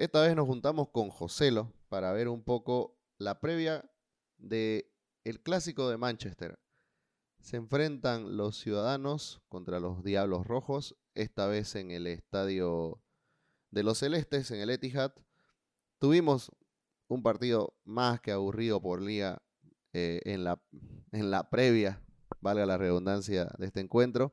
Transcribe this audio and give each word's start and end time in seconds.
Esta 0.00 0.22
vez 0.22 0.34
nos 0.34 0.46
juntamos 0.46 0.88
con 0.88 1.10
Joselo 1.10 1.74
para 1.90 2.10
ver 2.14 2.28
un 2.28 2.42
poco 2.42 2.98
la 3.18 3.38
previa 3.38 3.84
de 4.38 4.90
el 5.24 5.42
clásico 5.42 5.90
de 5.90 5.98
Manchester. 5.98 6.58
Se 7.38 7.58
enfrentan 7.58 8.38
los 8.38 8.58
ciudadanos 8.58 9.42
contra 9.50 9.78
los 9.78 10.02
Diablos 10.02 10.46
Rojos, 10.46 10.96
esta 11.12 11.46
vez 11.48 11.74
en 11.74 11.90
el 11.90 12.06
estadio 12.06 13.02
de 13.70 13.82
los 13.82 13.98
Celestes, 13.98 14.50
en 14.50 14.60
el 14.60 14.70
Etihad. 14.70 15.12
Tuvimos 15.98 16.50
un 17.08 17.22
partido 17.22 17.74
más 17.84 18.22
que 18.22 18.32
aburrido 18.32 18.80
por 18.80 19.02
liga 19.02 19.42
eh, 19.92 20.22
en, 20.24 20.44
la, 20.44 20.62
en 21.12 21.30
la 21.30 21.50
previa, 21.50 22.02
valga 22.40 22.64
la 22.64 22.78
redundancia, 22.78 23.52
de 23.58 23.66
este 23.66 23.80
encuentro. 23.80 24.32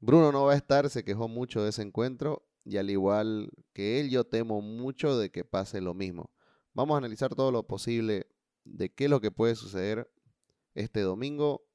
Bruno 0.00 0.32
no 0.32 0.46
va 0.46 0.54
a 0.54 0.56
estar, 0.56 0.90
se 0.90 1.04
quejó 1.04 1.28
mucho 1.28 1.62
de 1.62 1.68
ese 1.68 1.82
encuentro 1.82 2.47
y 2.68 2.76
al 2.76 2.90
igual 2.90 3.50
que 3.72 3.98
él, 3.98 4.10
yo 4.10 4.24
temo 4.24 4.60
mucho 4.60 5.18
de 5.18 5.30
que 5.30 5.42
pase 5.42 5.80
lo 5.80 5.94
mismo. 5.94 6.30
Vamos 6.74 6.94
a 6.94 6.98
analizar 6.98 7.34
todo 7.34 7.50
lo 7.50 7.66
posible 7.66 8.26
de 8.64 8.92
qué 8.92 9.04
es 9.04 9.10
lo 9.10 9.22
que 9.22 9.30
puede 9.30 9.54
suceder 9.54 10.12
este 10.74 11.00
domingo. 11.00 11.66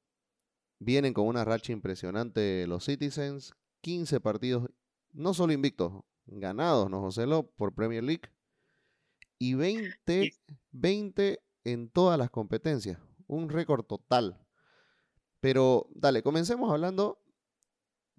Vienen 0.78 1.12
con 1.12 1.26
una 1.26 1.44
racha 1.44 1.72
impresionante 1.72 2.68
los 2.68 2.84
Citizens, 2.84 3.54
15 3.80 4.20
partidos, 4.20 4.70
no 5.12 5.34
solo 5.34 5.52
invictos, 5.52 6.04
ganados, 6.26 6.88
¿no, 6.88 7.00
Joselo? 7.00 7.50
Por 7.56 7.74
Premier 7.74 8.04
League. 8.04 8.30
Y 9.36 9.54
20, 9.54 10.32
20 10.70 11.40
en 11.64 11.90
todas 11.90 12.16
las 12.16 12.30
competencias. 12.30 13.00
Un 13.26 13.48
récord 13.48 13.84
total. 13.84 14.46
Pero 15.40 15.88
dale, 15.92 16.22
comencemos 16.22 16.70
hablando 16.70 17.18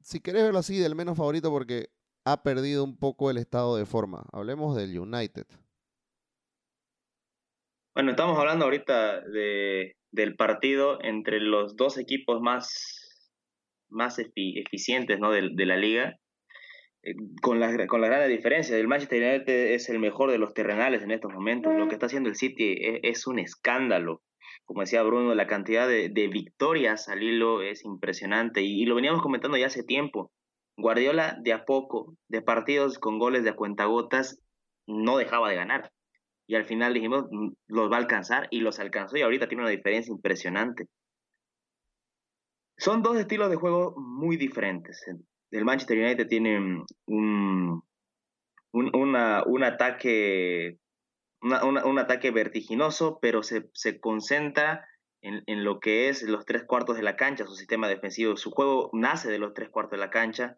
si 0.06 0.20
querés 0.20 0.44
verlo 0.44 0.60
así, 0.60 0.78
del 0.78 0.94
menos 0.94 1.18
favorito 1.18 1.50
porque 1.50 1.90
ha 2.26 2.44
perdido 2.44 2.84
un 2.84 2.98
poco 2.98 3.30
el 3.30 3.38
estado 3.38 3.78
de 3.78 3.86
forma. 3.86 4.26
Hablemos 4.34 4.76
del 4.76 4.98
United. 4.98 5.46
Bueno, 7.94 8.12
estamos 8.12 8.38
hablando 8.38 8.66
ahorita 8.66 9.22
de, 9.22 9.96
del 10.12 10.36
partido 10.36 11.02
entre 11.02 11.40
los 11.40 11.76
dos 11.78 11.98
equipos 11.98 12.42
más, 12.42 13.32
más 13.90 14.20
eficientes 14.20 15.20
¿no? 15.20 15.32
de, 15.32 15.66
la 15.66 15.78
liga, 15.78 16.16
eh, 17.04 17.14
con, 17.42 17.60
la, 17.60 17.88
con 17.88 18.02
la 18.02 18.08
gran 18.08 18.28
diferencia. 18.28 18.76
El 18.78 18.88
Manchester 18.88 19.24
United 19.24 19.74
es 19.74 19.88
el 19.90 20.00
mejor 20.00 20.32
de 20.32 20.40
los 20.40 20.54
terrenales 20.54 21.04
en 21.04 21.12
estos 21.12 21.32
momentos. 21.32 21.74
Lo 21.78 21.88
que 21.88 21.94
está 21.94 22.08
haciendo 22.08 22.28
el 22.28 22.36
City 22.36 22.76
es, 22.82 23.00
es 23.04 23.28
un 23.28 23.40
escándalo 23.40 24.22
como 24.66 24.82
decía 24.82 25.04
Bruno, 25.04 25.34
la 25.36 25.48
cantidad 25.48 25.88
de, 25.88 26.28
victorias 26.28 27.08
al 27.08 27.24
hilo 27.24 27.62
es 27.62 27.86
impresionante 27.86 28.62
y, 28.62 28.86
lo 28.86 28.96
veníamos 28.96 29.22
comentando 29.22 29.58
ya 29.58 29.68
hace 29.68 29.84
tiempo. 29.84 30.32
Guardiola 30.78 31.38
de 31.42 31.54
a 31.54 31.66
poco, 31.66 32.16
de 32.28 32.42
partidos 32.42 33.00
con 33.00 33.20
goles 33.20 33.44
de 33.44 33.52
a 33.52 33.56
cuentagotas, 33.56 34.42
no 34.88 35.18
dejaba 35.18 35.50
de 35.50 35.56
ganar. 35.56 35.92
Y 36.48 36.56
al 36.56 36.66
final 36.66 36.94
dijimos, 36.94 37.26
mm, 37.32 37.50
los 37.68 37.92
va 37.92 37.96
a 37.96 38.00
alcanzar 38.00 38.48
y 38.52 38.60
los 38.60 38.80
alcanzó 38.80 39.18
y 39.18 39.22
ahorita 39.22 39.48
tiene 39.48 39.64
una 39.64 39.72
diferencia 39.72 40.12
impresionante. 40.12 40.88
Son 42.78 43.02
dos 43.02 43.18
estilos 43.18 43.50
de 43.50 43.56
juego 43.56 43.96
muy 43.98 44.38
diferentes. 44.38 45.04
El 45.52 45.66
Manchester 45.66 45.98
United 45.98 46.28
tiene 46.28 46.60
un, 46.60 46.86
un, 47.08 47.82
un 48.74 49.64
ataque 49.64 50.78
un 51.42 52.00
ataque 52.00 52.32
vertiginoso, 52.32 53.20
pero 53.22 53.44
se, 53.44 54.00
concentra 54.00 54.88
en, 55.22 55.64
lo 55.64 55.80
que 55.80 56.10
es 56.10 56.24
los 56.24 56.46
tres 56.46 56.64
cuartos 56.64 56.98
de 56.98 57.04
la 57.04 57.16
cancha, 57.16 57.46
su 57.46 57.56
sistema 57.56 57.88
defensivo. 57.88 58.38
Su 58.38 58.52
juego 58.52 58.90
nace 58.94 59.30
de 59.30 59.40
los 59.40 59.54
tres 59.54 59.70
cuartos 59.70 59.92
de 59.92 60.06
la 60.06 60.10
cancha. 60.10 60.58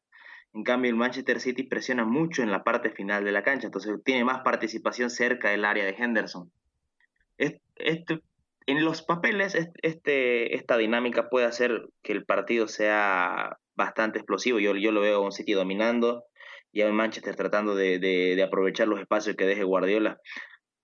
En 0.58 0.64
cambio, 0.64 0.90
el 0.90 0.98
Manchester 0.98 1.40
City 1.40 1.62
presiona 1.62 2.04
mucho 2.04 2.42
en 2.42 2.50
la 2.50 2.64
parte 2.64 2.90
final 2.90 3.24
de 3.24 3.32
la 3.32 3.44
cancha, 3.44 3.68
entonces 3.68 3.94
tiene 4.04 4.24
más 4.24 4.40
participación 4.40 5.12
cerca 5.12 5.52
del 5.52 5.64
área 5.64 5.86
de 5.86 5.96
Henderson. 5.96 6.52
Este, 7.38 8.22
en 8.66 8.84
los 8.84 9.04
papeles, 9.04 9.54
este, 9.84 10.56
esta 10.56 10.76
dinámica 10.78 11.30
puede 11.30 11.46
hacer 11.46 11.88
que 12.02 12.14
el 12.14 12.26
partido 12.26 12.68
sea 12.68 13.58
bastante 13.76 14.18
explosivo. 14.18 14.58
Yo, 14.58 14.76
yo 14.76 14.92
lo 14.92 15.02
veo 15.02 15.18
a 15.18 15.26
un 15.26 15.32
City 15.32 15.54
dominando 15.54 16.24
y 16.72 16.82
a 16.82 16.88
un 16.88 16.96
Manchester 16.96 17.36
tratando 17.36 17.76
de, 17.76 18.00
de 18.00 18.44
aprovechar 18.44 18.88
los 18.88 19.00
espacios 19.00 19.36
que 19.36 19.46
deje 19.46 19.64
Guardiola 19.64 20.20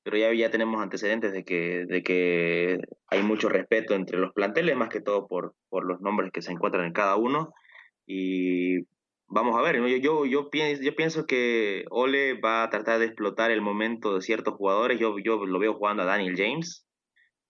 pero 0.03 0.17
ya, 0.17 0.33
ya 0.33 0.51
tenemos 0.51 0.81
antecedentes 0.81 1.31
de 1.31 1.45
que, 1.45 1.85
de 1.87 2.03
que 2.03 2.77
hay 3.07 3.23
mucho 3.23 3.47
respeto 3.47 3.95
entre 3.95 4.19
los 4.19 4.33
planteles, 4.33 4.75
más 4.75 4.89
que 4.89 4.99
todo 4.99 5.27
por, 5.27 5.55
por 5.69 5.85
los 5.85 6.01
nombres 6.01 6.31
que 6.31 6.41
se 6.41 6.51
encuentran 6.51 6.85
en 6.85 6.93
cada 6.93 7.15
uno. 7.15 7.53
Y 8.05 8.85
vamos 9.33 9.57
a 9.57 9.61
ver, 9.61 9.75
yo, 9.77 9.97
yo, 9.97 10.25
yo, 10.25 10.49
pienso, 10.49 10.81
yo 10.81 10.95
pienso 10.95 11.25
que 11.25 11.85
Ole 11.89 12.39
va 12.39 12.63
a 12.63 12.69
tratar 12.69 12.99
de 12.99 13.05
explotar 13.05 13.51
el 13.51 13.61
momento 13.61 14.15
de 14.15 14.21
ciertos 14.21 14.55
jugadores. 14.55 14.99
Yo, 14.99 15.17
yo 15.19 15.45
lo 15.45 15.59
veo 15.59 15.73
jugando 15.73 16.03
a 16.03 16.05
Daniel 16.05 16.35
James, 16.37 16.85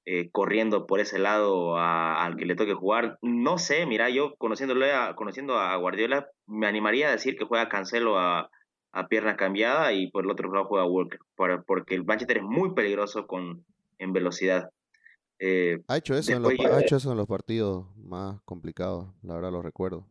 eh, 0.06 0.30
corriendo 0.32 0.88
por 0.88 1.00
ese 1.00 1.20
lado 1.20 1.78
al 1.78 2.36
que 2.36 2.46
le 2.46 2.56
toque 2.56 2.74
jugar. 2.74 3.18
No 3.22 3.58
sé, 3.58 3.86
mira, 3.86 4.10
yo 4.10 4.36
conociéndole 4.38 4.92
conociendo 5.16 5.58
a 5.60 5.76
Guardiola, 5.76 6.28
me 6.48 6.68
animaría 6.68 7.10
a 7.10 7.12
decir 7.12 7.36
que 7.38 7.46
juega 7.46 7.70
Cancelo 7.70 8.18
a 8.18 8.50
a 8.94 9.08
pierna 9.08 9.36
cambiada 9.36 9.92
y 9.92 10.10
por 10.12 10.24
el 10.24 10.32
otro 10.32 10.52
lado 10.54 10.68
juega 10.68 10.86
Walker, 10.86 11.20
porque 11.66 11.96
el 11.96 12.06
Manchester 12.06 12.38
es 12.38 12.44
muy 12.44 12.74
peligroso 12.74 13.26
con, 13.26 13.66
en 13.98 14.14
velocidad. 14.14 14.70
Eh, 15.40 15.80
ha, 15.88 15.98
hecho 15.98 16.16
eso 16.16 16.32
en 16.32 16.44
los, 16.44 16.54
ha 16.60 16.80
hecho 16.80 16.96
eso 16.96 17.12
en 17.12 17.18
los 17.18 17.28
partidos 17.28 17.88
más 17.98 18.40
complicados, 18.46 19.10
la 19.24 19.34
verdad 19.34 19.52
lo 19.52 19.64
recuerdo. 19.64 20.06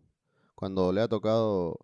Cuando 0.62 0.92
le 0.92 1.00
ha 1.00 1.08
tocado 1.08 1.76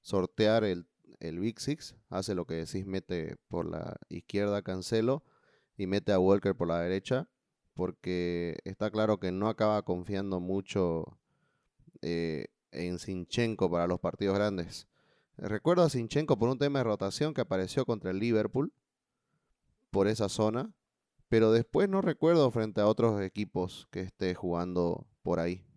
sortear 0.00 0.64
el, 0.64 0.88
el 1.20 1.38
Big 1.38 1.60
Six, 1.60 1.94
hace 2.10 2.34
lo 2.34 2.46
que 2.46 2.54
decís, 2.54 2.84
mete 2.84 3.36
por 3.46 3.64
la 3.64 3.96
izquierda 4.08 4.62
Cancelo 4.62 5.22
y 5.76 5.86
mete 5.86 6.10
a 6.10 6.18
Walker 6.18 6.56
por 6.56 6.66
la 6.66 6.80
derecha, 6.80 7.28
porque 7.74 8.58
está 8.64 8.90
claro 8.90 9.20
que 9.20 9.30
no 9.30 9.48
acaba 9.48 9.84
confiando 9.84 10.40
mucho 10.40 11.16
eh, 12.02 12.46
en 12.72 12.98
Sinchenko 12.98 13.70
para 13.70 13.86
los 13.86 14.00
partidos 14.00 14.34
grandes. 14.34 14.88
Recuerdo 15.36 15.84
a 15.84 15.88
Sinchenko 15.88 16.36
por 16.40 16.48
un 16.48 16.58
tema 16.58 16.80
de 16.80 16.86
rotación 16.86 17.34
que 17.34 17.42
apareció 17.42 17.86
contra 17.86 18.10
el 18.10 18.18
Liverpool 18.18 18.72
por 19.92 20.08
esa 20.08 20.28
zona, 20.28 20.72
pero 21.28 21.52
después 21.52 21.88
no 21.88 22.02
recuerdo 22.02 22.50
frente 22.50 22.80
a 22.80 22.88
otros 22.88 23.22
equipos 23.22 23.86
que 23.92 24.00
esté 24.00 24.34
jugando 24.34 25.06
por 25.22 25.38
ahí. 25.38 25.67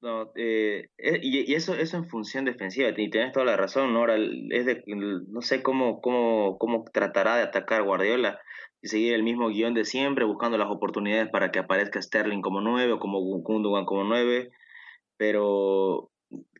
No, 0.00 0.30
eh, 0.36 0.90
eh, 0.98 1.18
y, 1.22 1.54
eso, 1.54 1.74
eso 1.74 1.96
en 1.96 2.08
función 2.08 2.44
defensiva, 2.44 2.88
y 2.88 3.10
tienes 3.10 3.32
toda 3.32 3.46
la 3.46 3.56
razón, 3.56 3.92
¿no? 3.92 4.00
Ahora 4.00 4.16
es 4.16 4.64
de, 4.64 4.82
no 4.86 5.40
sé 5.42 5.62
cómo, 5.62 6.00
cómo, 6.00 6.56
cómo 6.58 6.84
tratará 6.92 7.36
de 7.36 7.42
atacar 7.42 7.82
Guardiola 7.82 8.38
y 8.80 8.88
seguir 8.88 9.14
el 9.14 9.24
mismo 9.24 9.48
guion 9.48 9.74
de 9.74 9.84
siempre, 9.84 10.24
buscando 10.24 10.56
las 10.56 10.70
oportunidades 10.70 11.28
para 11.30 11.50
que 11.50 11.58
aparezca 11.58 12.00
Sterling 12.00 12.42
como 12.42 12.60
nueve 12.60 12.92
o 12.92 13.00
como 13.00 13.18
Gundogan 13.20 13.86
como 13.86 14.04
nueve, 14.04 14.50
pero 15.16 16.10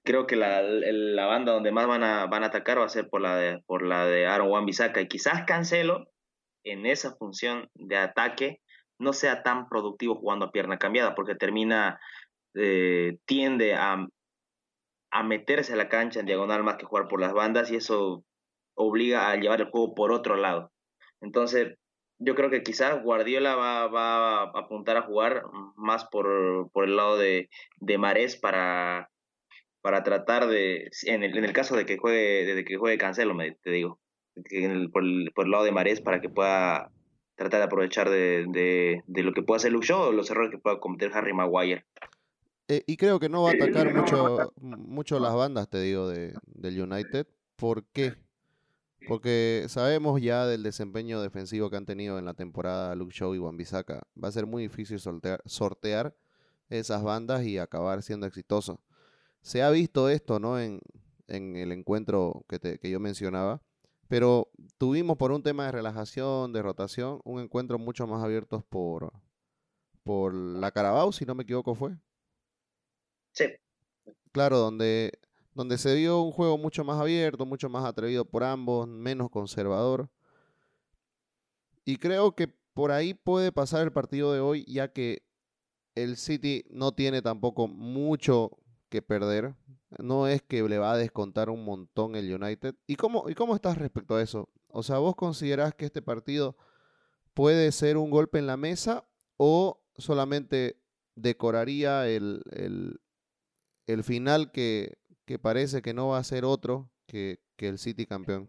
creo 0.04 0.26
que 0.26 0.36
la, 0.36 0.62
la, 0.62 1.26
banda 1.26 1.52
donde 1.52 1.70
más 1.70 1.86
van 1.86 2.02
a, 2.02 2.26
van 2.26 2.42
a 2.42 2.46
atacar 2.46 2.80
va 2.80 2.86
a 2.86 2.88
ser 2.88 3.08
por 3.08 3.20
la 3.20 3.36
de, 3.36 3.62
por 3.66 3.86
la 3.86 4.06
de 4.06 4.26
Aaron 4.26 4.50
Wan 4.50 4.66
Bissaka. 4.66 5.00
Y 5.00 5.08
quizás 5.08 5.44
Cancelo, 5.46 6.08
en 6.64 6.86
esa 6.86 7.14
función 7.14 7.68
de 7.74 7.98
ataque, 7.98 8.60
no 8.98 9.12
sea 9.12 9.42
tan 9.42 9.68
productivo 9.68 10.16
jugando 10.16 10.46
a 10.46 10.50
pierna 10.50 10.78
cambiada, 10.78 11.14
porque 11.14 11.34
termina, 11.34 12.00
eh, 12.54 13.18
tiende 13.24 13.74
a, 13.74 14.06
a 15.10 15.22
meterse 15.22 15.72
a 15.72 15.76
la 15.76 15.88
cancha 15.88 16.20
en 16.20 16.26
diagonal 16.26 16.62
más 16.62 16.76
que 16.76 16.86
jugar 16.86 17.08
por 17.08 17.20
las 17.20 17.32
bandas, 17.32 17.70
y 17.70 17.76
eso 17.76 18.24
obliga 18.74 19.30
a 19.30 19.36
llevar 19.36 19.60
el 19.60 19.70
juego 19.70 19.94
por 19.94 20.12
otro 20.12 20.36
lado. 20.36 20.72
Entonces, 21.20 21.76
yo 22.18 22.34
creo 22.34 22.50
que 22.50 22.62
quizás 22.62 23.02
Guardiola 23.02 23.54
va, 23.54 23.86
va 23.88 24.42
a 24.42 24.50
apuntar 24.54 24.96
a 24.96 25.02
jugar 25.02 25.42
más 25.76 26.04
por, 26.06 26.70
por 26.72 26.84
el 26.84 26.96
lado 26.96 27.16
de, 27.16 27.48
de 27.80 27.98
Marés 27.98 28.36
para 28.36 29.08
para 29.80 30.02
tratar 30.02 30.48
de, 30.48 30.90
en 31.04 31.22
el, 31.22 31.36
en 31.36 31.44
el 31.44 31.52
caso 31.52 31.76
de 31.76 31.86
que 31.86 31.96
juegue, 31.96 32.54
de 32.54 32.64
que 32.64 32.76
juegue 32.76 32.98
Cancelo, 32.98 33.34
me, 33.34 33.52
te 33.62 33.70
digo, 33.70 34.00
por, 34.34 34.52
el, 34.52 34.90
por, 35.32 35.46
el, 35.46 35.50
lado 35.50 35.64
de 35.64 35.72
Marés 35.72 36.00
para 36.00 36.20
que 36.20 36.28
pueda 36.28 36.90
tratar 37.36 37.60
de 37.60 37.64
aprovechar 37.64 38.10
de, 38.10 38.44
de, 39.06 39.22
lo 39.22 39.32
que 39.32 39.42
pueda 39.42 39.58
hacer 39.58 39.72
Luke 39.72 39.92
o 39.92 40.12
los 40.12 40.30
errores 40.30 40.50
que 40.50 40.58
pueda 40.58 40.80
cometer 40.80 41.10
Harry 41.14 41.32
Maguire. 41.32 41.84
Eh, 42.68 42.84
y 42.86 42.96
creo 42.96 43.18
que 43.18 43.28
no 43.28 43.42
va 43.42 43.50
a 43.50 43.54
atacar 43.54 43.94
mucho, 43.94 44.52
mucho 44.60 45.18
las 45.18 45.34
bandas, 45.34 45.68
te 45.68 45.80
digo, 45.80 46.08
de, 46.08 46.34
del 46.46 46.80
United. 46.80 47.26
¿Por 47.56 47.84
qué? 47.86 48.14
Porque 49.06 49.64
sabemos 49.68 50.20
ya 50.20 50.46
del 50.46 50.62
desempeño 50.62 51.20
defensivo 51.22 51.70
que 51.70 51.76
han 51.76 51.86
tenido 51.86 52.18
en 52.18 52.26
la 52.26 52.34
temporada 52.34 52.94
Luke 52.94 53.14
Shaw 53.14 53.34
y 53.34 53.38
Wan-Bissaka. 53.38 54.02
Va 54.22 54.28
a 54.28 54.32
ser 54.32 54.46
muy 54.46 54.64
difícil 54.64 55.00
sortear, 55.00 55.42
sortear 55.46 56.14
esas 56.68 57.02
bandas 57.02 57.44
y 57.44 57.58
acabar 57.58 58.02
siendo 58.02 58.26
exitoso 58.26 58.82
se 59.42 59.62
ha 59.62 59.70
visto 59.70 60.08
esto, 60.08 60.38
¿no? 60.38 60.58
En, 60.60 60.80
el 61.26 61.72
encuentro 61.72 62.44
que, 62.48 62.58
que 62.78 62.90
yo 62.90 63.00
mencionaba. 63.00 63.60
Pero 64.08 64.50
tuvimos 64.78 65.18
por 65.18 65.32
un 65.32 65.42
tema 65.42 65.66
de 65.66 65.72
relajación, 65.72 66.52
de 66.54 66.62
rotación, 66.62 67.20
un 67.24 67.40
encuentro 67.40 67.78
mucho 67.78 68.06
más 68.06 68.24
abierto 68.24 68.64
por, 68.70 69.12
por 70.04 70.32
la 70.32 70.70
Carabao, 70.70 71.12
si 71.12 71.26
no 71.26 71.34
me 71.34 71.42
equivoco, 71.42 71.74
fue. 71.74 71.98
Claro, 74.32 74.58
donde, 74.58 75.12
donde 75.54 75.78
se 75.78 75.94
vio 75.94 76.22
un 76.22 76.32
juego 76.32 76.58
mucho 76.58 76.84
más 76.84 77.00
abierto, 77.00 77.46
mucho 77.46 77.68
más 77.68 77.84
atrevido 77.84 78.24
por 78.24 78.44
ambos, 78.44 78.86
menos 78.86 79.30
conservador. 79.30 80.08
Y 81.84 81.96
creo 81.96 82.34
que 82.34 82.48
por 82.74 82.92
ahí 82.92 83.14
puede 83.14 83.50
pasar 83.50 83.82
el 83.82 83.92
partido 83.92 84.32
de 84.32 84.40
hoy, 84.40 84.64
ya 84.66 84.92
que 84.92 85.22
el 85.94 86.16
City 86.16 86.64
no 86.70 86.92
tiene 86.92 87.22
tampoco 87.22 87.66
mucho 87.66 88.50
que 88.88 89.02
perder. 89.02 89.54
No 89.98 90.26
es 90.26 90.42
que 90.42 90.62
le 90.62 90.78
va 90.78 90.92
a 90.92 90.96
descontar 90.96 91.50
un 91.50 91.64
montón 91.64 92.14
el 92.14 92.32
United. 92.32 92.74
¿Y 92.86 92.96
cómo, 92.96 93.28
¿Y 93.28 93.34
cómo 93.34 93.54
estás 93.54 93.78
respecto 93.78 94.16
a 94.16 94.22
eso? 94.22 94.48
O 94.68 94.82
sea, 94.82 94.98
¿vos 94.98 95.16
considerás 95.16 95.74
que 95.74 95.86
este 95.86 96.02
partido 96.02 96.56
puede 97.34 97.72
ser 97.72 97.96
un 97.96 98.10
golpe 98.10 98.38
en 98.38 98.46
la 98.46 98.56
mesa 98.56 99.08
o 99.36 99.80
solamente 99.96 100.80
decoraría 101.14 102.08
el, 102.08 102.42
el, 102.50 103.00
final 104.04 104.52
que, 104.52 104.98
que, 105.26 105.38
parece 105.38 105.82
que 105.82 105.94
no 105.94 106.08
va 106.08 106.18
a 106.18 106.24
ser 106.24 106.44
otro 106.44 106.90
que, 107.06 107.40
que 107.56 107.68
el 107.68 107.78
City 107.78 108.06
campeón? 108.06 108.48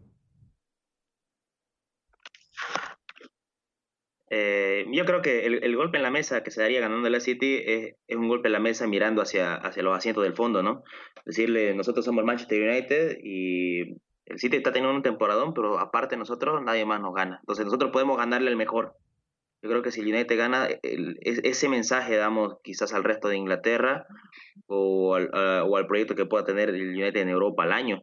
Eh, 4.32 4.86
yo 4.92 5.04
creo 5.04 5.22
que 5.22 5.44
el, 5.44 5.76
golpe 5.76 5.96
en 5.96 6.04
la 6.04 6.10
mesa 6.10 6.44
que 6.44 6.52
se 6.52 6.62
daría 6.62 6.80
ganando 6.80 7.10
la 7.10 7.18
City 7.18 7.60
es, 7.66 7.96
un 8.16 8.28
golpe 8.28 8.46
en 8.46 8.52
la 8.52 8.60
mesa 8.60 8.86
mirando 8.86 9.22
hacia, 9.22 9.56
hacia 9.56 9.82
los 9.82 9.96
asientos 9.96 10.22
del 10.22 10.34
fondo, 10.34 10.62
¿no? 10.62 10.84
Decirle, 11.24 11.74
nosotros 11.74 12.04
somos 12.04 12.24
Manchester 12.24 12.62
United 12.62 13.18
y 13.24 13.96
el 14.26 14.38
City 14.38 14.58
está 14.58 14.72
teniendo 14.72 14.96
un 14.96 15.02
temporadón, 15.02 15.52
pero 15.52 15.80
aparte 15.80 16.16
nosotros 16.16 16.62
nadie 16.62 16.86
más 16.86 17.00
nos 17.00 17.12
gana. 17.12 17.38
Entonces 17.40 17.64
nosotros 17.64 17.90
podemos 17.90 18.16
ganarle 18.16 18.50
el 18.50 18.56
mejor. 18.56 18.94
Yo 19.62 19.68
creo 19.68 19.82
que 19.82 19.90
si 19.90 20.00
el 20.00 20.08
United 20.08 20.38
gana, 20.38 20.68
ese 20.82 21.68
mensaje 21.68 22.16
damos 22.16 22.56
quizás 22.62 22.94
al 22.94 23.04
resto 23.04 23.28
de 23.28 23.36
Inglaterra 23.36 24.06
o 24.66 25.14
al, 25.14 25.30
o 25.34 25.76
al 25.76 25.86
proyecto 25.86 26.14
que 26.14 26.24
pueda 26.24 26.44
tener 26.44 26.70
el 26.70 26.96
United 26.96 27.20
en 27.20 27.28
Europa 27.28 27.64
al 27.64 27.72
año. 27.72 28.02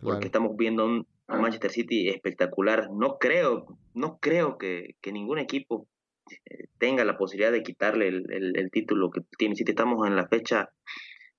Porque 0.00 0.26
estamos 0.26 0.56
viendo 0.56 0.84
un, 0.84 1.06
Manchester 1.28 1.70
City 1.70 2.08
espectacular. 2.08 2.88
No 2.92 3.18
creo, 3.18 3.66
no 3.94 4.18
creo 4.18 4.58
que, 4.58 4.94
ningún 5.12 5.38
equipo 5.38 5.86
eh, 6.30 6.68
tenga 6.78 7.04
la 7.04 7.18
posibilidad 7.18 7.52
de 7.52 7.62
quitarle 7.62 8.08
el, 8.08 8.70
título 8.70 9.10
que 9.10 9.22
tiene 9.36 9.56
City. 9.56 9.72
Estamos 9.72 10.06
en 10.06 10.16
la 10.16 10.28
fecha, 10.28 10.70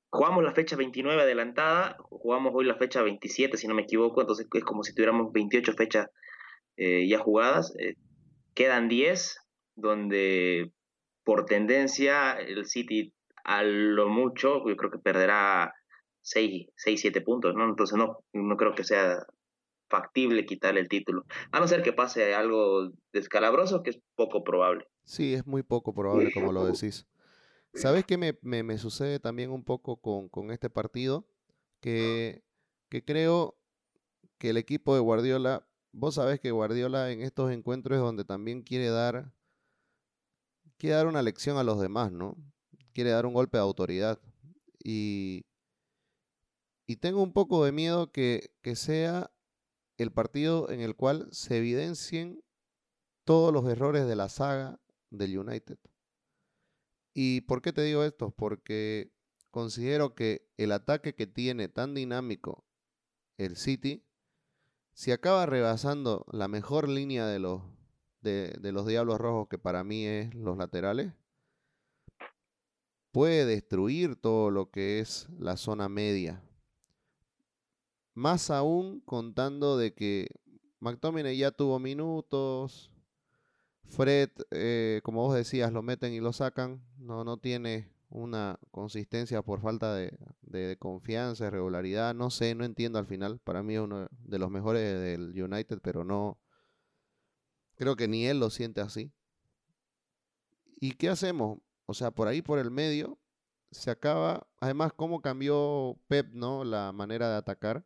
jugamos 0.10 0.44
la 0.44 0.54
fecha 0.54 0.76
29 0.76 1.22
adelantada, 1.22 1.98
jugamos 2.00 2.54
hoy 2.56 2.66
la 2.66 2.76
fecha 2.76 3.02
27 3.02 3.58
si 3.58 3.68
no 3.68 3.76
me 3.76 3.84
equivoco, 3.84 4.22
entonces 4.22 4.48
es 4.52 4.64
como 4.64 4.84
si 4.84 4.94
tuviéramos 4.94 5.32
28 5.32 5.74
fechas 5.74 6.08
eh, 6.76 7.08
ya 7.08 7.20
jugadas. 7.20 7.74
Eh, 7.80 7.96
quedan 8.54 8.90
10 8.90 9.38
donde 9.78 10.74
por 11.24 11.46
tendencia 11.46 12.34
el 12.34 12.66
City 12.66 13.14
a 13.46 13.64
lo 13.64 14.10
mucho, 14.10 14.68
yo 14.68 14.76
creo 14.76 14.92
que 14.92 15.00
perderá 15.00 15.74
6, 16.22 16.68
6 16.76 17.00
7 17.00 17.22
puntos, 17.22 17.56
¿no? 17.56 17.70
Entonces 17.70 17.98
no, 17.98 18.18
no 18.34 18.58
creo 18.58 18.76
que 18.76 18.84
sea 18.84 19.26
factible 19.90 20.46
quitarle 20.46 20.82
el 20.82 20.90
título. 20.90 21.24
A 21.52 21.60
no 21.60 21.68
ser 21.68 21.82
que 21.82 21.94
pase 21.94 22.36
algo 22.36 22.92
descalabroso, 23.14 23.84
que 23.84 23.92
es 23.92 24.00
poco 24.16 24.44
probable. 24.44 24.86
Sí, 25.06 25.34
es 25.34 25.48
muy 25.48 25.64
poco 25.64 25.94
probable, 25.94 26.32
como 26.34 26.52
lo 26.52 26.66
decís. 26.66 27.08
¿Sabes 27.74 28.06
qué 28.06 28.18
me, 28.18 28.34
me, 28.42 28.78
sucede 28.78 29.20
también 29.20 29.52
un 29.52 29.64
poco 29.64 29.98
con, 29.98 30.30
con 30.30 30.52
este 30.52 30.70
partido? 30.70 31.28
Que, 31.80 32.44
que, 32.90 33.06
creo 33.06 33.56
que 34.40 34.50
el 34.50 34.58
equipo 34.58 34.96
de 34.96 35.00
Guardiola, 35.00 35.68
vos 35.92 36.16
sabés 36.16 36.40
que 36.40 36.52
Guardiola 36.52 37.12
en 37.12 37.22
estos 37.22 37.52
encuentros 37.52 37.98
es 37.98 38.02
donde 38.02 38.26
también 38.26 38.64
quiere 38.64 38.90
dar, 38.90 39.32
quiere 40.78 40.96
dar 40.96 41.08
una 41.08 41.22
lección 41.22 41.58
a 41.58 41.64
los 41.64 41.80
demás, 41.80 42.12
¿no? 42.12 42.36
Quiere 42.94 43.12
dar 43.12 43.26
un 43.26 43.34
golpe 43.34 43.58
de 43.58 43.64
autoridad. 43.64 44.20
Y, 44.84 45.46
y 46.86 46.98
tengo 46.98 47.22
un 47.22 47.34
poco 47.34 47.66
de 47.66 47.72
miedo 47.72 48.12
que, 48.12 48.52
que 48.62 48.76
sea 48.76 49.32
el 49.98 50.12
partido 50.12 50.70
en 50.70 50.82
el 50.82 50.96
cual 50.96 51.28
se 51.32 51.58
evidencien 51.58 52.44
todos 53.26 53.52
los 53.52 53.68
errores 53.70 54.08
de 54.08 54.16
la 54.16 54.30
saga 54.30 54.80
del 55.10 55.38
United. 55.38 55.78
¿Y 57.14 57.42
por 57.42 57.62
qué 57.62 57.74
te 57.74 57.82
digo 57.82 58.04
esto? 58.04 58.32
Porque 58.32 59.12
considero 59.50 60.14
que 60.14 60.48
el 60.56 60.72
ataque 60.72 61.16
que 61.16 61.26
tiene 61.26 61.68
tan 61.68 61.94
dinámico 61.94 62.66
el 63.38 63.58
City, 63.58 64.06
si 64.94 65.12
acaba 65.12 65.46
rebasando 65.46 66.26
la 66.32 66.48
mejor 66.48 66.88
línea 66.88 67.26
de 67.26 67.40
los, 67.40 67.62
de, 68.28 68.50
de 68.60 68.72
los 68.72 68.86
Diablos 68.86 69.20
Rojos, 69.20 69.48
que 69.50 69.58
para 69.58 69.84
mí 69.84 70.06
es 70.06 70.34
los 70.36 70.58
laterales, 70.58 71.14
puede 73.12 73.46
destruir 73.46 74.16
todo 74.16 74.52
lo 74.52 74.70
que 74.70 75.00
es 75.00 75.28
la 75.40 75.58
zona 75.58 75.90
media 75.90 76.44
más 78.18 78.50
aún 78.50 79.00
contando 79.02 79.78
de 79.78 79.94
que 79.94 80.28
McTominay 80.80 81.38
ya 81.38 81.52
tuvo 81.52 81.78
minutos. 81.78 82.92
Fred, 83.86 84.32
eh, 84.50 85.02
como 85.04 85.22
vos 85.22 85.36
decías, 85.36 85.72
lo 85.72 85.84
meten 85.84 86.14
y 86.14 86.20
lo 86.20 86.34
sacan. 86.34 86.82
No, 86.98 87.24
no 87.24 87.38
tiene 87.38 87.92
una 88.10 88.60
consistencia 88.72 89.44
por 89.44 89.62
falta 89.62 89.94
de, 89.94 90.18
de, 90.42 90.78
confianza, 90.80 91.52
regularidad. 91.52 92.16
No 92.16 92.32
sé, 92.32 92.56
no 92.56 92.66
entiendo 92.66 92.98
al 92.98 93.06
final. 93.06 93.40
Para 93.44 93.62
mí 93.62 93.76
es 93.76 93.82
uno 93.82 94.08
de 94.10 94.40
los 94.40 94.50
mejores 94.50 95.00
del 95.00 95.40
United, 95.40 95.80
pero 95.84 96.04
no. 96.04 96.40
Creo 97.78 97.96
que 97.96 98.08
ni 98.08 98.26
él 98.26 98.40
lo 98.40 98.50
siente 98.50 98.82
así. 98.82 99.12
¿Y 100.80 100.92
qué 100.94 101.10
hacemos? 101.10 101.60
O 101.86 101.94
sea, 101.94 102.12
por 102.12 102.28
ahí 102.28 102.42
por 102.42 102.60
el 102.60 102.72
medio 102.72 103.18
se 103.72 103.92
acaba. 103.92 104.48
Además, 104.60 104.94
cómo 104.94 105.22
cambió 105.22 105.98
Pep, 106.08 106.34
¿no? 106.34 106.64
La 106.64 106.92
manera 106.92 107.30
de 107.30 107.38
atacar. 107.38 107.86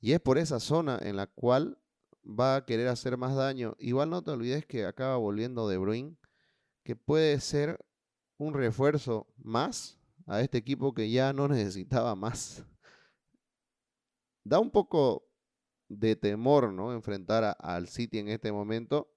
Y 0.00 0.12
es 0.12 0.20
por 0.20 0.38
esa 0.38 0.60
zona 0.60 0.98
en 1.00 1.16
la 1.16 1.26
cual 1.26 1.78
va 2.24 2.56
a 2.56 2.64
querer 2.64 2.88
hacer 2.88 3.16
más 3.16 3.34
daño. 3.34 3.76
Igual 3.78 4.10
no 4.10 4.22
te 4.22 4.30
olvides 4.30 4.66
que 4.66 4.86
acaba 4.86 5.16
volviendo 5.16 5.68
De 5.68 5.78
Bruyne, 5.78 6.16
que 6.84 6.96
puede 6.96 7.40
ser 7.40 7.84
un 8.38 8.54
refuerzo 8.54 9.26
más 9.36 9.98
a 10.26 10.40
este 10.40 10.58
equipo 10.58 10.94
que 10.94 11.10
ya 11.10 11.32
no 11.32 11.48
necesitaba 11.48 12.14
más. 12.14 12.64
Da 14.44 14.58
un 14.58 14.70
poco 14.70 15.28
de 15.98 16.16
temor, 16.16 16.72
¿no? 16.72 16.92
Enfrentar 16.92 17.56
al 17.58 17.88
City 17.88 18.18
en 18.18 18.28
este 18.28 18.50
momento. 18.52 19.12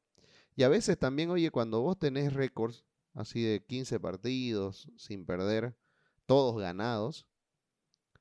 Y 0.55 0.63
a 0.63 0.69
veces 0.69 0.97
también, 0.97 1.29
oye, 1.29 1.51
cuando 1.51 1.81
vos 1.81 1.97
tenés 1.97 2.33
récords 2.33 2.85
así 3.13 3.41
de 3.43 3.63
15 3.63 3.99
partidos 3.99 4.89
sin 4.97 5.25
perder, 5.25 5.77
todos 6.25 6.59
ganados, 6.59 7.27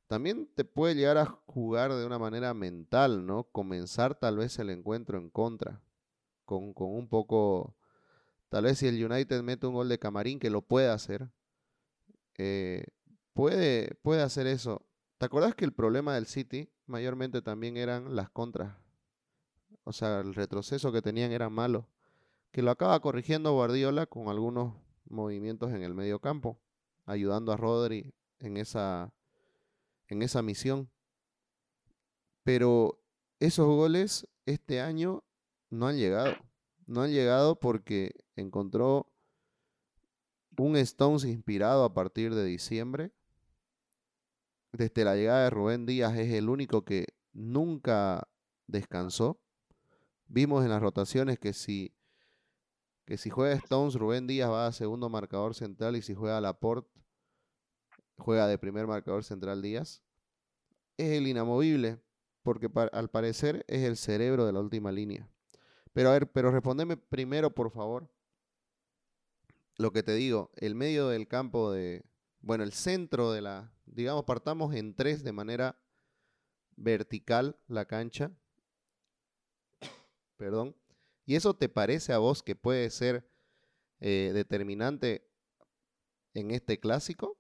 también 0.07 0.49
te 0.55 0.65
puede 0.65 0.95
llegar 0.95 1.19
a 1.19 1.27
jugar 1.47 1.93
de 1.93 2.07
una 2.07 2.19
manera 2.19 2.55
mental, 2.55 3.27
¿no? 3.27 3.45
Comenzar 3.45 4.15
tal 4.15 4.37
vez 4.37 4.59
el 4.59 4.71
encuentro 4.71 5.19
en 5.19 5.31
contra, 5.31 5.83
con, 6.45 6.75
un 6.77 7.09
poco, 7.09 7.77
tal 8.49 8.65
vez 8.65 8.79
si 8.79 8.87
el 8.87 9.05
United 9.05 9.43
mete 9.43 9.67
un 9.67 9.75
gol 9.75 9.89
de 9.89 9.99
camarín, 9.99 10.39
que 10.39 10.51
lo 10.51 10.63
puede 10.63 10.89
hacer, 10.89 11.31
eh, 12.37 12.85
puede, 13.33 13.95
puede 14.03 14.23
hacer 14.23 14.47
eso. 14.47 14.87
¿Te 15.19 15.27
acuerdas 15.27 15.55
que 15.55 15.65
el 15.65 15.73
problema 15.73 16.15
del 16.15 16.27
City 16.27 16.71
mayormente 16.87 17.43
también 17.43 17.77
eran 17.77 18.15
las 18.17 18.31
contras? 18.31 18.77
O 19.85 19.93
sea, 19.93 20.21
el 20.21 20.35
retroceso 20.35 20.93
que 20.93 21.03
tenían 21.03 21.33
era 21.33 21.51
malo. 21.51 21.89
Que 22.51 22.63
lo 22.63 22.71
acaba 22.71 23.01
corrigiendo 23.01 23.53
Guardiola 23.53 24.07
con 24.07 24.29
algunos 24.29 24.75
movimientos 25.07 25.73
en 25.73 25.83
el 25.83 25.95
medio 25.95 26.21
campo, 26.21 26.59
ayudando 27.05 27.53
a 27.53 27.57
Rodri 27.57 28.15
en 28.39 28.57
esa 28.57 29.13
en 30.09 30.23
esa 30.23 30.43
misión. 30.43 30.91
Pero 32.43 33.01
esos 33.41 33.67
goles 33.67 34.29
este 34.47 34.81
año 34.81 35.25
no 35.71 35.89
han 35.89 35.97
llegado. 35.97 36.35
No 36.87 37.03
han 37.03 37.13
llegado 37.13 37.59
porque 37.59 38.15
encontró 38.37 39.11
un 40.57 40.77
Stones 40.77 41.25
inspirado 41.25 41.85
a 41.85 41.95
partir 41.95 42.35
de 42.35 42.45
diciembre. 42.45 43.13
Desde 44.75 45.05
la 45.05 45.15
llegada 45.15 45.45
de 45.45 45.51
Rubén 45.51 45.87
Díaz 45.87 46.17
es 46.17 46.33
el 46.33 46.49
único 46.49 46.85
que 46.85 47.07
nunca 47.33 48.27
descansó. 48.67 49.41
Vimos 50.27 50.65
en 50.65 50.71
las 50.71 50.83
rotaciones 50.83 51.39
que 51.39 51.53
si, 51.53 51.95
que 53.05 53.17
si 53.17 53.31
juega 53.31 53.55
Stones, 53.55 53.95
Rubén 53.95 54.27
Díaz 54.27 54.51
va 54.51 54.67
a 54.67 54.73
segundo 54.73 55.09
marcador 55.09 55.55
central 55.55 55.95
y 55.95 56.03
si 56.03 56.13
juega 56.13 56.41
Laporte, 56.41 56.91
juega 58.17 58.49
de 58.49 58.59
primer 58.59 58.89
marcador 58.89 59.23
central 59.23 59.63
Díaz, 59.63 60.03
es 60.97 61.13
el 61.13 61.29
inamovible, 61.29 62.03
porque 62.43 62.69
al 62.91 63.11
parecer 63.11 63.65
es 63.69 63.85
el 63.85 63.97
cerebro 63.97 64.45
de 64.45 64.55
la 64.55 64.59
última 64.59 64.91
línea. 64.91 65.31
Pero 65.93 66.09
a 66.09 66.15
ver, 66.15 66.33
pero 66.33 66.51
respondeme 66.51 66.97
primero, 66.97 67.55
por 67.55 67.71
favor, 67.71 68.11
lo 69.79 69.93
que 69.93 70.03
te 70.03 70.15
digo, 70.15 70.51
el 70.57 70.75
medio 70.75 71.07
del 71.07 71.29
campo 71.29 71.71
de, 71.71 72.05
bueno, 72.45 72.63
el 72.63 72.73
centro 72.73 73.33
de 73.33 73.41
la, 73.41 73.73
digamos, 73.87 74.25
partamos 74.25 74.75
en 74.75 74.95
tres 74.95 75.25
de 75.25 75.33
manera 75.33 75.79
vertical 76.77 77.57
la 77.69 77.87
cancha. 77.87 78.33
Perdón. 80.37 80.77
¿Y 81.25 81.37
eso 81.37 81.55
te 81.55 81.71
parece 81.71 82.13
a 82.13 82.19
vos 82.19 82.43
que 82.43 82.55
puede 82.55 82.91
ser 82.91 83.27
eh, 84.01 84.33
determinante 84.35 85.27
en 86.35 86.51
este 86.51 86.79
clásico? 86.79 87.39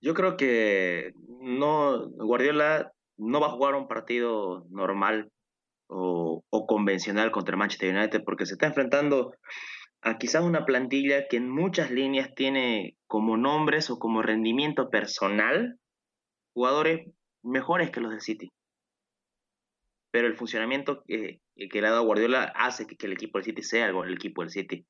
Yo 0.00 0.14
creo 0.14 0.38
que 0.38 1.12
no, 1.42 2.08
Guardiola 2.12 2.94
no 3.18 3.40
va 3.40 3.48
a 3.48 3.52
jugar 3.52 3.74
un 3.74 3.88
partido 3.88 4.64
normal 4.70 5.30
o, 5.88 6.42
o 6.48 6.66
convencional 6.66 7.30
contra 7.30 7.58
Manchester 7.58 7.94
United 7.94 8.22
porque 8.24 8.46
se 8.46 8.54
está 8.54 8.66
enfrentando 8.68 9.34
a 10.02 10.18
quizás 10.18 10.42
una 10.42 10.64
plantilla 10.64 11.26
que 11.28 11.36
en 11.36 11.50
muchas 11.50 11.90
líneas 11.90 12.34
tiene 12.34 12.96
como 13.06 13.36
nombres 13.36 13.90
o 13.90 13.98
como 13.98 14.22
rendimiento 14.22 14.88
personal 14.88 15.78
jugadores 16.54 17.06
mejores 17.42 17.90
que 17.90 18.00
los 18.00 18.12
de 18.12 18.20
City. 18.20 18.50
Pero 20.10 20.26
el 20.26 20.36
funcionamiento 20.36 21.04
que 21.06 21.40
le 21.56 21.86
ha 21.86 21.90
dado 21.90 22.04
Guardiola 22.04 22.44
hace 22.56 22.86
que, 22.86 23.06
el 23.06 23.12
equipo 23.12 23.38
del 23.38 23.44
City 23.44 23.62
sea 23.62 23.86
el, 23.86 24.12
equipo 24.12 24.42
del 24.42 24.50
City. 24.50 24.86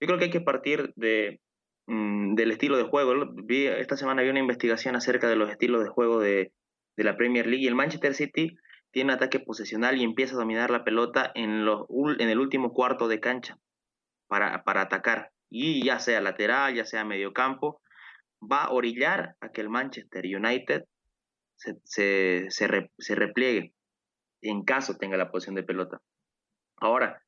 Yo 0.00 0.06
creo 0.06 0.18
que 0.18 0.26
hay 0.26 0.30
que 0.30 0.40
partir 0.40 0.92
de, 0.94 1.40
mm, 1.86 2.34
del 2.34 2.52
estilo 2.52 2.76
de 2.76 2.84
juego. 2.84 3.32
Vi, 3.32 3.66
esta 3.66 3.96
semana 3.96 4.22
vi 4.22 4.28
una 4.28 4.38
investigación 4.38 4.94
acerca 4.94 5.28
de 5.28 5.36
los 5.36 5.50
estilos 5.50 5.82
de 5.82 5.90
juego 5.90 6.20
de, 6.20 6.52
de 6.96 7.04
la 7.04 7.16
Premier 7.16 7.46
League 7.46 7.64
y 7.64 7.66
el 7.66 7.74
Manchester 7.74 8.14
City 8.14 8.56
tiene 8.92 9.12
un 9.12 9.16
ataque 9.16 9.40
posesional 9.40 9.98
y 9.98 10.04
empieza 10.04 10.34
a 10.34 10.38
dominar 10.38 10.70
la 10.70 10.84
pelota 10.84 11.32
en, 11.34 11.66
en 11.66 12.28
el 12.28 12.38
último 12.38 12.72
cuarto 12.72 13.08
de 13.08 13.20
cancha 13.20 13.58
para, 14.30 14.62
para 14.62 14.82
atacar. 14.82 15.32
Y 15.50 15.84
ya 15.84 15.98
sea 15.98 16.20
lateral, 16.20 16.74
ya 16.74 16.86
sea 16.86 17.04
medio 17.04 17.32
campo, 17.32 17.82
va 18.40 18.64
a 18.64 18.70
orillar 18.70 19.34
a 19.40 19.50
que 19.50 19.60
el 19.60 19.68
Manchester 19.68 20.24
United 20.24 20.84
se, 21.84 22.46
se, 22.48 23.14
repliegue 23.14 23.74
en 24.40 24.62
caso 24.64 24.96
tenga 24.96 25.16
la 25.16 25.30
posición 25.30 25.56
de 25.56 25.64
pelota. 25.64 26.00
Ahora, 26.78 27.22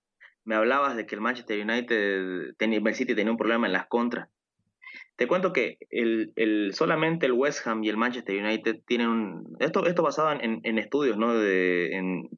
me 0.44 0.54
hablabas 0.54 0.97
de 0.97 1.04
que 1.04 1.16
el 1.16 1.21
Manchester 1.21 1.61
United, 1.61 2.54
City 2.94 3.14
tenía 3.14 3.32
un 3.32 3.37
problema 3.37 3.66
en 3.66 3.75
las 3.75 3.88
contras. 3.88 4.28
Te 5.16 5.26
cuento 5.26 5.52
que 5.52 5.76
el, 5.90 6.32
el, 6.37 6.73
solamente 6.73 7.26
el 7.26 7.32
West 7.32 7.66
Ham 7.66 7.85
y 7.85 7.90
el 7.90 7.99
Manchester 7.99 8.42
United 8.42 8.80
tienen 8.87 9.09
un... 9.09 9.56
Esto, 9.61 9.87
esto 9.87 10.02
basado 10.02 10.32
en, 10.32 10.61
en 10.62 10.78
estudios, 10.78 11.18
¿no? 11.18 11.35
En, 11.42 12.30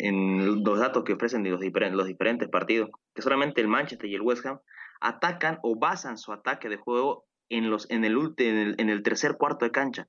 en, 0.00 0.62
los 0.64 0.78
datos 0.78 1.04
que 1.04 1.14
ofrecen 1.14 1.48
los, 1.50 1.60
diferentes, 1.60 1.96
los 1.96 2.06
diferentes 2.06 2.48
partidos, 2.48 2.90
que 3.14 3.22
solamente 3.22 3.60
el 3.60 3.68
Manchester 3.68 4.08
y 4.08 4.14
el 4.14 4.22
West 4.22 4.44
Ham 4.46 4.60
atacan 5.00 5.58
o 5.62 5.78
basan 5.78 6.18
su 6.18 6.32
ataque 6.32 6.68
de 6.68 6.76
juego 6.76 7.24
en, 7.48 7.70
los, 7.70 7.90
en, 7.90 8.04
el, 8.04 8.16
el, 8.36 8.74
en 8.78 8.88
el 8.88 9.02
tercer 9.02 9.36
cuarto 9.36 9.64
de 9.64 9.72
cancha. 9.72 10.08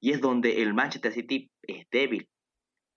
Y 0.00 0.12
es 0.12 0.20
donde 0.20 0.62
el 0.62 0.74
Manchester 0.74 1.12
City 1.12 1.50
es 1.62 1.86
débil. 1.90 2.28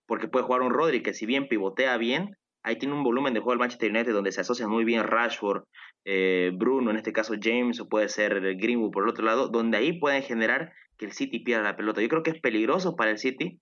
Porque 0.08 0.28
puede 0.28 0.46
jugar 0.46 0.62
un 0.62 0.72
Rodri 0.72 1.04
que 1.04 1.14
si 1.14 1.26
bien 1.26 1.48
pivotea 1.48 1.98
bien, 1.98 2.36
ahí 2.64 2.78
tiene 2.78 2.96
un 2.96 3.04
volumen 3.04 3.34
de 3.34 3.40
juego 3.40 3.54
el 3.54 3.60
Manchester 3.60 3.92
United 3.92 4.14
donde 4.14 4.32
se 4.32 4.42
asocia 4.42 4.68
muy 4.68 4.84
bien 4.84 5.04
Rashford, 5.04 5.64
eh, 6.06 6.52
Bruno, 6.54 6.92
en 6.92 6.98
este 6.98 7.14
caso 7.14 7.36
James, 7.42 7.80
o 7.80 7.88
puede 7.88 8.10
ser 8.10 8.40
Greenwood 8.58 8.92
por 8.92 9.04
el 9.04 9.10
otro 9.10 9.26
lado, 9.26 9.48
donde 9.48 9.78
ahí 9.78 10.00
pueden 10.00 10.24
generar 10.24 10.74
que 10.98 11.06
el 11.06 11.14
City 11.14 11.40
pierda 11.40 11.64
la 11.64 11.78
pelota. 11.78 12.02
Yo 12.02 12.10
creo 12.10 12.24
que 12.24 12.32
es 12.32 12.42
peligroso 12.42 12.96
para 12.96 13.12
el 13.12 13.18
City 13.18 13.60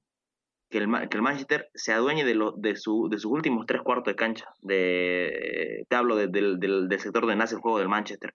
que 0.70 0.80
el, 0.80 1.10
que 1.10 1.18
el 1.18 1.24
Manchester 1.24 1.70
se 1.74 1.94
adueñe 1.94 2.26
de, 2.26 2.36
lo, 2.36 2.52
de, 2.52 2.76
su, 2.76 3.08
de 3.10 3.18
sus 3.18 3.32
últimos 3.32 3.66
tres 3.66 3.82
cuartos 3.82 4.12
de 4.12 4.16
cancha. 4.16 4.46
De, 4.62 5.86
te 5.88 5.96
hablo 5.96 6.16
del, 6.16 6.60
del, 6.60 7.00
sector 7.00 7.22
donde 7.22 7.36
nace 7.36 7.56
el 7.56 7.62
juego 7.62 7.80
del 7.80 7.90
Manchester. 7.90 8.34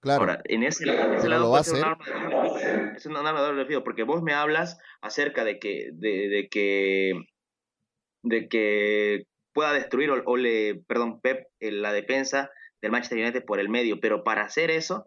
Claro. 0.00 0.20
Ahora, 0.22 0.42
en 0.46 0.64
ese, 0.64 0.84
lado 0.84 1.62
ser 1.62 1.78
un 1.78 1.84
arma 1.84 2.04
de 2.04 2.92
es 2.96 3.06
un 3.06 3.16
arma 3.16 3.40
de 3.40 3.46
doble 3.46 3.66
filo, 3.66 3.84
porque 3.84 4.02
vos 4.02 4.20
me 4.22 4.32
hablas 4.32 4.78
acerca 5.00 5.44
de 5.44 5.60
que, 5.60 5.90
de, 5.92 6.28
de 6.28 6.48
que, 6.50 7.12
de 8.22 8.48
que 8.48 9.26
pueda 9.52 9.72
destruir 9.72 10.10
o, 10.10 10.36
le, 10.36 10.82
perdón, 10.88 11.20
Pep, 11.20 11.46
la 11.60 11.92
defensa 11.92 12.50
del 12.80 12.90
Manchester 12.90 13.18
United 13.18 13.44
por 13.44 13.60
el 13.60 13.68
medio, 13.68 14.00
pero 14.00 14.24
para 14.24 14.42
hacer 14.42 14.72
eso, 14.72 15.06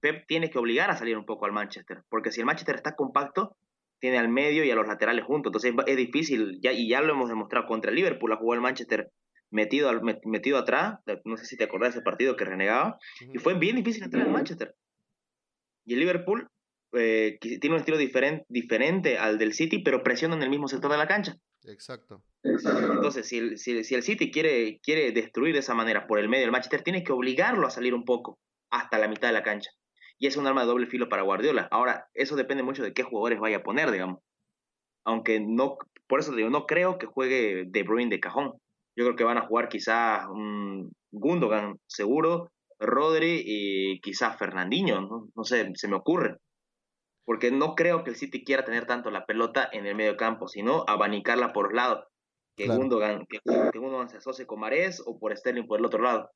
Pep 0.00 0.26
tiene 0.26 0.48
que 0.48 0.58
obligar 0.58 0.90
a 0.90 0.96
salir 0.96 1.18
un 1.18 1.26
poco 1.26 1.44
al 1.44 1.52
Manchester, 1.52 2.02
porque 2.08 2.32
si 2.32 2.40
el 2.40 2.46
Manchester 2.46 2.76
está 2.76 2.94
compacto, 2.94 3.56
tiene 4.00 4.18
al 4.18 4.28
medio 4.28 4.64
y 4.64 4.70
a 4.70 4.74
los 4.74 4.86
laterales 4.86 5.24
juntos, 5.24 5.64
entonces 5.64 5.74
es 5.86 5.96
difícil, 5.96 6.58
ya, 6.60 6.72
y 6.72 6.88
ya 6.88 7.00
lo 7.00 7.12
hemos 7.12 7.28
demostrado 7.28 7.66
contra 7.66 7.90
el 7.90 7.96
Liverpool, 7.96 8.32
ha 8.32 8.36
jugado 8.36 8.54
el 8.54 8.62
Manchester 8.62 9.10
metido, 9.50 9.90
metido 10.24 10.58
atrás, 10.58 11.00
no 11.24 11.36
sé 11.36 11.46
si 11.46 11.56
te 11.56 11.64
acordás 11.64 11.94
de 11.94 11.98
ese 11.98 12.04
partido 12.04 12.36
que 12.36 12.44
renegaba, 12.44 12.98
y 13.32 13.38
fue 13.38 13.54
bien 13.54 13.76
difícil 13.76 14.04
entrar 14.04 14.26
en 14.26 14.32
Manchester. 14.32 14.74
Y 15.84 15.94
el 15.94 16.00
Liverpool 16.00 16.48
eh, 16.92 17.38
tiene 17.40 17.74
un 17.74 17.80
estilo 17.80 17.98
diferente, 17.98 18.44
diferente 18.48 19.18
al 19.18 19.38
del 19.38 19.54
City, 19.54 19.82
pero 19.82 20.02
presiona 20.02 20.36
en 20.36 20.42
el 20.42 20.50
mismo 20.50 20.68
sector 20.68 20.90
de 20.90 20.98
la 20.98 21.06
cancha. 21.06 21.36
Exacto. 21.64 22.22
Entonces, 22.42 23.26
si 23.26 23.38
el, 23.38 23.58
si, 23.58 23.94
el 23.94 24.02
City 24.02 24.30
quiere, 24.30 24.80
quiere 24.82 25.12
destruir 25.12 25.54
de 25.54 25.60
esa 25.60 25.74
manera 25.74 26.06
por 26.06 26.18
el 26.18 26.28
medio 26.28 26.44
del 26.44 26.52
Manchester, 26.52 26.82
tiene 26.82 27.02
que 27.02 27.12
obligarlo 27.12 27.66
a 27.66 27.70
salir 27.70 27.94
un 27.94 28.04
poco 28.04 28.38
hasta 28.70 28.98
la 28.98 29.08
mitad 29.08 29.28
de 29.28 29.34
la 29.34 29.42
cancha. 29.42 29.70
Y 30.18 30.26
es 30.26 30.36
un 30.36 30.46
arma 30.46 30.62
de 30.62 30.66
doble 30.66 30.86
filo 30.86 31.08
para 31.08 31.22
Guardiola. 31.22 31.68
Ahora, 31.70 32.08
eso 32.14 32.34
depende 32.36 32.62
mucho 32.62 32.82
de 32.82 32.92
qué 32.92 33.04
jugadores 33.04 33.38
vaya 33.38 33.58
a 33.58 33.62
poner, 33.62 33.90
digamos. 33.90 34.20
Aunque 35.04 35.40
no, 35.40 35.78
por 36.08 36.20
eso 36.20 36.34
digo, 36.34 36.50
no 36.50 36.66
creo 36.66 36.98
que 36.98 37.06
juegue 37.06 37.64
De 37.68 37.82
Bruyne 37.82 38.10
de 38.10 38.20
cajón. 38.20 38.54
Yo 38.96 39.04
creo 39.04 39.16
que 39.16 39.24
van 39.24 39.38
a 39.38 39.46
jugar 39.46 39.68
quizás 39.68 40.26
un 40.28 40.90
Gundogan 41.12 41.78
seguro, 41.86 42.50
Rodri 42.78 43.42
y 43.44 44.00
quizás 44.00 44.36
Fernandinho, 44.36 45.30
¿no? 45.34 45.44
sé, 45.44 45.70
se 45.74 45.88
me 45.88 45.96
ocurre. 45.96 46.36
Porque 47.24 47.50
no 47.50 47.74
creo 47.74 48.04
que 48.04 48.10
el 48.10 48.16
City 48.16 48.42
quiera 48.42 48.64
tener 48.64 48.86
tanto 48.86 49.10
la 49.10 49.24
pelota 49.24 49.68
en 49.70 49.86
el 49.86 49.94
medio 49.94 50.16
campo, 50.16 50.48
sino 50.48 50.84
abanicarla 50.86 51.52
por 51.52 51.66
los 51.66 51.74
lados. 51.74 52.04
Que, 52.56 52.66
Gundogan, 52.66 53.24
que, 53.26 53.38
se 53.44 54.16
asocie 54.16 54.46
con 54.46 54.58
Marés 54.58 55.00
o 55.06 55.18
por 55.18 55.36
Sterling 55.36 55.66
por 55.66 55.78
el 55.78 55.86
otro 55.86 56.02
lado. 56.02 56.30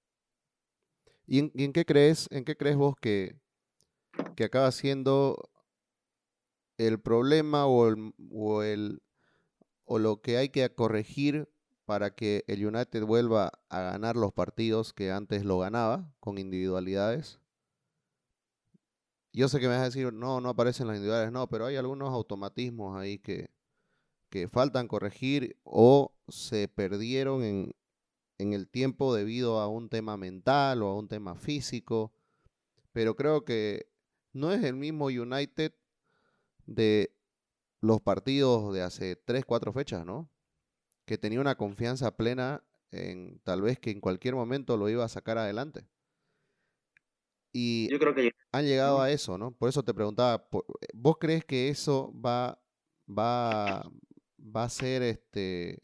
¿Y 1.26 1.38
en, 1.64 1.72
qué 1.72 1.84
crees, 1.84 2.28
en 2.30 2.44
qué 2.44 2.56
crees 2.56 2.76
vos 2.76 2.94
que, 3.00 3.34
que 4.36 4.44
acaba 4.44 4.70
siendo 4.72 5.50
el 6.78 7.00
problema 7.00 7.66
o, 7.66 7.88
el, 8.62 9.02
o, 9.84 9.98
lo 9.98 10.20
que 10.20 10.36
hay 10.36 10.48
que 10.48 10.68
corregir 10.74 11.48
para 11.84 12.14
que 12.14 12.44
el 12.46 12.66
United 12.66 13.04
vuelva 13.04 13.52
a 13.68 13.80
ganar 13.80 14.16
los 14.16 14.32
partidos 14.32 14.92
que 14.92 15.10
antes 15.10 15.44
lo 15.44 15.58
ganaba 15.58 16.12
con 16.20 16.38
individualidades. 16.38 17.40
Yo 19.32 19.48
sé 19.48 19.60
que 19.60 19.66
me 19.66 19.74
vas 19.74 19.82
a 19.82 19.86
decir, 19.86 20.12
no, 20.12 20.40
no 20.40 20.50
aparecen 20.50 20.86
las 20.86 20.96
individuales, 20.96 21.32
no, 21.32 21.48
pero 21.48 21.66
hay 21.66 21.76
algunos 21.76 22.10
automatismos 22.10 22.98
ahí 22.98 23.18
que, 23.18 23.50
que 24.28 24.48
faltan 24.48 24.88
corregir 24.88 25.56
o 25.64 26.14
se 26.28 26.68
perdieron 26.68 27.42
en, 27.42 27.74
en 28.38 28.52
el 28.52 28.68
tiempo 28.68 29.14
debido 29.14 29.60
a 29.60 29.68
un 29.68 29.88
tema 29.88 30.16
mental 30.16 30.82
o 30.82 30.88
a 30.88 30.96
un 30.96 31.08
tema 31.08 31.34
físico. 31.34 32.12
Pero 32.92 33.16
creo 33.16 33.44
que 33.44 33.91
no 34.32 34.52
es 34.52 34.62
el 34.64 34.74
mismo 34.74 35.06
United 35.06 35.72
de 36.66 37.14
los 37.80 38.00
partidos 38.00 38.72
de 38.72 38.82
hace 38.82 39.16
3, 39.16 39.44
4 39.44 39.72
fechas, 39.72 40.06
¿no? 40.06 40.32
que 41.04 41.18
tenía 41.18 41.40
una 41.40 41.56
confianza 41.56 42.16
plena 42.16 42.62
en 42.90 43.40
tal 43.40 43.62
vez 43.62 43.78
que 43.78 43.90
en 43.90 44.00
cualquier 44.00 44.34
momento 44.34 44.76
lo 44.76 44.88
iba 44.88 45.04
a 45.04 45.08
sacar 45.08 45.38
adelante. 45.38 45.86
Y 47.52 47.90
Yo 47.90 47.98
creo 47.98 48.14
que 48.14 48.32
han 48.50 48.64
llegado 48.64 49.00
a 49.00 49.10
eso, 49.10 49.36
¿no? 49.36 49.50
Por 49.52 49.68
eso 49.68 49.82
te 49.82 49.92
preguntaba, 49.92 50.48
¿vos 50.94 51.16
crees 51.20 51.44
que 51.44 51.68
eso 51.68 52.12
va, 52.18 52.58
va, 53.06 53.82
va 54.38 54.64
a 54.64 54.68
ser 54.70 55.02
este 55.02 55.82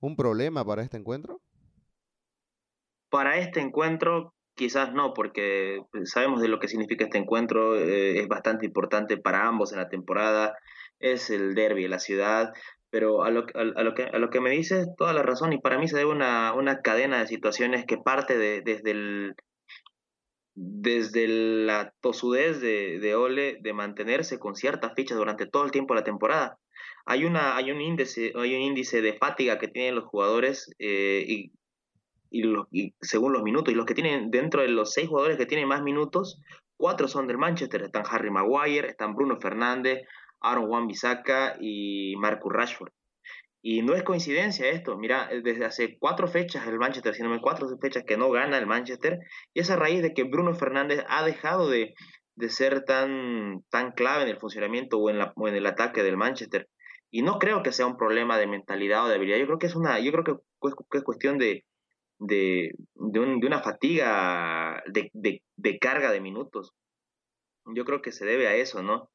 un 0.00 0.16
problema 0.16 0.64
para 0.64 0.82
este 0.82 0.96
encuentro? 0.96 1.40
Para 3.08 3.38
este 3.38 3.60
encuentro 3.60 4.33
quizás 4.54 4.92
no, 4.92 5.14
porque 5.14 5.82
sabemos 6.04 6.40
de 6.40 6.48
lo 6.48 6.58
que 6.58 6.68
significa 6.68 7.04
este 7.04 7.18
encuentro, 7.18 7.76
eh, 7.76 8.20
es 8.20 8.28
bastante 8.28 8.66
importante 8.66 9.16
para 9.16 9.46
ambos 9.46 9.72
en 9.72 9.78
la 9.78 9.88
temporada, 9.88 10.56
es 11.00 11.30
el 11.30 11.54
derby 11.54 11.82
de 11.82 11.88
la 11.88 11.98
ciudad, 11.98 12.52
pero 12.90 13.24
a 13.24 13.30
lo, 13.30 13.46
a, 13.54 13.64
lo, 13.82 13.94
que, 13.94 14.04
a 14.04 14.18
lo 14.18 14.30
que 14.30 14.40
me 14.40 14.50
dices, 14.50 14.88
toda 14.96 15.12
la 15.12 15.22
razón, 15.22 15.52
y 15.52 15.58
para 15.58 15.78
mí 15.78 15.88
se 15.88 15.96
debe 15.96 16.12
una, 16.12 16.52
una 16.54 16.80
cadena 16.80 17.18
de 17.18 17.26
situaciones 17.26 17.84
que 17.86 17.98
parte 17.98 18.38
de, 18.38 18.62
desde, 18.62 18.92
el, 18.92 19.34
desde 20.54 21.26
la 21.26 21.92
tosudez 22.00 22.60
de, 22.60 23.00
de, 23.00 23.14
Ole 23.16 23.58
de 23.60 23.72
mantenerse 23.72 24.38
con 24.38 24.54
ciertas 24.54 24.92
fichas 24.94 25.18
durante 25.18 25.46
todo 25.46 25.64
el 25.64 25.72
tiempo 25.72 25.94
de 25.94 26.00
la 26.00 26.04
temporada. 26.04 26.58
Hay, 27.04 27.24
una, 27.24 27.56
hay, 27.56 27.70
un, 27.72 27.80
índice, 27.80 28.32
hay 28.34 28.54
un 28.54 28.62
índice 28.62 29.02
de 29.02 29.14
fatiga 29.14 29.58
que 29.58 29.68
tienen 29.68 29.96
los 29.96 30.04
jugadores 30.04 30.70
eh, 30.78 31.24
y, 31.26 31.52
y, 32.34 32.94
según 33.00 33.32
los 33.32 33.42
minutos, 33.42 33.72
y 33.72 33.76
los 33.76 33.86
que 33.86 33.94
tienen 33.94 34.30
dentro 34.30 34.62
de 34.62 34.68
los 34.68 34.92
seis 34.92 35.08
jugadores 35.08 35.36
que 35.36 35.46
tienen 35.46 35.68
más 35.68 35.82
minutos, 35.82 36.40
cuatro 36.76 37.06
son 37.06 37.28
del 37.28 37.38
Manchester, 37.38 37.82
están 37.82 38.04
Harry 38.10 38.30
Maguire, 38.30 38.88
están 38.88 39.14
Bruno 39.14 39.38
Fernández, 39.40 40.02
Aaron 40.40 40.68
Wan 40.68 40.86
Bissaka 40.88 41.56
y 41.60 42.16
Marcus 42.16 42.52
Rashford. 42.52 42.92
Y 43.62 43.82
no 43.82 43.94
es 43.94 44.02
coincidencia 44.02 44.68
esto, 44.68 44.98
mira, 44.98 45.30
desde 45.42 45.64
hace 45.64 45.96
cuatro 45.98 46.28
fechas 46.28 46.66
el 46.66 46.78
Manchester, 46.78 47.14
si 47.14 47.22
no 47.22 47.30
me 47.30 47.40
cuatro 47.40 47.66
fechas 47.80 48.04
que 48.06 48.18
no 48.18 48.30
gana 48.30 48.58
el 48.58 48.66
Manchester, 48.66 49.20
y 49.54 49.60
es 49.60 49.70
a 49.70 49.76
raíz 49.76 50.02
de 50.02 50.12
que 50.12 50.24
Bruno 50.24 50.54
Fernández 50.54 51.02
ha 51.08 51.24
dejado 51.24 51.70
de, 51.70 51.94
ser 52.48 52.84
tan, 52.84 53.62
tan 53.70 53.92
clave 53.92 54.24
en 54.24 54.28
el 54.28 54.38
funcionamiento 54.38 54.98
o 54.98 55.08
en, 55.08 55.18
la, 55.18 55.32
en 55.36 55.54
el 55.54 55.66
ataque 55.66 56.02
del 56.02 56.16
Manchester. 56.16 56.68
Y 57.10 57.22
no 57.22 57.38
creo 57.38 57.62
que 57.62 57.72
sea 57.72 57.86
un 57.86 57.96
problema 57.96 58.36
de 58.38 58.48
mentalidad 58.48 59.04
o 59.04 59.08
de 59.08 59.14
habilidad, 59.14 59.38
yo 59.38 59.46
creo 59.46 59.58
que 59.58 59.66
es 59.66 59.76
una, 59.76 60.00
yo 60.00 60.10
creo 60.12 60.24
que, 60.24 60.98
es 60.98 61.04
cuestión 61.04 61.38
de, 61.38 61.64
de, 62.18 62.72
de, 62.94 63.20
una 63.20 63.62
fatiga 63.62 64.82
de, 64.86 65.10
de, 65.12 65.78
carga 65.78 66.10
de 66.10 66.20
minutos. 66.20 66.72
yo 67.74 67.84
creo 67.84 68.02
que 68.02 68.12
se 68.12 68.26
debe 68.26 68.46
a 68.46 68.54
eso, 68.54 68.82
¿no? 68.82 69.10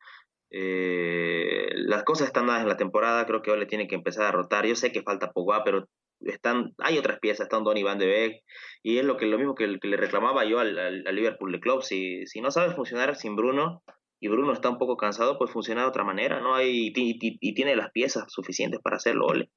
Eh, 0.52 1.70
las 1.76 2.04
cosas 2.04 2.28
están 2.28 2.48
dadas 2.48 2.64
en 2.64 2.70
la 2.70 2.78
temporada, 2.78 3.26
creo 3.26 3.42
que 3.42 3.52
Ole 3.52 3.66
tiene 3.68 3.88
que 3.88 3.96
empezar 3.96 4.26
a 4.26 4.32
rotar. 4.32 4.66
Yo 4.66 4.76
sé 4.76 4.92
que 4.92 5.04
falta 5.04 5.32
Pogba, 5.32 5.64
pero 5.64 5.88
están, 6.22 6.74
hay 6.80 6.98
otras 6.98 7.20
piezas, 7.20 7.46
están 7.46 7.64
Donny 7.64 7.84
Van 7.84 8.00
de 8.00 8.08
Beek, 8.08 8.44
y 8.84 8.98
es 8.98 9.06
lo, 9.06 9.18
que, 9.18 9.26
lo 9.26 9.38
mismo 9.38 9.56
que, 9.56 9.68
le 9.68 9.98
reclamaba 9.98 10.46
yo 10.46 10.60
al, 10.60 10.78
al, 10.78 11.16
Liverpool 11.16 11.52
de 11.52 11.60
Club. 11.60 11.84
Si, 11.84 12.26
si 12.26 12.42
no 12.42 12.52
sabes 12.52 12.76
funcionar 12.76 13.16
sin 13.16 13.36
Bruno, 13.36 13.84
y 14.20 14.28
Bruno 14.28 14.52
está 14.54 14.70
un 14.70 14.78
poco 14.78 14.98
cansado, 14.98 15.38
pues 15.38 15.52
funciona 15.52 15.82
de 15.82 15.88
otra 15.88 16.04
manera, 16.04 16.42
¿no? 16.42 16.56
Hay, 16.56 16.92
y, 16.94 17.54
tiene 17.54 17.76
las 17.76 17.92
piezas 17.92 18.26
suficientes 18.28 18.82
para 18.82 18.98
hacerlo, 18.98 19.28
Ole. 19.28 19.50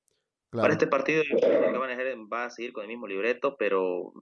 Para 0.52 0.74
este 0.74 0.86
partido 0.86 1.22
va 2.30 2.44
a 2.44 2.50
seguir 2.50 2.74
con 2.74 2.82
el 2.82 2.88
mismo 2.88 3.06
libreto, 3.06 3.56
pero 3.56 4.12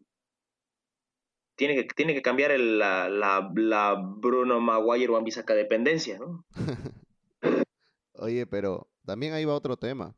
tiene 1.56 1.75
que, 1.75 1.84
tiene 1.84 2.14
que 2.14 2.22
cambiar 2.22 2.58
la, 2.58 3.08
la, 3.08 3.50
la, 3.56 4.00
Bruno 4.00 4.60
Maguire 4.60 5.12
o 5.12 5.16
Ambisaka 5.16 5.54
dependencia, 5.54 6.18
¿no? 6.18 6.46
Oye, 8.14 8.46
pero 8.46 8.88
también 9.04 9.32
ahí 9.32 9.44
va 9.44 9.54
otro 9.54 9.76
tema. 9.76 10.14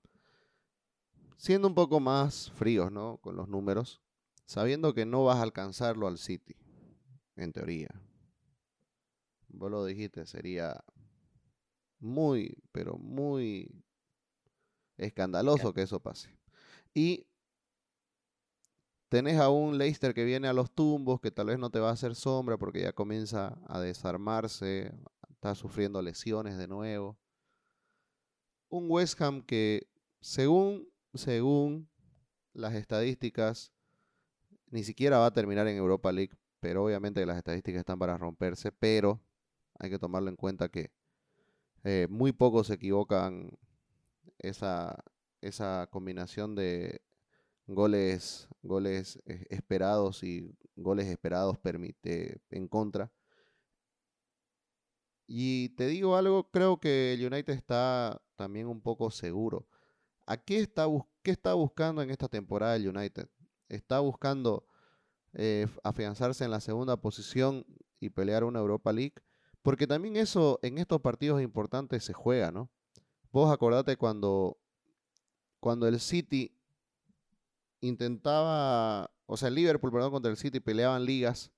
Siendo 1.39 1.67
un 1.67 1.75
poco 1.75 1.99
más 1.99 2.53
fríos, 2.53 2.93
¿no? 2.93 3.17
Con 3.23 3.35
los 3.35 3.49
números, 3.49 4.03
sabiendo 4.45 4.93
que 4.93 5.07
no 5.07 5.25
vas 5.25 5.39
a 5.39 5.43
alcanzarlo 5.43 6.07
al 6.07 6.19
City, 6.19 6.55
en 7.37 7.53
teoría. 7.53 7.89
Vos 9.49 9.71
lo 9.71 9.85
dijiste, 9.87 10.27
sería 10.27 10.85
muy, 11.99 12.55
pero 12.71 12.99
muy 12.99 13.83
escandaloso 14.97 15.73
que 15.73 15.83
eso 15.83 16.01
pase. 16.01 16.31
Y 16.95 17.27
Tenés 19.13 19.39
a 19.39 19.51
un 19.51 19.77
Leicester 19.77 20.15
que 20.15 20.25
viene 20.25 20.49
a 20.49 20.55
los 20.55 20.71
tumbos, 20.71 21.21
que 21.21 21.31
tal 21.31 21.49
vez 21.49 21.59
no 21.59 21.69
te 21.69 21.79
va 21.79 21.91
a 21.91 21.93
hacer 21.93 22.15
sombra 22.15 22.57
porque 22.57 22.81
ya 22.81 22.95
comienza 22.95 23.59
a 23.69 23.79
desarmarse, 23.79 24.91
está 25.29 25.55
sufriendo 25.55 26.01
lesiones 26.01 26.57
de 26.57 26.67
nuevo. 26.67 27.19
Un 28.71 28.91
West 28.91 29.21
Ham 29.21 29.43
que, 29.43 29.87
según, 30.23 30.89
según 31.13 31.91
las 32.55 32.73
estadísticas, 32.73 33.71
ni 34.71 34.83
siquiera 34.83 35.19
va 35.19 35.27
a 35.27 35.35
terminar 35.35 35.69
en 35.69 35.77
Europa 35.77 36.11
League, 36.11 36.33
pero 36.59 36.83
obviamente 36.83 37.27
las 37.27 37.37
estadísticas 37.37 37.81
están 37.81 37.99
para 37.99 38.17
romperse, 38.17 38.73
pero 38.73 39.21
hay 39.79 39.91
que 39.91 39.99
tomarlo 39.99 40.31
en 40.31 40.37
cuenta 40.37 40.71
que 40.71 40.91
eh, 41.85 42.07
muy 42.09 42.33
pocos 42.33 42.69
se 42.69 42.75
equivocan 42.75 43.59
esa, 44.39 45.03
esa 45.41 45.89
combinación 45.91 46.55
de 46.55 47.03
goles, 47.67 48.49
goles 48.63 49.21
eh, 49.27 49.47
esperados 49.51 50.23
y 50.23 50.57
goles 50.77 51.07
esperados 51.09 51.59
permite, 51.59 52.41
en 52.51 52.69
contra. 52.69 53.13
Y 55.27 55.71
te 55.71 55.87
digo 55.87 56.17
algo, 56.17 56.51
creo 56.51 56.79
que 56.79 57.15
el 57.15 57.27
United 57.27 57.55
está 57.55 58.21
también 58.37 58.67
un 58.67 58.83
poco 58.83 59.11
seguro. 59.11 59.67
¿A 60.27 60.37
qué 60.37 60.61
está, 60.61 60.87
qué 61.23 61.31
está 61.31 61.55
buscando 61.55 62.03
en 62.03 62.11
esta 62.11 62.29
temporada 62.29 62.77
el 62.77 62.89
United? 62.89 63.29
Está 63.69 64.01
buscando 64.01 64.67
eh, 65.33 65.67
afianzarse 65.83 66.45
en 66.45 66.51
la 66.51 66.61
segunda 66.61 67.01
posición 67.01 67.65
y 68.01 68.11
pelear 68.11 68.45
una 68.45 68.61
Europa 68.61 68.93
League. 68.93 69.15
Porque 69.63 69.87
también 69.87 70.17
eso 70.17 70.59
en 70.63 70.79
estos 70.79 71.01
partidos 71.01 71.41
importantes 71.41 72.05
se 72.05 72.13
juega, 72.13 72.51
¿no? 72.51 72.71
Vos 73.33 73.51
acordate 73.51 73.97
cuando, 73.97 74.59
cuando 75.59 75.89
el 75.89 75.99
City 76.01 76.55
intentaba, 77.81 79.11
o 79.27 79.37
sea, 79.37 79.49
el 79.49 79.55
Liverpool, 79.55 79.91
perdón, 79.91 80.13
contra 80.13 80.31
el 80.31 80.37
City 80.37 80.61
peleaban 80.61 81.05
ligas 81.05 81.51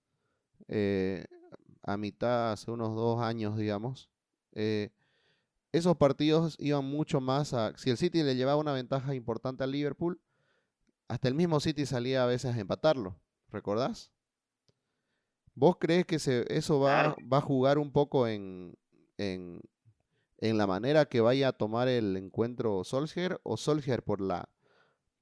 eh, 0.69 1.27
a 1.83 1.97
mitad, 1.97 2.53
hace 2.53 2.71
unos 2.71 2.95
dos 2.95 3.21
años, 3.21 3.57
digamos. 3.57 4.09
Eh, 4.53 4.91
esos 5.73 5.97
partidos 5.97 6.55
iban 6.61 6.85
mucho 6.85 7.21
más 7.21 7.53
a... 7.53 7.77
Si 7.77 7.91
el 7.91 7.97
City 7.97 8.23
le 8.23 8.37
llevaba 8.37 8.61
una 8.61 8.73
ventaja 8.73 9.15
importante 9.15 9.65
al 9.65 9.73
Liverpool, 9.73 10.21
hasta 11.09 11.27
el 11.29 11.35
mismo 11.35 11.59
City 11.59 11.85
salía 11.85 12.23
a 12.23 12.27
veces 12.27 12.55
a 12.55 12.61
empatarlo. 12.61 13.17
¿Recordás? 13.49 14.13
¿Vos 15.55 15.77
crees 15.79 16.07
que 16.07 16.19
se, 16.19 16.45
eso 16.49 16.81
va, 16.81 17.17
va, 17.33 17.39
a 17.39 17.41
jugar 17.41 17.79
un 17.79 17.93
poco 17.93 18.27
en, 18.27 18.77
en, 19.19 19.61
en, 20.49 20.59
la 20.59 20.67
manera 20.67 21.07
que 21.07 21.21
vaya 21.21 21.49
a 21.49 21.53
tomar 21.53 21.89
el 21.89 22.17
encuentro 22.17 22.85
Solskjaer? 22.85 23.41
¿O 23.43 23.57
Solskjaer 23.57 24.03
por 24.03 24.21
la 24.21 24.49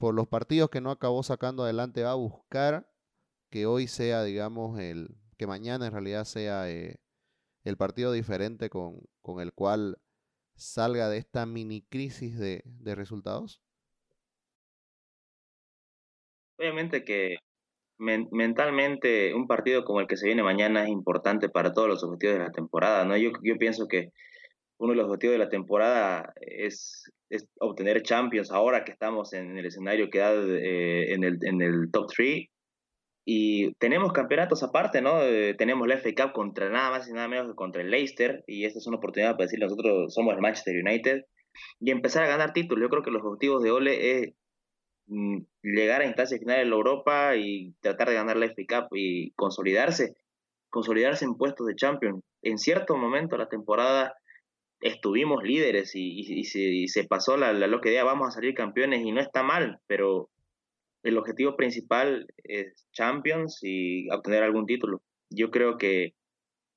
por 0.03 0.15
los 0.15 0.27
partidos 0.27 0.69
que 0.69 0.81
no 0.81 0.91
acabó 0.91 1.23
sacando 1.23 1.63
adelante, 1.63 2.03
va 2.03 2.11
a 2.11 2.17
buscar 2.17 2.89
que 3.51 3.67
hoy 3.67 3.87
sea, 3.87 4.25
digamos, 4.25 4.81
el 4.81 5.15
que 5.39 5.47
mañana 5.47 5.87
en 5.87 5.93
realidad 5.93 6.25
sea 6.25 6.69
eh, 6.69 6.97
el 7.63 7.77
partido 7.77 8.11
diferente 8.11 8.69
con, 8.69 8.99
el 9.41 9.53
cual 9.53 9.99
salga 10.57 11.09
de 11.09 11.19
esta 11.19 11.47
mini 11.47 11.83
crisis 11.83 12.37
de, 12.37 12.65
resultados? 12.97 13.63
Obviamente 16.59 17.05
que 17.05 17.37
mentalmente 17.99 19.33
un 19.35 19.47
partido 19.47 19.85
como 19.85 20.01
el 20.01 20.09
que 20.09 20.17
se 20.17 20.27
viene 20.27 20.43
mañana 20.43 20.83
es 20.83 20.89
importante 20.89 21.49
para 21.49 21.73
todos 21.73 21.87
los 21.87 22.03
objetivos 22.03 22.39
de 22.39 22.45
la 22.45 22.51
temporada, 22.51 23.05
¿no? 23.05 23.17
Yo, 23.17 23.31
yo 23.45 23.57
pienso 23.57 23.87
que 23.87 24.11
uno 24.83 24.95
de 24.95 24.97
los 24.97 25.07
objetivos 25.07 25.35
de 25.35 25.45
la 25.45 25.49
temporada 25.49 26.35
es, 26.40 27.09
obtener 27.61 28.03
Champions 28.03 28.51
ahora 28.51 28.85
que 28.85 28.90
estamos 28.90 29.33
en 29.33 29.57
el 29.57 29.64
escenario 29.64 30.11
que 30.11 30.18
da 30.18 30.33
eh, 30.35 31.14
en, 31.14 31.23
el, 31.23 31.38
en 31.42 31.62
el 31.62 31.90
top 31.92 32.09
3. 32.14 32.47
Y 33.25 33.73
tenemos 33.75 34.12
campeonatos 34.12 34.64
aparte, 34.64 35.01
¿no? 35.01 35.23
Eh, 35.23 35.55
tenemos 35.55 35.87
la 35.87 35.99
FA 35.99 36.11
Cup 36.16 36.33
contra 36.33 36.68
nada 36.68 36.90
más 36.90 37.09
y 37.09 37.12
nada 37.12 37.29
menos 37.29 37.47
que 37.47 37.55
contra 37.55 37.81
el 37.81 37.90
Leicester. 37.90 38.42
Y 38.49 38.64
esta 38.64 38.81
es 38.81 38.87
una 38.88 38.97
oportunidad 38.97 39.37
para 39.37 39.45
decir 39.45 39.61
nosotros 39.61 40.12
somos 40.12 40.35
el 40.35 40.40
Manchester 40.40 40.75
United. 40.75 41.23
Y 41.79 41.92
empezar 41.92 42.25
a 42.25 42.29
ganar 42.29 42.53
títulos. 42.53 42.83
Yo 42.83 42.90
creo 42.90 43.05
que 43.05 43.12
los 43.12 43.23
objetivos 43.23 43.62
de 43.62 43.71
Ole 43.71 44.18
es 44.18 44.35
mm, 45.07 45.42
llegar 45.62 46.01
a 46.01 46.07
instancias 46.07 46.40
finales 46.40 46.64
de 46.64 46.71
la 46.71 46.77
Europa 46.77 47.37
y 47.37 47.73
tratar 47.81 48.09
de 48.09 48.14
ganar 48.14 48.37
la 48.37 48.47
FA 48.47 48.62
Cup 48.68 48.97
y 48.97 49.31
consolidarse. 49.35 50.16
Consolidarse 50.71 51.25
en 51.25 51.37
puestos 51.37 51.68
de 51.68 51.77
Champions. 51.77 52.21
En 52.42 52.59
cierto 52.59 52.97
momento 52.97 53.37
la 53.37 53.49
temporada 53.49 54.12
estuvimos 54.83 55.42
líderes 55.45 55.92
y, 55.95 56.45
se, 56.45 57.05
pasó 57.05 57.37
la, 57.37 57.53
la 57.53 57.81
día 57.83 58.05
vamos 58.05 58.29
a 58.29 58.33
salir 58.33 58.55
campeones 58.55 59.05
y 59.05 59.12
no 59.12 59.21
está 59.21 59.42
mal, 59.42 59.81
pero 59.87 60.29
el 61.03 61.16
objetivo 61.18 61.57
principal 61.57 62.27
es 62.45 62.87
Champions 62.92 63.61
y 63.62 64.11
obtener 64.11 64.42
algún 64.42 64.66
título. 64.66 65.03
Yo 65.31 65.51
creo 65.51 65.79
que, 65.79 66.14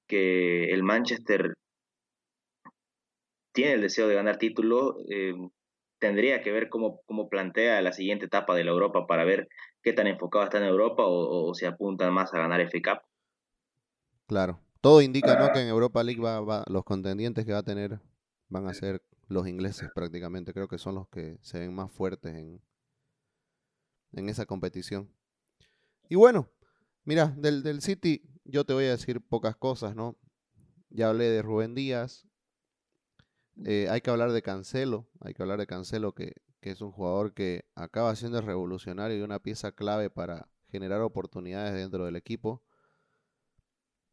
que 0.08 0.72
el 0.72 0.84
Manchester 0.84 1.56
tiene 3.52 3.74
el 3.74 3.82
deseo 3.82 4.08
de 4.08 4.15
ganar 4.15 4.38
título. 4.38 4.98
Eh, 5.10 5.34
tendría 6.00 6.41
que 6.41 6.52
ver 6.52 6.70
cómo, 6.70 7.02
cómo 7.06 7.30
plantea 7.30 7.82
la 7.82 7.91
siguiente 7.91 8.26
etapa 8.26 8.56
de 8.56 8.63
la 8.63 8.72
Europa 8.72 9.08
para 9.08 9.26
ver 9.26 9.48
qué 9.82 9.94
tan 9.94 10.08
enfocado 10.08 10.46
está 10.46 10.58
en 10.58 10.65
Europa 10.65 11.06
o, 11.06 11.50
o 11.50 11.54
se 11.54 11.68
apuntan 11.68 12.13
más 12.13 12.34
a 12.34 12.39
ganar 12.39 12.62
FA 12.62 12.80
Cup. 12.84 13.02
Claro, 14.28 14.60
todo 14.86 15.02
indica 15.02 15.36
¿no? 15.39 15.52
que 15.52 15.62
en 15.62 15.67
Europa 15.67 16.04
League 16.04 16.21
va, 16.21 16.63
los 16.67 16.84
contendientes 16.84 17.43
que 17.43 17.54
va 17.54 17.58
a 17.58 17.63
tener 17.63 18.00
van 18.50 18.67
a 18.67 18.74
ser 18.76 19.02
los 19.28 19.48
ingleses 19.48 19.89
prácticamente. 19.95 20.54
Creo 20.54 20.67
que 20.67 20.78
son 20.78 20.93
los 20.93 21.08
que 21.08 21.39
se 21.41 21.58
ven 21.58 21.74
más 21.74 21.91
fuertes 21.91 22.36
en, 22.36 22.62
en 24.12 24.30
esa 24.30 24.45
competición. 24.45 25.12
Y 26.08 26.13
bueno, 26.13 26.52
mira, 27.04 27.34
del, 27.36 27.63
del 27.63 27.82
City 27.82 28.21
yo 28.43 28.63
te 28.63 28.74
voy 28.74 28.86
a 28.86 28.91
decir 28.91 29.21
pocas 29.21 29.56
cosas, 29.56 29.95
¿no? 29.95 30.17
Ya 30.91 31.10
hablé 31.10 31.32
de 31.32 31.41
Rubén 31.41 31.74
Díaz. 31.74 32.28
Eh, 33.65 33.88
hay 33.89 34.02
que 34.02 34.12
hablar 34.12 34.34
de 34.34 34.43
Cancelo. 34.43 35.08
Hay 35.19 35.34
que 35.34 35.41
hablar 35.41 35.58
de 35.58 35.65
Cancelo, 35.65 36.13
que, 36.13 36.34
que 36.62 36.69
es 36.69 36.82
un 36.82 36.91
jugador 36.91 37.34
que 37.34 37.65
acaba 37.74 38.15
siendo 38.15 38.39
revolucionario 38.39 39.17
y 39.17 39.21
una 39.21 39.39
pieza 39.39 39.71
clave 39.71 40.12
para 40.12 40.48
generar 40.67 41.02
oportunidades 41.02 41.74
dentro 41.74 42.06
del 42.06 42.17
equipo. 42.17 42.62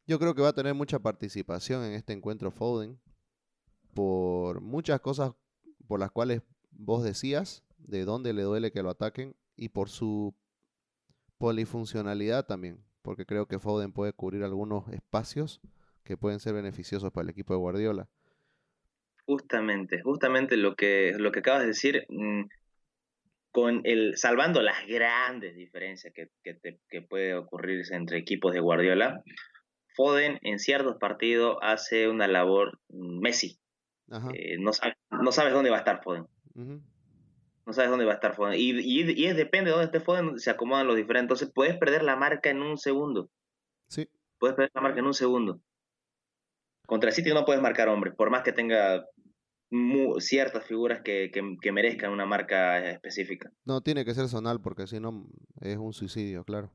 Yo 0.07 0.19
creo 0.19 0.35
que 0.35 0.43
va 0.43 0.49
a 0.49 0.55
tener 0.55 0.75
mucha 0.75 0.99
participación 0.99 1.85
en 1.85 1.93
este 1.93 2.13
encuentro 2.13 2.51
Foden 2.51 2.99
por 3.95 4.61
muchas 4.61 5.01
cosas 5.01 5.33
por 5.87 6.01
las 6.01 6.11
cuales 6.11 6.43
vos 6.71 7.05
decías, 7.05 7.65
de 7.79 8.05
dónde 8.05 8.33
le 8.33 8.43
duele 8.43 8.73
que 8.73 8.83
lo 8.83 8.91
ataquen 8.91 9.37
y 9.57 9.69
por 9.69 9.89
su 9.89 10.35
polifuncionalidad 11.39 12.47
también, 12.47 12.79
porque 13.03 13.27
creo 13.27 13.47
que 13.47 13.59
Foden 13.59 13.93
puede 13.93 14.13
cubrir 14.13 14.43
algunos 14.43 14.89
espacios 14.89 15.61
que 16.05 16.17
pueden 16.17 16.41
ser 16.41 16.55
beneficiosos 16.55 17.13
para 17.13 17.25
el 17.25 17.31
equipo 17.31 17.53
de 17.53 17.61
Guardiola. 17.61 18.09
Justamente, 19.27 20.03
justamente 20.03 20.57
lo 20.57 20.75
que, 20.75 21.15
lo 21.17 21.31
que 21.31 21.41
acabas 21.41 21.63
de 21.63 21.69
decir, 21.69 22.07
mm, 22.09 22.45
con 23.53 23.83
el, 23.85 24.17
salvando 24.17 24.63
las 24.63 24.87
grandes 24.87 25.55
diferencias 25.55 26.13
que, 26.13 26.31
que, 26.43 26.79
que 26.89 27.03
puede 27.03 27.35
ocurrirse 27.35 27.95
entre 27.95 28.19
equipos 28.19 28.55
de 28.55 28.61
Guardiola, 28.61 29.23
Foden 29.95 30.39
en 30.43 30.59
ciertos 30.59 30.97
partidos 30.97 31.57
hace 31.63 32.09
una 32.09 32.29
labor 32.29 32.81
mm, 32.89 33.21
Messi. 33.21 33.59
Eh, 34.35 34.59
no, 34.59 34.73
no, 35.11 35.33
sabes 35.33 35.53
dónde 35.53 35.71
va 35.71 35.77
a 35.77 35.81
estar 35.81 36.03
Foden. 36.03 36.27
No 36.55 37.73
sabes 37.73 37.91
dónde 37.91 38.05
va 38.05 38.13
a 38.13 38.15
estar 38.17 38.35
Foden. 38.35 38.55
Y, 38.59 38.81
y, 38.81 39.27
es, 39.27 39.37
depende 39.37 39.71
de 39.71 39.77
dónde 39.77 39.87
esté 39.87 40.01
Foden, 40.01 40.39
se 40.39 40.51
acomodan 40.51 40.87
los 40.87 40.97
diferentes. 40.97 41.25
Entonces 41.25 41.53
puedes 41.55 41.77
perder 41.77 42.03
la 42.03 42.17
marca 42.17 42.51
en 42.51 42.61
un 42.61 42.77
segundo. 42.77 43.31
Sí. 43.89 44.09
Puedes 44.39 44.57
perder 44.57 44.73
la 44.75 44.83
marca 44.83 45.01
en 45.01 45.07
un 45.07 45.15
segundo. 45.15 45.61
Contra 46.87 47.11
el 47.11 47.15
City 47.15 47.33
no 47.33 47.45
puedes 47.45 47.63
marcar 47.63 47.89
hombres, 47.89 48.15
por 48.15 48.31
más 48.31 48.43
que 48.43 48.53
tenga 48.53 49.07
ciertas 50.19 50.67
figuras 50.67 51.01
que, 51.03 51.31
que, 51.33 51.73
merezcan 51.73 52.13
una 52.13 52.27
marca 52.27 52.91
específica. 52.91 53.51
No, 53.65 53.81
tiene 53.81 54.05
que 54.05 54.13
ser 54.13 54.29
zonal 54.29 54.61
porque 54.61 54.87
si 54.87 55.01
no 55.01 55.27
es 55.61 55.79
un 55.79 55.93
suicidio, 55.95 56.45
claro. 56.45 56.71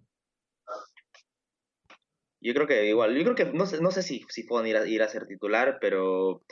Yo 2.39 2.53
creo 2.53 2.67
que 2.67 2.87
igual, 2.87 3.15
yo 3.15 3.23
creo 3.23 3.35
que 3.35 3.45
no 3.57 3.65
sé, 3.65 3.81
no 3.81 3.91
sé 3.91 4.03
si, 4.03 4.23
si 4.29 4.43
pueden 4.43 4.67
ir 4.67 4.77
a, 4.77 4.87
ir 4.87 5.01
a 5.01 5.09
ser 5.09 5.25
titular, 5.25 5.77
pero 5.81 6.43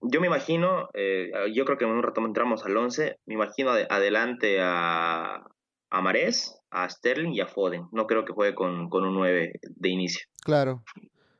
yo 0.00 0.20
me 0.20 0.26
imagino, 0.26 0.88
eh, 0.92 1.30
yo 1.54 1.64
creo 1.64 1.78
que 1.78 1.84
en 1.84 1.90
un 1.90 2.02
rato 2.02 2.24
entramos 2.24 2.64
al 2.64 2.76
11, 2.76 3.18
me 3.26 3.34
imagino 3.34 3.70
adelante 3.70 4.58
a, 4.60 5.46
a 5.90 6.00
Marés, 6.02 6.60
a 6.70 6.88
Sterling 6.88 7.32
y 7.32 7.40
a 7.40 7.46
Foden. 7.46 7.86
No 7.92 8.06
creo 8.06 8.24
que 8.24 8.32
juegue 8.32 8.54
con, 8.54 8.90
con 8.90 9.04
un 9.04 9.14
9 9.14 9.60
de 9.62 9.88
inicio. 9.88 10.26
Claro. 10.42 10.82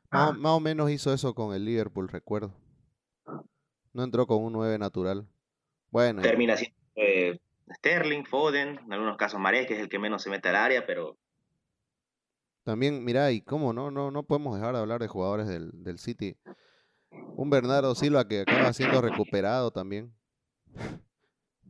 Más, 0.09 0.29
ah. 0.29 0.33
más, 0.33 0.51
o 0.53 0.59
menos 0.59 0.89
hizo 0.89 1.13
eso 1.13 1.35
con 1.35 1.53
el 1.53 1.65
Liverpool, 1.65 2.07
recuerdo. 2.07 2.53
No 3.93 4.03
entró 4.03 4.25
con 4.27 4.43
un 4.43 4.53
9 4.53 4.79
natural. 4.79 5.27
Bueno. 5.91 6.21
Termina 6.21 6.57
siendo 6.57 6.77
eh, 6.95 7.39
Sterling, 7.77 8.23
Foden, 8.23 8.79
en 8.85 8.93
algunos 8.93 9.17
casos 9.17 9.39
Marés, 9.39 9.67
que 9.67 9.75
es 9.75 9.79
el 9.79 9.89
que 9.89 9.99
menos 9.99 10.23
se 10.23 10.29
mete 10.29 10.49
al 10.49 10.55
área, 10.55 10.85
pero... 10.85 11.17
También, 12.65 13.05
mira, 13.05 13.31
y 13.31 13.41
cómo 13.41 13.73
no, 13.73 13.91
no, 13.91 14.09
no 14.09 14.23
podemos 14.23 14.55
dejar 14.55 14.73
de 14.73 14.81
hablar 14.81 14.99
de 14.99 15.07
jugadores 15.07 15.47
del, 15.47 15.71
del 15.83 15.99
City. 15.99 16.35
Un 17.37 17.51
Bernardo 17.51 17.93
Silva 17.93 18.27
que 18.27 18.41
acaba 18.41 18.73
siendo 18.73 19.01
recuperado 19.01 19.69
también. 19.69 20.15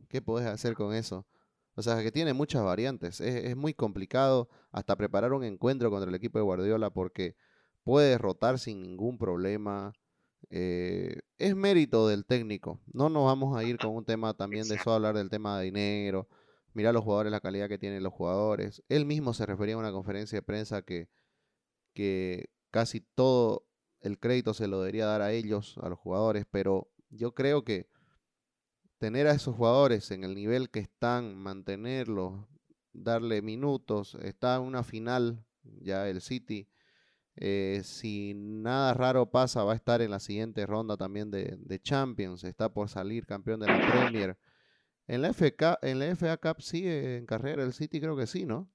¿Qué 0.08 0.22
puedes 0.22 0.48
hacer 0.48 0.72
con 0.74 0.94
eso? 0.94 1.26
O 1.74 1.82
sea, 1.82 2.02
que 2.02 2.10
tiene 2.10 2.32
muchas 2.32 2.64
variantes. 2.64 3.20
Es, 3.20 3.44
es, 3.44 3.56
muy 3.56 3.74
complicado 3.74 4.48
hasta 4.72 4.96
preparar 4.96 5.34
un 5.34 5.44
encuentro 5.44 5.90
contra 5.90 6.08
el 6.08 6.14
equipo 6.14 6.38
de 6.38 6.44
Guardiola 6.44 6.88
porque 6.88 7.36
puede 7.84 8.16
rotar 8.16 8.58
sin 8.58 8.80
ningún 8.80 9.18
problema. 9.18 9.92
Eh, 10.48 11.20
es 11.36 11.54
mérito 11.54 12.08
del 12.08 12.24
técnico. 12.24 12.80
No 12.90 13.10
nos 13.10 13.26
vamos 13.26 13.54
a 13.54 13.64
ir 13.64 13.76
con 13.76 13.94
un 13.94 14.06
tema 14.06 14.32
también 14.32 14.66
de 14.66 14.76
eso, 14.76 14.92
hablar 14.92 15.14
del 15.14 15.28
tema 15.28 15.58
de 15.58 15.66
dinero. 15.66 16.26
Mira 16.76 16.92
los 16.92 17.02
jugadores, 17.02 17.32
la 17.32 17.40
calidad 17.40 17.68
que 17.68 17.78
tienen 17.78 18.02
los 18.02 18.12
jugadores. 18.12 18.82
Él 18.88 19.06
mismo 19.06 19.32
se 19.32 19.46
refería 19.46 19.76
a 19.76 19.78
una 19.78 19.92
conferencia 19.92 20.36
de 20.36 20.42
prensa 20.42 20.82
que, 20.82 21.08
que 21.94 22.50
casi 22.70 23.00
todo 23.00 23.66
el 24.00 24.18
crédito 24.18 24.52
se 24.52 24.68
lo 24.68 24.80
debería 24.80 25.06
dar 25.06 25.22
a 25.22 25.32
ellos, 25.32 25.78
a 25.82 25.88
los 25.88 25.98
jugadores, 25.98 26.44
pero 26.50 26.92
yo 27.08 27.34
creo 27.34 27.64
que 27.64 27.88
tener 28.98 29.26
a 29.26 29.32
esos 29.32 29.56
jugadores 29.56 30.10
en 30.10 30.22
el 30.22 30.34
nivel 30.34 30.70
que 30.70 30.80
están, 30.80 31.34
mantenerlos, 31.34 32.46
darle 32.92 33.40
minutos, 33.40 34.16
está 34.22 34.56
en 34.56 34.62
una 34.62 34.84
final 34.84 35.46
ya 35.80 36.08
el 36.08 36.20
City 36.20 36.68
eh, 37.36 37.82
si 37.84 38.32
nada 38.34 38.94
raro 38.94 39.30
pasa, 39.30 39.62
va 39.62 39.72
a 39.72 39.76
estar 39.76 40.00
en 40.00 40.10
la 40.10 40.20
siguiente 40.20 40.64
ronda 40.64 40.96
también 40.96 41.30
de, 41.30 41.80
Champions. 41.82 42.44
Está 42.44 42.72
por 42.72 42.88
salir 42.88 43.26
campeón 43.26 43.60
de 43.60 43.66
la 43.66 43.86
Premier. 43.86 44.38
En 45.06 45.22
la, 45.22 45.32
FK, 45.32 45.78
en 45.82 45.98
la 46.00 46.16
FA 46.16 46.36
Cup 46.38 46.60
sigue 46.62 47.18
en 47.18 47.26
carrera 47.26 47.62
el 47.62 47.72
City, 47.72 48.00
creo 48.00 48.16
que 48.16 48.26
sí, 48.26 48.44
¿no? 48.44 48.70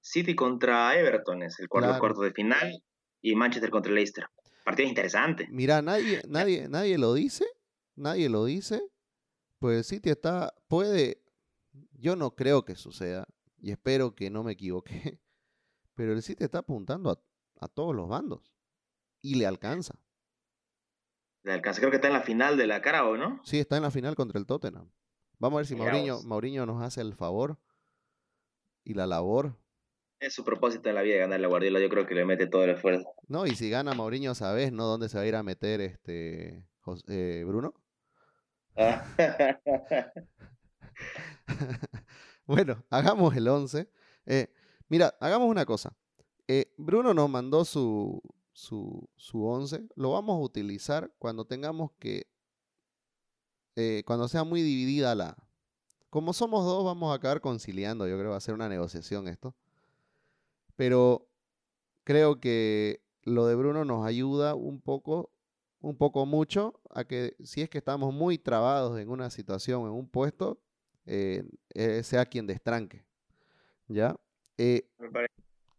City 0.00 0.34
contra 0.34 0.98
Everton 0.98 1.42
es 1.42 1.58
el 1.60 1.68
cuarto, 1.68 1.98
cuarto 1.98 2.22
de 2.22 2.32
final 2.32 2.82
y 3.20 3.34
Manchester 3.34 3.70
contra 3.70 3.92
Leicester. 3.92 4.26
Partido 4.64 4.88
interesante. 4.88 5.46
Mira, 5.50 5.82
nadie, 5.82 6.22
nadie, 6.28 6.68
nadie 6.68 6.98
lo 6.98 7.14
dice, 7.14 7.44
nadie 7.94 8.28
lo 8.28 8.44
dice. 8.46 8.82
Pues 9.58 9.78
el 9.78 9.84
City 9.84 10.10
está, 10.10 10.54
puede, 10.68 11.22
yo 11.92 12.16
no 12.16 12.34
creo 12.34 12.64
que 12.64 12.74
suceda 12.74 13.28
y 13.58 13.70
espero 13.70 14.14
que 14.14 14.30
no 14.30 14.42
me 14.42 14.52
equivoque, 14.52 15.20
pero 15.94 16.12
el 16.12 16.22
City 16.22 16.44
está 16.44 16.58
apuntando 16.58 17.10
a 17.10 17.20
a 17.62 17.68
todos 17.68 17.94
los 17.94 18.08
bandos. 18.08 18.52
Y 19.22 19.36
le 19.36 19.46
alcanza. 19.46 19.94
Le 21.44 21.52
alcanza, 21.52 21.80
creo 21.80 21.90
que 21.90 21.96
está 21.96 22.08
en 22.08 22.14
la 22.14 22.22
final 22.22 22.56
de 22.56 22.66
la 22.66 22.82
cara, 22.82 23.06
¿o 23.06 23.16
no? 23.16 23.40
Sí, 23.44 23.58
está 23.58 23.76
en 23.76 23.84
la 23.84 23.90
final 23.90 24.16
contra 24.16 24.38
el 24.38 24.46
Tottenham. 24.46 24.90
Vamos 25.42 25.56
a 25.56 25.60
ver 25.62 25.66
si 25.66 25.74
Mauriño, 26.24 26.66
nos 26.66 26.80
hace 26.84 27.00
el 27.00 27.14
favor 27.14 27.58
y 28.84 28.94
la 28.94 29.08
labor. 29.08 29.58
Es 30.20 30.34
su 30.34 30.44
propósito 30.44 30.88
en 30.88 30.94
la 30.94 31.02
vida 31.02 31.16
ganar 31.16 31.40
la 31.40 31.48
Guardiola, 31.48 31.80
yo 31.80 31.88
creo 31.88 32.06
que 32.06 32.14
le 32.14 32.24
mete 32.24 32.46
todo 32.46 32.62
el 32.62 32.70
esfuerzo. 32.70 33.12
No, 33.26 33.44
y 33.44 33.56
si 33.56 33.68
gana 33.68 33.92
Mauriño, 33.92 34.36
¿sabes, 34.36 34.70
no? 34.70 34.84
¿Dónde 34.84 35.08
se 35.08 35.16
va 35.16 35.24
a 35.24 35.26
ir 35.26 35.34
a 35.34 35.42
meter 35.42 35.80
este 35.80 36.64
eh, 37.08 37.42
Bruno? 37.44 37.74
bueno, 42.46 42.84
hagamos 42.88 43.34
el 43.34 43.48
11. 43.48 43.90
Eh, 44.26 44.46
mira, 44.88 45.12
hagamos 45.18 45.48
una 45.48 45.66
cosa. 45.66 45.92
Eh, 46.46 46.72
Bruno 46.76 47.14
nos 47.14 47.28
mandó 47.28 47.64
su, 47.64 48.22
su, 48.52 49.10
su 49.16 49.44
11. 49.44 49.88
Lo 49.96 50.12
vamos 50.12 50.36
a 50.36 50.40
utilizar 50.40 51.12
cuando 51.18 51.44
tengamos 51.46 51.90
que, 51.98 52.31
eh, 53.76 54.02
cuando 54.06 54.28
sea 54.28 54.44
muy 54.44 54.62
dividida 54.62 55.14
la... 55.14 55.36
Como 56.10 56.32
somos 56.32 56.64
dos, 56.64 56.84
vamos 56.84 57.10
a 57.10 57.14
acabar 57.14 57.40
conciliando. 57.40 58.06
Yo 58.06 58.16
creo 58.16 58.26
que 58.26 58.32
va 58.32 58.36
a 58.36 58.40
ser 58.40 58.54
una 58.54 58.68
negociación 58.68 59.28
esto. 59.28 59.54
Pero 60.76 61.26
creo 62.04 62.38
que 62.38 63.02
lo 63.22 63.46
de 63.46 63.54
Bruno 63.54 63.84
nos 63.84 64.04
ayuda 64.04 64.54
un 64.54 64.80
poco, 64.80 65.30
un 65.80 65.96
poco 65.96 66.26
mucho, 66.26 66.80
a 66.90 67.04
que 67.04 67.34
si 67.42 67.62
es 67.62 67.70
que 67.70 67.78
estamos 67.78 68.12
muy 68.12 68.36
trabados 68.36 68.98
en 69.00 69.08
una 69.08 69.30
situación, 69.30 69.82
en 69.82 69.92
un 69.92 70.06
puesto, 70.06 70.60
eh, 71.06 71.44
sea 72.02 72.26
quien 72.26 72.46
destranque. 72.46 73.06
¿Ya? 73.88 74.14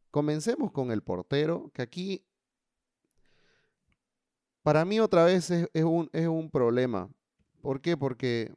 Comencemos 0.10 0.72
con 0.72 0.92
el 0.92 1.02
portero, 1.04 1.70
que 1.74 1.82
aquí 1.82 2.26
para 4.64 4.86
mí 4.86 5.00
otra 5.00 5.26
vez 5.26 5.52
es, 5.52 5.84
un, 5.84 6.10
es 6.14 6.28
un 6.28 6.50
problema. 6.50 7.10
¿Por 7.64 7.80
qué? 7.80 7.96
Porque 7.96 8.54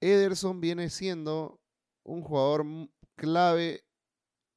Ederson 0.00 0.60
viene 0.60 0.90
siendo 0.90 1.60
un 2.04 2.22
jugador 2.22 2.64
clave 3.16 3.84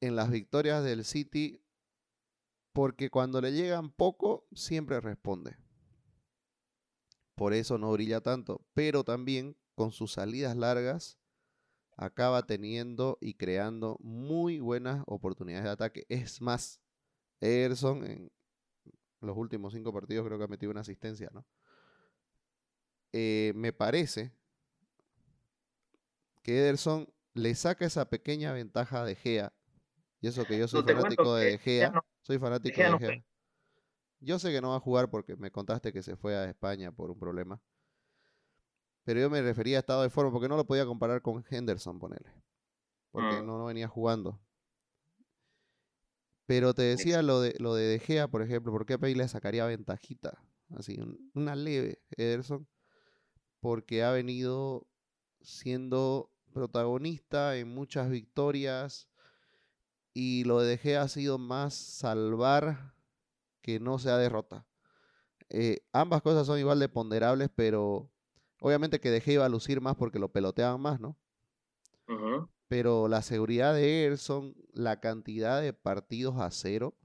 en 0.02 0.16
las 0.16 0.30
victorias 0.30 0.84
del 0.84 1.04
City 1.04 1.60
porque 2.74 3.10
cuando 3.10 3.42
le 3.42 3.54
llegan 3.54 3.90
poco 3.90 4.48
siempre 4.54 5.02
responde. 5.02 5.58
Por 7.34 7.56
eso 7.56 7.80
no 7.80 7.92
brilla 7.92 8.22
tanto, 8.22 8.64
pero 8.76 9.04
también 9.04 9.58
con 9.74 9.92
sus 9.92 10.12
salidas 10.12 10.56
largas 10.56 11.18
acaba 11.96 12.46
teniendo 12.46 13.18
y 13.20 13.34
creando 13.34 13.98
muy 14.00 14.60
buenas 14.60 15.04
oportunidades 15.08 15.64
de 15.64 15.72
ataque. 15.72 16.06
Es 16.08 16.40
más, 16.40 16.80
Ederson 17.42 18.06
en 18.06 18.32
los 19.22 19.38
últimos 19.38 19.74
cinco 19.74 19.94
partidos 19.94 20.26
creo 20.26 20.38
que 20.38 20.44
ha 20.44 20.48
metido 20.48 20.72
una 20.72 20.82
asistencia, 20.82 21.30
¿no? 21.34 21.46
Eh, 23.14 23.54
me 23.56 23.74
parece 23.74 24.32
que 26.44 26.60
Ederson 26.60 27.12
le 27.34 27.56
saca 27.56 27.86
esa 27.86 28.10
pequeña 28.10 28.54
ventaja 28.54 29.04
de 29.04 29.16
Gea. 29.16 29.54
Y 30.22 30.28
eso 30.28 30.46
que 30.46 30.58
yo 30.58 30.68
soy 30.68 30.84
fanático 30.84 31.36
de 31.36 31.58
Gea. 31.58 31.94
soy 32.22 32.40
fanático 32.40 32.82
de 32.82 32.98
Gea. 33.00 33.24
Yo 34.20 34.40
sé 34.40 34.52
que 34.52 34.62
no 34.62 34.72
va 34.72 34.78
a 34.78 34.80
jugar 34.80 35.10
porque 35.10 35.36
me 35.36 35.52
contaste 35.52 35.94
que 35.94 36.02
se 36.02 36.16
fue 36.16 36.36
a 36.36 36.46
España 36.46 36.92
por 36.92 37.12
un 37.12 37.20
problema. 37.20 37.62
Pero 39.04 39.22
yo 39.22 39.30
me 39.30 39.42
refería 39.42 39.78
a 39.78 39.80
estado 39.80 40.02
de 40.02 40.10
forma 40.10 40.32
porque 40.32 40.50
no 40.50 40.58
lo 40.58 40.66
podía 40.66 40.86
comparar 40.86 41.22
con 41.22 41.46
Henderson, 41.50 42.00
ponerle. 42.00 42.34
Porque 43.12 43.42
mm. 43.42 43.46
no, 43.46 43.66
venía 43.66 43.88
jugando. 43.88 44.40
Pero 46.48 46.74
te 46.74 46.82
decía 46.82 47.22
lo 47.22 47.40
de, 47.42 47.54
lo 47.60 47.76
de 47.76 47.86
De 47.86 48.00
Gea, 48.00 48.28
por 48.28 48.42
ejemplo, 48.42 48.72
¿por 48.72 48.88
qué 48.88 48.98
le 48.98 49.28
sacaría 49.28 49.66
ventajita? 49.68 50.44
Así, 50.76 51.00
una 51.36 51.56
leve 51.56 52.02
Henderson. 52.18 52.68
Porque 53.60 54.04
ha 54.04 54.12
venido 54.12 54.88
siendo 55.42 56.32
protagonista 56.54 57.56
en 57.58 57.68
muchas 57.68 58.10
victorias. 58.10 59.08
Y 60.16 60.46
lo 60.46 60.62
de 60.62 60.70
De 60.70 60.78
Gea 60.80 61.04
ha 61.04 61.08
sido 61.08 61.38
más 61.38 61.76
salvar 61.76 62.96
que 63.62 63.80
no 63.80 64.00
sea 64.00 64.18
derrota. 64.18 64.66
Eh, 65.50 65.82
ambas 65.94 66.24
cosas 66.24 66.48
son 66.48 66.58
igual 66.58 66.80
de 66.80 66.90
ponderables, 66.90 67.50
pero 67.54 68.10
Obviamente 68.60 69.00
que 69.00 69.12
dejé 69.12 69.34
iba 69.34 69.46
a 69.46 69.50
lucir 69.50 69.82
más 69.82 69.96
porque 69.96 70.20
lo 70.20 70.32
peloteaban 70.32 70.82
más, 70.82 71.00
¿no? 71.00 71.16
Pero 72.68 73.08
la 73.08 73.22
seguridad 73.22 73.74
de 73.74 74.06
Erson, 74.06 74.56
la 74.74 75.00
cantidad 75.00 75.62
de 75.62 75.74
partidos 75.74 76.40
a 76.40 76.52
cero 76.52 76.96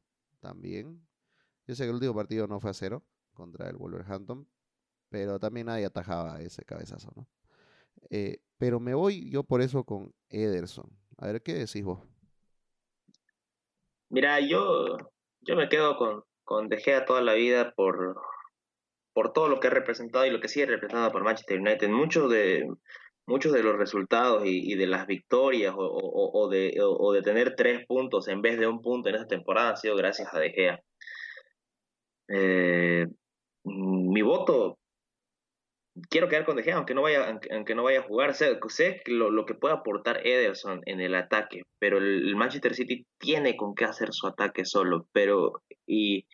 también. 0.40 1.06
Yo 1.66 1.74
sé 1.74 1.84
que 1.84 1.90
el 1.90 1.94
último 1.94 2.14
partido 2.14 2.46
no 2.48 2.60
fue 2.60 2.70
a 2.70 2.74
cero 2.74 3.04
contra 3.32 3.68
el 3.68 3.76
Wolverhampton, 3.76 4.48
pero 5.08 5.38
también 5.38 5.66
nadie 5.66 5.86
atajaba 5.86 6.40
ese 6.40 6.64
cabezazo, 6.64 7.12
¿no? 7.14 7.28
Eh, 8.10 8.42
pero 8.58 8.80
me 8.80 8.94
voy 8.94 9.30
yo 9.30 9.44
por 9.44 9.62
eso 9.62 9.84
con 9.84 10.12
Ederson. 10.28 10.90
A 11.18 11.26
ver, 11.26 11.42
¿qué 11.42 11.54
decís 11.54 11.84
vos? 11.84 12.00
Mira, 14.08 14.40
yo, 14.40 14.96
yo 15.40 15.56
me 15.56 15.68
quedo 15.68 15.96
con, 15.96 16.24
con 16.44 16.68
De 16.68 16.78
Gea 16.78 17.04
toda 17.04 17.22
la 17.22 17.34
vida 17.34 17.72
por, 17.74 18.16
por 19.12 19.32
todo 19.32 19.48
lo 19.48 19.60
que 19.60 19.68
ha 19.68 19.70
representado 19.70 20.26
y 20.26 20.30
lo 20.30 20.40
que 20.40 20.48
sigue 20.48 20.66
representado 20.66 21.10
por 21.12 21.24
Manchester 21.24 21.60
United. 21.60 21.88
Mucho 21.88 22.28
de, 22.28 22.68
muchos 23.26 23.52
de 23.52 23.62
los 23.62 23.76
resultados 23.76 24.42
y, 24.44 24.74
de 24.74 24.86
las 24.86 25.06
victorias 25.06 25.74
o, 25.76 26.48
de, 26.50 26.76
o, 26.80 27.12
de, 27.12 27.22
tener 27.22 27.54
tres 27.54 27.86
puntos 27.86 28.28
en 28.28 28.42
vez 28.42 28.58
de 28.58 28.66
un 28.66 28.82
punto 28.82 29.08
en 29.08 29.16
esta 29.16 29.28
temporada 29.28 29.70
ha 29.70 29.76
sido 29.76 29.96
gracias 29.96 30.32
a 30.32 30.38
De 30.38 30.50
Gea. 30.50 30.80
Eh, 32.28 33.06
mi 33.64 34.22
voto, 34.22 34.78
quiero 36.08 36.28
quedar 36.28 36.44
con 36.44 36.56
De 36.56 36.62
Gea, 36.62 36.76
aunque 36.76 36.94
no 36.94 37.02
vaya, 37.02 37.38
aunque, 37.50 37.74
no 37.74 37.84
vaya 37.84 38.00
a 38.00 38.04
jugar. 38.04 38.34
Sé, 38.34 38.58
sé 38.68 39.02
lo, 39.06 39.30
lo, 39.30 39.46
que 39.46 39.54
puede 39.54 39.74
aportar 39.74 40.26
Ederson 40.26 40.80
en 40.86 41.00
el 41.00 41.14
ataque, 41.14 41.62
pero 41.78 41.98
el, 41.98 42.34
Manchester 42.36 42.74
City 42.74 43.06
tiene 43.18 43.56
con 43.56 43.74
qué 43.74 43.84
hacer 43.84 44.12
su 44.12 44.26
ataque 44.26 44.64
solo. 44.64 45.06
Pero, 45.12 45.62
y 45.86 46.26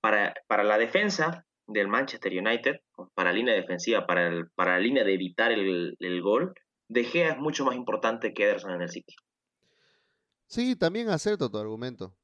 para, 0.00 0.34
para 0.46 0.64
la 0.64 0.78
defensa, 0.78 1.46
del 1.68 1.86
Manchester 1.86 2.32
United, 2.32 2.80
para 3.14 3.30
la 3.30 3.36
línea 3.36 3.54
defensiva, 3.54 4.06
para, 4.06 4.26
el, 4.26 4.50
para 4.50 4.72
la 4.72 4.80
línea 4.80 5.04
de 5.04 5.14
evitar 5.14 5.52
el, 5.52 5.96
el, 6.00 6.22
gol, 6.22 6.54
De 6.88 7.04
Gea 7.04 7.32
es 7.32 7.38
mucho 7.38 7.64
más 7.64 7.76
importante 7.76 8.32
que 8.32 8.44
Ederson 8.44 8.72
en 8.72 8.82
el 8.82 8.88
City. 8.88 9.14
Sí, 10.46 10.76
también 10.76 11.10
acepto 11.10 11.50
tu 11.50 11.58
argumento. 11.58 12.16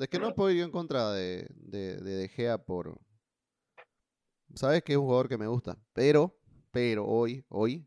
Es 0.00 0.08
que 0.08 0.18
no 0.18 0.34
puedo 0.34 0.50
ir 0.50 0.62
en 0.62 0.70
contra 0.70 1.12
de, 1.12 1.46
de, 1.50 1.98
de, 1.98 2.28
Gea 2.28 2.58
por... 2.58 2.98
Sabes 4.54 4.82
que 4.82 4.94
es 4.94 4.98
un 4.98 5.04
jugador 5.04 5.28
que 5.28 5.38
me 5.38 5.46
gusta, 5.46 5.78
pero, 5.92 6.38
pero 6.70 7.04
hoy, 7.04 7.44
hoy, 7.48 7.86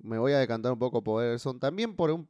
me 0.00 0.18
voy 0.18 0.32
a 0.32 0.38
decantar 0.38 0.72
un 0.72 0.78
poco 0.78 1.04
por 1.04 1.22
Ederson. 1.22 1.60
También 1.60 1.94
por, 1.94 2.10
un, 2.10 2.28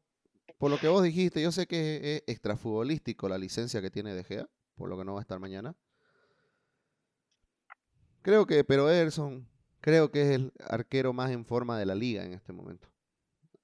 por 0.59 0.71
lo 0.71 0.79
que 0.79 0.89
vos 0.89 1.03
dijiste, 1.03 1.43
yo 1.43 1.51
sé 1.51 1.67
que 1.67 2.17
es 2.17 2.23
extrafutbolístico 2.27 3.29
la 3.29 3.39
licencia 3.39 3.81
que 3.81 3.91
tiene 3.91 4.15
De 4.15 4.23
Gea, 4.23 4.49
por 4.77 4.91
lo 4.91 4.99
que 4.99 5.05
no 5.05 5.15
va 5.15 5.21
a 5.21 5.23
estar 5.23 5.41
mañana. 5.41 5.75
Creo 8.25 8.47
que, 8.47 8.65
pero 8.65 8.89
Ederson, 8.89 9.47
creo 9.83 10.11
que 10.11 10.23
es 10.23 10.31
el 10.31 10.51
arquero 10.67 11.13
más 11.13 11.31
en 11.31 11.45
forma 11.45 11.79
de 11.79 11.85
la 11.85 11.95
liga 11.95 12.25
en 12.25 12.33
este 12.33 12.55
momento. 12.55 12.89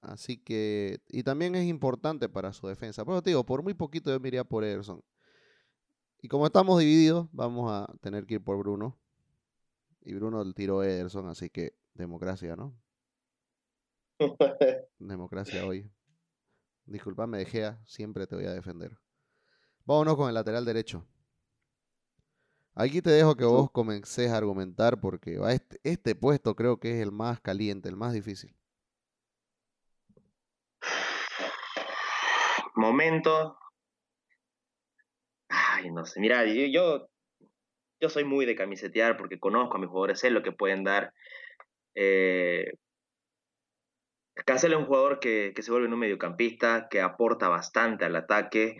Así 0.01 0.37
que, 0.37 1.01
y 1.09 1.23
también 1.23 1.55
es 1.55 1.65
importante 1.65 2.29
para 2.29 2.53
su 2.53 2.67
defensa. 2.67 3.03
Pero 3.03 3.23
te 3.23 3.31
digo, 3.31 3.43
por 3.43 3.63
muy 3.63 3.73
poquito 3.73 4.11
yo 4.11 4.19
me 4.19 4.27
iría 4.27 4.43
por 4.43 4.63
Ederson. 4.63 5.03
Y 6.21 6.27
como 6.27 6.45
estamos 6.45 6.79
divididos, 6.79 7.27
vamos 7.31 7.71
a 7.71 7.91
tener 8.01 8.27
que 8.27 8.35
ir 8.35 8.43
por 8.43 8.59
Bruno. 8.59 8.99
Y 9.99 10.13
Bruno 10.13 10.43
el 10.43 10.53
tiró 10.53 10.83
Ederson, 10.83 11.27
así 11.27 11.49
que 11.49 11.73
democracia, 11.95 12.55
¿no? 12.55 12.79
democracia 14.99 15.65
hoy. 15.65 15.91
Disculpame, 16.85 17.43
Gea, 17.45 17.81
siempre 17.87 18.27
te 18.27 18.35
voy 18.35 18.45
a 18.45 18.53
defender. 18.53 18.95
Vámonos 19.85 20.15
con 20.17 20.27
el 20.27 20.35
lateral 20.35 20.65
derecho. 20.65 21.07
Aquí 22.73 23.01
te 23.01 23.09
dejo 23.09 23.35
que 23.35 23.43
vos 23.43 23.69
comences 23.71 24.31
a 24.31 24.37
argumentar 24.37 24.99
porque 25.01 25.37
este, 25.49 25.79
este, 25.83 26.15
puesto 26.15 26.55
creo 26.55 26.79
que 26.79 26.91
es 26.91 27.01
el 27.01 27.11
más 27.11 27.41
caliente, 27.41 27.89
el 27.89 27.97
más 27.97 28.13
difícil. 28.13 28.55
Momento. 32.75 33.57
Ay, 35.49 35.91
no 35.91 36.05
sé. 36.05 36.21
Mira, 36.21 36.45
yo, 36.45 37.07
yo, 37.99 38.09
soy 38.09 38.23
muy 38.23 38.45
de 38.45 38.55
camisetear 38.55 39.17
porque 39.17 39.39
conozco 39.39 39.75
a 39.75 39.79
mis 39.79 39.89
jugadores, 39.89 40.19
sé 40.19 40.29
lo 40.29 40.41
que 40.41 40.53
pueden 40.53 40.85
dar. 40.85 41.13
Eh, 41.93 42.71
Cancelo 44.45 44.77
es 44.77 44.81
un 44.81 44.87
jugador 44.87 45.19
que, 45.19 45.51
que 45.53 45.61
se 45.61 45.71
vuelve 45.71 45.89
un 45.89 45.99
mediocampista, 45.99 46.87
que 46.89 47.01
aporta 47.01 47.49
bastante 47.49 48.05
al 48.05 48.15
ataque. 48.15 48.77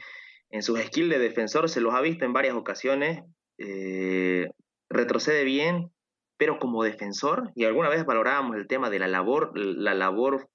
En 0.50 0.64
sus 0.64 0.80
skills 0.80 1.10
de 1.10 1.20
defensor 1.20 1.70
se 1.70 1.82
los 1.82 1.94
ha 1.94 2.02
visto 2.02 2.24
en 2.24 2.34
varias 2.34 2.56
ocasiones, 2.56 3.24
eh, 3.64 4.52
retrocede 4.90 5.44
bien, 5.44 5.92
pero 6.38 6.60
como 6.60 6.84
defensor, 6.84 7.52
y 7.56 7.66
alguna 7.66 7.90
vez 7.90 8.06
valorábamos 8.06 8.58
el 8.58 8.68
tema 8.68 8.90
de 8.90 9.00
la 9.00 9.08
labor, 9.08 9.52
la 9.56 9.94
labor 9.94 10.50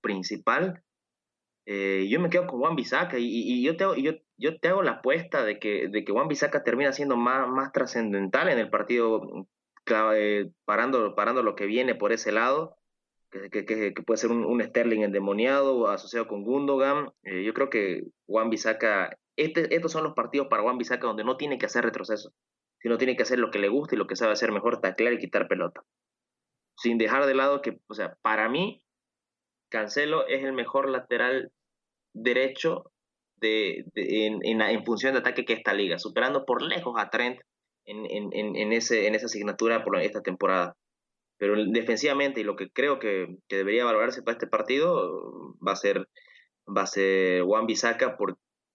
principal, 0.00 0.82
eh, 1.66 2.06
yo 2.08 2.20
me 2.20 2.30
quedo 2.30 2.46
con 2.46 2.60
Juan 2.60 2.76
Bisaca 2.76 3.16
y, 3.18 3.62
yo, 3.62 3.76
te 3.76 4.68
hago, 4.68 4.82
la 4.82 4.92
apuesta 4.92 5.44
de 5.44 5.58
que, 5.58 5.88
de 5.88 6.04
Juan 6.06 6.28
Bisaca 6.28 6.64
termina 6.64 6.92
siendo 6.92 7.16
más, 7.16 7.48
más 7.48 7.72
trascendental 7.72 8.48
en 8.48 8.58
el 8.58 8.70
partido, 8.70 9.46
parando, 10.64 11.14
parando 11.14 11.42
lo 11.42 11.54
que 11.54 11.66
viene 11.66 11.94
por 11.94 12.12
ese 12.12 12.32
lado, 12.32 12.76
que, 13.32 13.64
que, 13.64 13.92
puede 14.06 14.18
ser 14.18 14.30
un, 14.30 14.44
un, 14.44 14.62
Sterling 14.62 15.00
endemoniado 15.00 15.88
asociado 15.88 16.28
con 16.28 16.44
Gundogan. 16.44 17.10
Eh, 17.22 17.42
yo 17.44 17.54
creo 17.54 17.70
que 17.70 18.02
Juan 18.26 18.50
Bisaca, 18.50 19.16
este, 19.36 19.74
estos 19.74 19.92
son 19.92 20.04
los 20.04 20.14
partidos 20.14 20.48
para 20.48 20.62
Juan 20.62 20.78
Bisaca 20.78 21.06
donde 21.06 21.24
no 21.24 21.36
tiene 21.36 21.58
que 21.58 21.66
hacer 21.66 21.84
retroceso 21.84 22.32
no 22.88 22.98
tiene 22.98 23.16
que 23.16 23.22
hacer 23.22 23.38
lo 23.38 23.50
que 23.50 23.58
le 23.58 23.68
gusta 23.68 23.94
y 23.94 23.98
lo 23.98 24.06
que 24.06 24.16
sabe 24.16 24.32
hacer 24.32 24.52
mejor, 24.52 24.80
taclear 24.80 25.14
y 25.14 25.18
quitar 25.18 25.48
pelota. 25.48 25.82
Sin 26.76 26.98
dejar 26.98 27.26
de 27.26 27.34
lado 27.34 27.62
que, 27.62 27.78
o 27.86 27.94
sea, 27.94 28.16
para 28.22 28.48
mí, 28.48 28.82
Cancelo 29.70 30.26
es 30.26 30.42
el 30.42 30.52
mejor 30.52 30.88
lateral 30.88 31.52
derecho 32.14 32.90
de, 33.36 33.84
en, 33.94 34.84
función 34.84 35.14
de 35.14 35.20
ataque 35.20 35.44
que 35.44 35.52
esta 35.52 35.74
liga, 35.74 35.98
superando 35.98 36.44
por 36.44 36.62
lejos 36.62 36.94
a 36.98 37.10
Trent 37.10 37.40
en, 37.84 38.72
ese, 38.72 39.06
en 39.06 39.14
esa 39.14 39.26
asignatura 39.26 39.84
por 39.84 40.00
esta 40.00 40.22
temporada. 40.22 40.76
Pero 41.42 41.56
defensivamente, 41.56 42.40
y 42.40 42.44
lo 42.44 42.54
que 42.54 42.70
creo 42.70 43.00
que, 43.00 43.36
debería 43.48 43.84
valorarse 43.84 44.22
para 44.22 44.34
este 44.34 44.46
partido, 44.46 45.56
va 45.58 45.72
a 45.72 45.76
ser, 45.76 46.08
va 46.68 46.82
a 46.82 46.86
ser 46.86 47.42
Juan 47.42 47.66
Bisaca, 47.66 48.16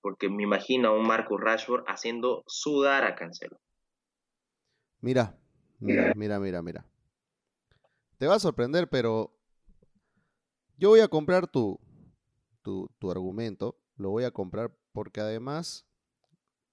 porque 0.02 0.28
me 0.28 0.44
imagino 0.44 0.90
a 0.90 1.00
un 1.00 1.08
Marcus 1.08 1.40
Rashford 1.40 1.86
haciendo 1.88 2.44
sudar 2.46 3.06
a 3.06 3.16
Cancelo. 3.16 3.58
Mira, 5.00 5.40
mira, 5.80 6.14
mira, 6.14 6.42
mira, 6.42 6.62
mira. 6.62 6.86
Te 8.18 8.28
va 8.28 8.36
a 8.36 8.40
sorprender, 8.40 8.90
pero 8.90 9.32
yo 10.78 10.90
voy 10.90 11.00
a 11.00 11.08
comprar 11.08 11.48
tu, 11.48 11.80
tu, 12.64 12.92
tu 13.00 13.10
argumento. 13.10 13.80
Lo 13.96 14.10
voy 14.10 14.26
a 14.26 14.32
comprar 14.32 14.76
porque 14.92 15.22
además 15.22 15.88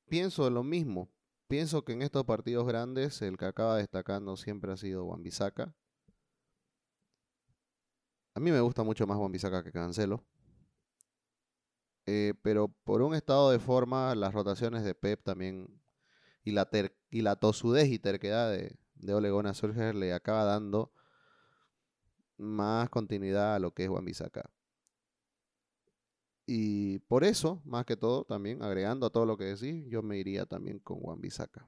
pienso 0.08 0.48
en 0.48 0.54
lo 0.54 0.64
mismo. 0.64 1.08
Pienso 1.46 1.84
que 1.84 1.92
en 1.92 2.02
estos 2.02 2.24
partidos 2.24 2.66
grandes 2.66 3.22
el 3.22 3.38
que 3.38 3.44
acaba 3.44 3.76
destacando 3.76 4.36
siempre 4.36 4.72
ha 4.72 4.76
sido 4.76 5.06
Juan 5.06 5.22
Bisaca. 5.22 5.72
A 8.34 8.40
mí 8.40 8.50
me 8.50 8.60
gusta 8.60 8.82
mucho 8.82 9.06
más 9.06 9.16
Juan 9.16 9.32
que 9.32 9.72
Cancelo. 9.72 10.24
Eh, 12.06 12.34
pero 12.42 12.68
por 12.68 13.00
un 13.02 13.14
estado 13.14 13.50
de 13.50 13.58
forma, 13.58 14.14
las 14.14 14.34
rotaciones 14.34 14.84
de 14.84 14.94
Pep 14.94 15.22
también 15.22 15.80
y 16.44 16.50
la, 16.50 16.68
y 17.10 17.22
la 17.22 17.36
tosudez 17.36 17.88
y 17.88 17.98
terquedad 17.98 18.50
de, 18.50 18.76
de 18.96 19.14
Ole 19.14 19.30
Gunnar 19.30 19.54
le 19.94 20.12
acaba 20.12 20.44
dando 20.44 20.92
más 22.36 22.90
continuidad 22.90 23.54
a 23.54 23.58
lo 23.58 23.72
que 23.72 23.84
es 23.84 23.88
Juan. 23.88 24.04
Y 26.46 26.98
por 27.00 27.24
eso, 27.24 27.62
más 27.64 27.86
que 27.86 27.96
todo, 27.96 28.24
también 28.24 28.62
agregando 28.62 29.06
a 29.06 29.10
todo 29.10 29.24
lo 29.24 29.38
que 29.38 29.44
decís, 29.44 29.86
yo 29.88 30.02
me 30.02 30.18
iría 30.18 30.44
también 30.44 30.78
con 30.78 31.00
Juan 31.00 31.20
Bisaca. 31.20 31.66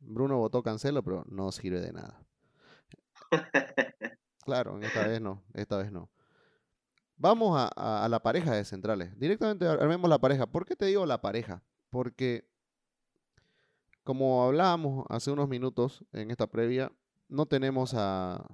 Bruno 0.00 0.38
votó 0.38 0.62
cancelo, 0.62 1.02
pero 1.04 1.24
no 1.28 1.52
sirve 1.52 1.80
de 1.80 1.92
nada. 1.92 2.26
Claro, 4.46 4.80
esta 4.80 5.08
vez 5.08 5.20
no, 5.20 5.42
esta 5.54 5.76
vez 5.76 5.90
no. 5.90 6.08
Vamos 7.16 7.58
a, 7.58 8.06
la 8.08 8.20
pareja 8.20 8.54
de 8.54 8.64
centrales. 8.64 9.18
Directamente 9.18 9.66
armemos 9.66 10.08
la 10.08 10.20
pareja. 10.20 10.46
¿Por 10.46 10.64
qué 10.64 10.76
te 10.76 10.86
digo 10.86 11.04
la 11.04 11.20
pareja? 11.20 11.64
Porque 11.90 12.48
como 14.04 14.44
hablábamos 14.44 15.04
hace 15.08 15.32
unos 15.32 15.48
minutos 15.48 16.04
en 16.12 16.30
esta 16.30 16.46
previa, 16.46 16.92
no 17.28 17.46
tenemos 17.46 17.92
a, 17.94 18.46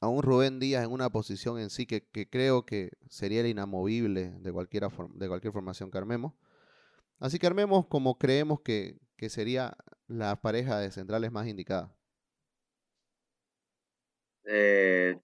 a 0.00 0.08
un 0.08 0.24
Rubén 0.24 0.58
Díaz 0.58 0.84
en 0.84 0.90
una 0.90 1.10
posición 1.10 1.60
en 1.60 1.70
sí 1.70 1.86
que, 1.86 2.02
creo 2.28 2.66
que 2.66 2.90
sería 3.08 3.42
el 3.42 3.46
inamovible 3.46 4.32
de, 4.40 4.52
cualquiera 4.52 4.88
de 5.14 5.28
cualquier 5.28 5.52
formación 5.52 5.92
que 5.92 5.98
armemos. 5.98 6.32
Así 7.20 7.38
que 7.38 7.46
armemos 7.46 7.86
como 7.86 8.18
creemos 8.18 8.62
que, 8.62 8.98
que 9.16 9.28
sería 9.28 9.76
la 10.08 10.40
pareja 10.40 10.80
de 10.80 10.90
centrales 10.90 11.30
más 11.30 11.46
indicada. 11.46 11.94
Eh, 14.50 15.14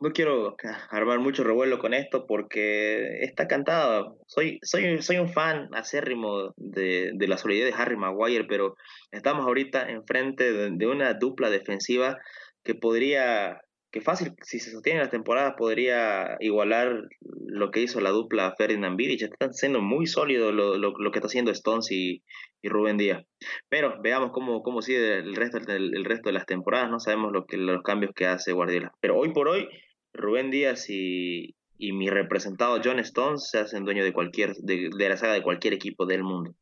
no 0.00 0.10
quiero 0.12 0.56
armar 0.90 1.18
mucho 1.18 1.44
revuelo 1.44 1.78
con 1.78 1.94
esto 1.94 2.26
porque 2.26 3.20
está 3.22 3.46
cantado. 3.46 4.18
Soy, 4.26 4.58
soy, 4.62 5.02
soy 5.02 5.18
un 5.18 5.28
fan 5.32 5.68
acérrimo 5.74 6.54
de, 6.56 7.12
de, 7.14 7.28
la 7.28 7.38
solidez 7.38 7.66
de 7.66 7.80
Harry 7.80 7.96
Maguire, 7.96 8.44
pero 8.44 8.74
estamos 9.10 9.46
ahorita 9.46 9.90
enfrente 9.90 10.52
de, 10.52 10.70
de, 10.72 10.86
una 10.86 11.14
dupla 11.14 11.50
defensiva 11.50 12.18
que 12.64 12.74
podría, 12.74 13.60
que 13.90 14.00
fácil, 14.00 14.34
si 14.42 14.58
se 14.58 14.70
sostiene 14.70 15.00
la 15.00 15.08
temporada, 15.08 15.56
podría 15.56 16.36
igualar 16.40 17.08
lo 17.20 17.70
que 17.70 17.80
hizo 17.80 18.00
la 18.00 18.10
dupla 18.10 18.54
Ferdinand 18.56 18.96
Vidic. 18.96 19.22
Están 19.22 19.54
siendo 19.54 19.80
muy 19.80 20.06
sólidos 20.06 20.52
lo, 20.52 20.76
lo, 20.76 20.90
lo, 20.90 21.10
que 21.10 21.18
está 21.18 21.26
haciendo 21.26 21.50
Stones 21.50 21.90
y, 21.90 22.22
y 22.60 22.68
Rubén 22.68 22.98
Díaz. 22.98 23.24
Pero 23.68 24.00
veamos 24.02 24.30
cómo, 24.32 24.62
cómo 24.62 24.82
sigue 24.82 25.18
el 25.18 25.34
resto, 25.34 25.58
el, 25.68 26.04
resto 26.04 26.28
de 26.28 26.34
las 26.34 26.46
temporadas. 26.46 26.90
No 26.90 27.00
sabemos 27.00 27.32
lo 27.32 27.46
que, 27.46 27.56
los 27.56 27.82
cambios 27.82 28.12
que 28.14 28.26
hace 28.26 28.52
Guardiola. 28.52 28.92
Pero 29.00 29.16
hoy 29.16 29.32
por 29.32 29.48
hoy 29.48 29.68
Rubén 30.12 30.50
Díaz 30.50 30.90
y, 30.90 31.54
mi 31.80 32.10
representado 32.10 32.80
John 32.84 32.98
Stones 32.98 33.48
se 33.50 33.58
hacen 33.58 33.84
dueño 33.84 34.02
de 34.02 34.12
cualquier 34.12 34.54
de, 34.56 34.90
la 34.90 35.16
saga 35.16 35.34
de 35.34 35.42
cualquier 35.42 35.74
equipo 35.74 36.06
del 36.06 36.24
mundo. 36.24 36.52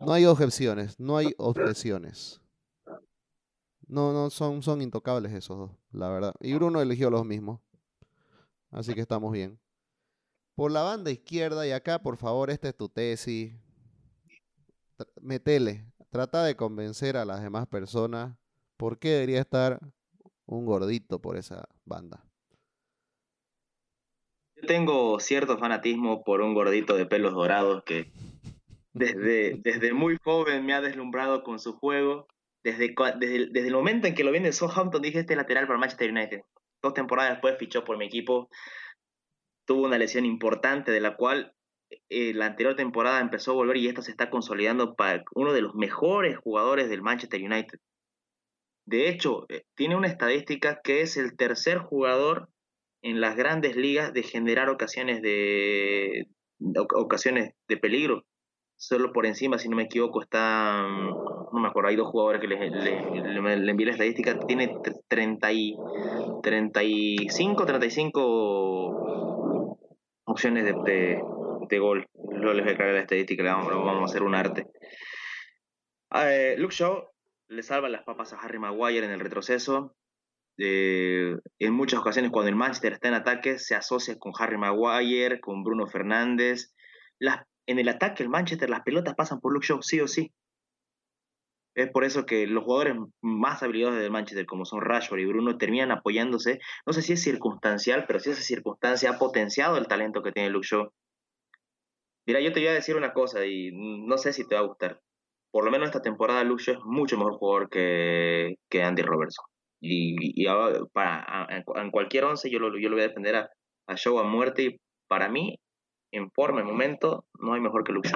No 0.00 0.12
hay 0.12 0.26
objeciones, 0.26 0.98
no 0.98 1.16
hay 1.16 1.32
objeciones. 1.38 2.41
No, 3.92 4.10
no, 4.14 4.30
son, 4.30 4.62
son 4.62 4.80
intocables 4.80 5.32
esos 5.34 5.58
dos, 5.58 5.70
la 5.92 6.08
verdad. 6.08 6.34
Y 6.40 6.54
Bruno 6.54 6.80
eligió 6.80 7.10
los 7.10 7.26
mismos. 7.26 7.60
Así 8.70 8.94
que 8.94 9.02
estamos 9.02 9.30
bien. 9.30 9.60
Por 10.54 10.72
la 10.72 10.80
banda 10.80 11.10
izquierda 11.10 11.66
y 11.66 11.72
acá, 11.72 11.98
por 11.98 12.16
favor, 12.16 12.48
esta 12.48 12.70
es 12.70 12.74
tu 12.74 12.88
tesis. 12.88 13.52
Metele. 15.20 15.84
Trata 16.08 16.42
de 16.42 16.56
convencer 16.56 17.18
a 17.18 17.26
las 17.26 17.42
demás 17.42 17.66
personas 17.66 18.34
por 18.78 18.98
qué 18.98 19.10
debería 19.10 19.40
estar 19.40 19.78
un 20.46 20.64
gordito 20.64 21.20
por 21.20 21.36
esa 21.36 21.68
banda. 21.84 22.24
Yo 24.56 24.66
tengo 24.66 25.20
cierto 25.20 25.58
fanatismo 25.58 26.24
por 26.24 26.40
un 26.40 26.54
gordito 26.54 26.96
de 26.96 27.04
pelos 27.04 27.34
dorados 27.34 27.84
que 27.84 28.10
desde, 28.94 29.58
desde 29.62 29.92
muy 29.92 30.16
joven 30.24 30.64
me 30.64 30.72
ha 30.72 30.80
deslumbrado 30.80 31.42
con 31.42 31.58
su 31.58 31.74
juego. 31.74 32.26
Desde, 32.64 32.94
desde, 33.18 33.48
desde 33.50 33.68
el 33.68 33.74
momento 33.74 34.06
en 34.06 34.14
que 34.14 34.24
lo 34.24 34.34
en 34.34 34.52
Southampton 34.52 35.02
dije 35.02 35.20
este 35.20 35.36
lateral 35.36 35.66
para 35.66 35.78
Manchester 35.78 36.10
United. 36.10 36.40
Dos 36.82 36.94
temporadas 36.94 37.32
después 37.32 37.56
fichó 37.58 37.84
por 37.84 37.98
mi 37.98 38.06
equipo. 38.06 38.48
Tuvo 39.66 39.86
una 39.86 39.98
lesión 39.98 40.24
importante 40.24 40.90
de 40.92 41.00
la 41.00 41.16
cual 41.16 41.54
eh, 42.08 42.34
la 42.34 42.46
anterior 42.46 42.74
temporada 42.76 43.20
empezó 43.20 43.52
a 43.52 43.54
volver 43.54 43.76
y 43.76 43.88
esta 43.88 44.02
se 44.02 44.10
está 44.10 44.30
consolidando 44.30 44.94
para 44.94 45.22
uno 45.34 45.52
de 45.52 45.62
los 45.62 45.74
mejores 45.74 46.36
jugadores 46.38 46.88
del 46.88 47.02
Manchester 47.02 47.42
United. 47.42 47.78
De 48.86 49.08
hecho, 49.08 49.46
eh, 49.48 49.62
tiene 49.74 49.96
una 49.96 50.08
estadística 50.08 50.80
que 50.82 51.02
es 51.02 51.16
el 51.16 51.36
tercer 51.36 51.78
jugador 51.78 52.48
en 53.02 53.20
las 53.20 53.36
grandes 53.36 53.76
ligas 53.76 54.12
de 54.12 54.22
generar 54.22 54.68
ocasiones 54.68 55.22
de, 55.22 56.26
ocasiones 56.94 57.52
de 57.68 57.76
peligro. 57.76 58.24
Solo 58.82 59.12
por 59.12 59.26
encima, 59.26 59.58
si 59.58 59.68
no 59.68 59.76
me 59.76 59.84
equivoco, 59.84 60.20
está, 60.20 60.82
no 60.82 61.60
me 61.60 61.68
acuerdo, 61.68 61.88
hay 61.88 61.94
dos 61.94 62.08
jugadores 62.08 62.40
que 62.40 62.48
le, 62.48 62.68
le, 62.68 63.70
envié 63.70 63.86
la 63.86 63.92
estadística, 63.92 64.36
tiene 64.40 64.76
30 65.06 65.52
y, 65.52 65.76
35, 66.42 67.64
35 67.64 69.78
opciones 70.24 70.64
de, 70.64 71.22
de, 71.68 71.78
gol. 71.78 72.08
Luego 72.32 72.54
les 72.54 72.64
voy 72.64 72.72
a 72.72 72.76
crear 72.76 72.94
la 72.94 73.02
estadística, 73.02 73.44
vamos, 73.44 73.68
vamos 73.68 74.02
a 74.02 74.04
hacer 74.06 74.24
un 74.24 74.34
arte. 74.34 74.66
Eh, 76.16 76.56
Luke 76.58 76.74
Shaw 76.74 77.04
le 77.50 77.62
salva 77.62 77.88
las 77.88 78.02
papas 78.02 78.32
a 78.32 78.40
Harry 78.40 78.58
Maguire 78.58 79.06
en 79.06 79.12
el 79.12 79.20
retroceso. 79.20 79.94
Eh, 80.58 81.36
en 81.60 81.72
muchas 81.72 82.00
ocasiones 82.00 82.32
cuando 82.32 82.48
el 82.48 82.56
Manchester 82.56 82.94
está 82.94 83.06
en 83.06 83.14
ataque 83.14 83.60
se 83.60 83.76
asocia 83.76 84.18
con 84.18 84.32
Harry 84.40 84.58
Maguire, 84.58 85.38
con 85.38 85.62
Bruno 85.62 85.86
Fernández. 85.86 86.74
En 87.66 87.78
el 87.78 87.88
ataque 87.88 88.22
el 88.22 88.28
Manchester 88.28 88.70
las 88.70 88.82
pelotas 88.82 89.14
pasan 89.14 89.40
por 89.40 89.52
Luke 89.52 89.66
Shaw 89.66 89.82
sí 89.82 90.00
o 90.00 90.08
sí. 90.08 90.32
Es 91.74 91.90
por 91.90 92.04
eso 92.04 92.26
que 92.26 92.46
los 92.46 92.64
jugadores 92.64 92.96
más 93.22 93.62
habilidosos 93.62 93.98
del 93.98 94.10
Manchester, 94.10 94.44
como 94.44 94.66
son 94.66 94.82
Rashford 94.82 95.20
y 95.20 95.24
Bruno, 95.24 95.56
terminan 95.56 95.90
apoyándose. 95.90 96.60
No 96.86 96.92
sé 96.92 97.00
si 97.00 97.14
es 97.14 97.22
circunstancial, 97.22 98.04
pero 98.06 98.20
si 98.20 98.30
esa 98.30 98.42
circunstancia 98.42 99.10
ha 99.10 99.18
potenciado 99.18 99.78
el 99.78 99.86
talento 99.86 100.22
que 100.22 100.32
tiene 100.32 100.50
Luke 100.50 100.66
Shaw. 100.70 100.90
Mira, 102.26 102.40
yo 102.40 102.52
te 102.52 102.60
voy 102.60 102.68
a 102.68 102.74
decir 102.74 102.96
una 102.96 103.14
cosa 103.14 103.46
y 103.46 103.70
no 103.72 104.18
sé 104.18 104.32
si 104.34 104.46
te 104.46 104.54
va 104.54 104.60
a 104.60 104.66
gustar. 104.66 105.00
Por 105.50 105.64
lo 105.64 105.70
menos 105.70 105.88
esta 105.88 106.02
temporada 106.02 106.44
Luke 106.44 106.62
Shaw 106.62 106.76
es 106.76 106.84
mucho 106.84 107.16
mejor 107.16 107.34
jugador 107.38 107.70
que, 107.70 108.56
que 108.70 108.82
Andy 108.82 109.02
Robertson. 109.02 109.44
Y, 109.80 110.46
para, 110.92 111.48
en, 111.50 111.90
cualquier 111.90 112.24
once 112.24 112.50
yo 112.50 112.58
lo, 112.58 112.78
yo 112.78 112.88
lo 112.88 112.96
voy 112.96 113.04
a 113.04 113.08
defender 113.08 113.34
a, 113.36 113.50
a 113.88 113.96
Show 113.96 114.18
a 114.18 114.24
muerte. 114.24 114.62
Y 114.62 114.80
para 115.08 115.28
mí, 115.28 115.58
en 116.12 116.30
forma, 116.30 116.60
en 116.60 116.66
momento, 116.66 117.24
no 117.40 117.54
hay 117.54 117.60
mejor 117.60 117.82
que 117.82 117.92
Luke 117.92 118.10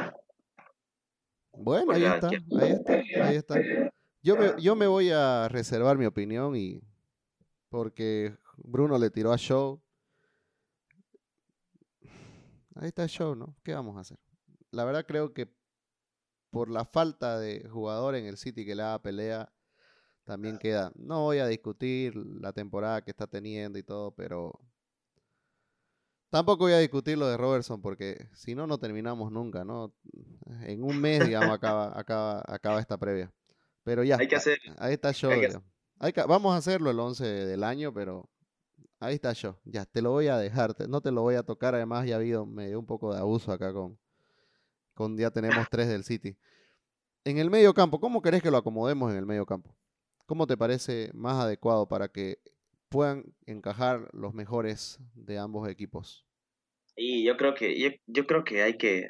Bueno, 1.53 1.93
ahí 1.93 2.05
está, 2.05 2.29
ahí 2.29 2.73
está, 2.73 2.93
ahí 3.25 3.37
está. 3.37 3.55
Yo 4.23 4.37
me, 4.37 4.53
yo 4.61 4.77
me 4.77 4.87
voy 4.87 5.11
a 5.11 5.49
reservar 5.49 5.99
mi 5.99 6.07
opinión 6.07 6.55
y 6.57 6.83
porque 7.69 8.37
Bruno 8.57 8.99
le 8.99 9.11
tiró 9.11 9.33
a 9.33 9.39
Show. 9.39 9.81
Ahí 12.75 12.89
está 12.89 13.07
Show, 13.07 13.35
¿no? 13.35 13.57
¿Qué 13.63 13.73
vamos 13.73 13.97
a 13.97 14.01
hacer? 14.01 14.19
La 14.71 14.85
verdad 14.85 15.07
creo 15.07 15.33
que 15.33 15.49
por 16.51 16.71
la 16.71 16.85
falta 16.85 17.39
de 17.39 17.69
jugador 17.69 18.15
en 18.15 18.27
el 18.27 18.37
City 18.37 18.65
que 18.65 18.75
le 18.75 18.83
haga 18.83 19.03
pelea, 19.03 19.53
también 20.25 20.59
queda. 20.59 20.93
No 20.97 21.23
voy 21.23 21.39
a 21.39 21.47
discutir 21.47 22.17
la 22.17 22.53
temporada 22.53 23.03
que 23.03 23.11
está 23.11 23.27
teniendo 23.27 23.79
y 23.79 23.83
todo, 23.83 24.11
pero 24.11 24.61
tampoco 26.31 26.65
voy 26.65 26.73
a 26.73 26.79
discutir 26.79 27.19
lo 27.19 27.29
de 27.29 27.37
Robertson 27.37 27.81
porque 27.81 28.29
si 28.35 28.55
no, 28.55 28.67
no 28.67 28.79
terminamos 28.79 29.31
nunca, 29.33 29.65
¿no? 29.65 29.93
En 30.63 30.83
un 30.83 31.01
mes, 31.01 31.27
digamos, 31.27 31.51
acaba, 31.51 31.99
acaba, 31.99 32.43
acaba 32.47 32.81
esta 32.81 32.99
previa. 32.99 33.33
Pero 33.85 34.03
ya, 34.03 34.17
hay 34.19 34.27
que 34.27 34.37
hacer, 34.37 34.59
ahí 34.79 34.95
está 34.95 35.13
yo. 35.13 35.31
vamos 36.27 36.55
a 36.55 36.59
hacerlo 36.59 36.91
el 36.91 36.99
11 36.99 37.25
del 37.25 37.63
año, 37.63 37.93
pero 37.95 38.29
ahí 38.99 39.15
está 39.15 39.33
yo. 39.33 39.61
Ya, 39.65 39.85
te 39.87 40.03
lo 40.03 40.11
voy 40.11 40.29
a 40.29 40.39
dejar, 40.39 40.75
no 40.89 41.01
te 41.01 41.13
lo 41.13 41.23
voy 41.23 41.37
a 41.37 41.43
tocar. 41.43 41.75
Además, 41.75 42.07
ya 42.07 42.17
ha 42.17 42.19
habido 42.19 42.47
me 42.47 42.67
dio 42.67 42.81
un 42.81 42.87
poco 42.87 43.15
de 43.15 43.21
abuso 43.21 43.53
acá 43.53 43.73
con, 43.73 43.99
con 44.95 45.17
ya 45.17 45.31
tenemos 45.31 45.69
tres 45.71 45.89
del 45.89 46.05
City. 46.05 46.37
En 47.25 47.39
el 47.39 47.51
medio 47.51 47.75
campo, 47.75 48.01
¿cómo 48.01 48.23
querés 48.23 48.43
que 48.43 48.51
lo 48.51 48.57
acomodemos 48.57 49.11
en 49.13 49.19
el 49.19 49.27
medio 49.27 49.47
campo? 49.47 49.77
¿Cómo 50.27 50.47
te 50.47 50.57
parece 50.57 51.11
más 51.15 51.37
adecuado 51.37 51.87
para 51.87 52.09
que 52.09 52.41
puedan 52.89 53.25
encajar 53.47 54.09
los 54.13 54.35
mejores 54.35 54.99
de 55.15 55.39
ambos 55.39 55.69
equipos? 55.69 56.27
Y 56.97 57.25
yo 57.25 57.37
creo 57.37 57.55
que 57.55 58.01
yo, 58.07 58.27
creo 58.27 58.45
que 58.45 58.63
hay 58.63 58.77
que 58.77 59.09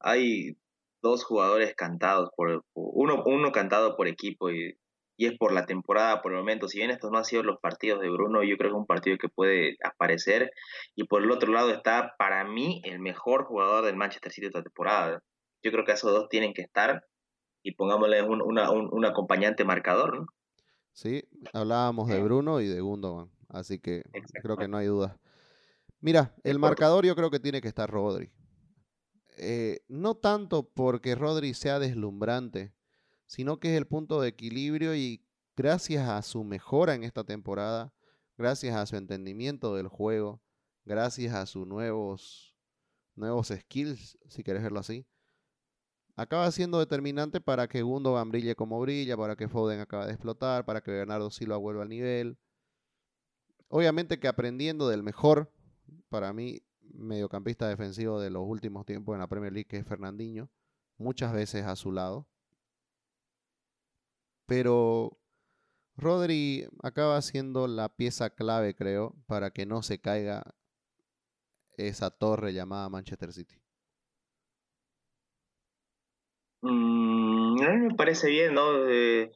hay 0.00 0.56
dos 1.02 1.24
jugadores 1.24 1.74
cantados 1.74 2.30
por 2.36 2.64
uno 2.74 3.22
uno 3.26 3.52
cantado 3.52 3.96
por 3.96 4.08
equipo 4.08 4.50
y, 4.50 4.78
y 5.16 5.26
es 5.26 5.36
por 5.38 5.52
la 5.52 5.66
temporada 5.66 6.22
por 6.22 6.32
el 6.32 6.38
momento. 6.38 6.68
Si 6.68 6.78
bien 6.78 6.90
estos 6.90 7.10
no 7.10 7.18
han 7.18 7.24
sido 7.24 7.42
los 7.42 7.60
partidos 7.60 8.00
de 8.00 8.10
Bruno, 8.10 8.42
yo 8.42 8.56
creo 8.56 8.70
que 8.70 8.76
es 8.76 8.80
un 8.80 8.86
partido 8.86 9.18
que 9.18 9.28
puede 9.28 9.76
aparecer. 9.84 10.50
Y 10.94 11.04
por 11.04 11.22
el 11.22 11.30
otro 11.30 11.52
lado 11.52 11.70
está, 11.70 12.14
para 12.18 12.44
mí, 12.44 12.80
el 12.84 13.00
mejor 13.00 13.44
jugador 13.44 13.84
del 13.84 13.96
Manchester 13.96 14.32
City 14.32 14.46
esta 14.46 14.62
temporada. 14.62 15.22
Yo 15.62 15.72
creo 15.72 15.84
que 15.84 15.92
esos 15.92 16.12
dos 16.12 16.28
tienen 16.28 16.54
que 16.54 16.62
estar 16.62 17.04
y 17.62 17.72
pongámosle 17.72 18.22
un, 18.22 18.42
un 18.42 19.04
acompañante 19.04 19.64
marcador, 19.64 20.20
¿no? 20.20 20.26
Sí, 20.96 21.28
hablábamos 21.52 22.08
de 22.08 22.22
Bruno 22.22 22.62
y 22.62 22.68
de 22.68 22.80
Gundogan, 22.80 23.30
así 23.50 23.78
que 23.78 24.02
creo 24.42 24.56
que 24.56 24.66
no 24.66 24.78
hay 24.78 24.86
duda. 24.86 25.20
Mira, 26.00 26.34
el 26.42 26.58
marcador 26.58 27.04
yo 27.04 27.14
creo 27.14 27.30
que 27.30 27.38
tiene 27.38 27.60
que 27.60 27.68
estar 27.68 27.90
Rodri. 27.90 28.32
Eh, 29.36 29.84
no 29.88 30.14
tanto 30.14 30.70
porque 30.70 31.14
Rodri 31.14 31.52
sea 31.52 31.78
deslumbrante, 31.78 32.72
sino 33.26 33.60
que 33.60 33.72
es 33.72 33.76
el 33.76 33.86
punto 33.86 34.22
de 34.22 34.28
equilibrio 34.28 34.96
y 34.96 35.22
gracias 35.54 36.08
a 36.08 36.22
su 36.22 36.44
mejora 36.44 36.94
en 36.94 37.04
esta 37.04 37.24
temporada, 37.24 37.92
gracias 38.38 38.74
a 38.74 38.86
su 38.86 38.96
entendimiento 38.96 39.74
del 39.74 39.88
juego, 39.88 40.40
gracias 40.86 41.34
a 41.34 41.44
sus 41.44 41.66
nuevos, 41.66 42.56
nuevos 43.14 43.48
skills, 43.48 44.16
si 44.30 44.42
quieres 44.42 44.62
verlo 44.62 44.80
así, 44.80 45.06
acaba 46.16 46.50
siendo 46.50 46.78
determinante 46.78 47.40
para 47.40 47.68
que 47.68 47.82
Gundogan 47.82 48.30
brille 48.30 48.56
como 48.56 48.80
brilla, 48.80 49.16
para 49.16 49.36
que 49.36 49.48
Foden 49.48 49.80
acabe 49.80 50.06
de 50.06 50.12
explotar, 50.12 50.64
para 50.64 50.80
que 50.80 50.90
Bernardo 50.90 51.30
Silva 51.30 51.58
vuelva 51.58 51.82
al 51.82 51.90
nivel. 51.90 52.38
Obviamente 53.68 54.18
que 54.18 54.28
aprendiendo 54.28 54.88
del 54.88 55.02
mejor, 55.02 55.52
para 56.08 56.32
mí, 56.32 56.62
mediocampista 56.80 57.68
defensivo 57.68 58.20
de 58.20 58.30
los 58.30 58.42
últimos 58.46 58.86
tiempos 58.86 59.14
en 59.14 59.20
la 59.20 59.28
Premier 59.28 59.52
League, 59.52 59.68
que 59.68 59.76
es 59.76 59.86
Fernandinho, 59.86 60.48
muchas 60.96 61.32
veces 61.32 61.66
a 61.66 61.76
su 61.76 61.92
lado. 61.92 62.26
Pero 64.46 65.18
Rodri 65.96 66.66
acaba 66.82 67.20
siendo 67.20 67.66
la 67.66 67.88
pieza 67.88 68.30
clave, 68.30 68.74
creo, 68.74 69.14
para 69.26 69.50
que 69.50 69.66
no 69.66 69.82
se 69.82 69.98
caiga 70.00 70.54
esa 71.76 72.10
torre 72.10 72.54
llamada 72.54 72.88
Manchester 72.88 73.32
City. 73.32 73.56
Mm, 76.68 77.62
a 77.62 77.70
mí 77.70 77.86
me 77.88 77.94
parece 77.94 78.28
bien, 78.28 78.54
¿no? 78.54 78.88
Eh, 78.88 79.30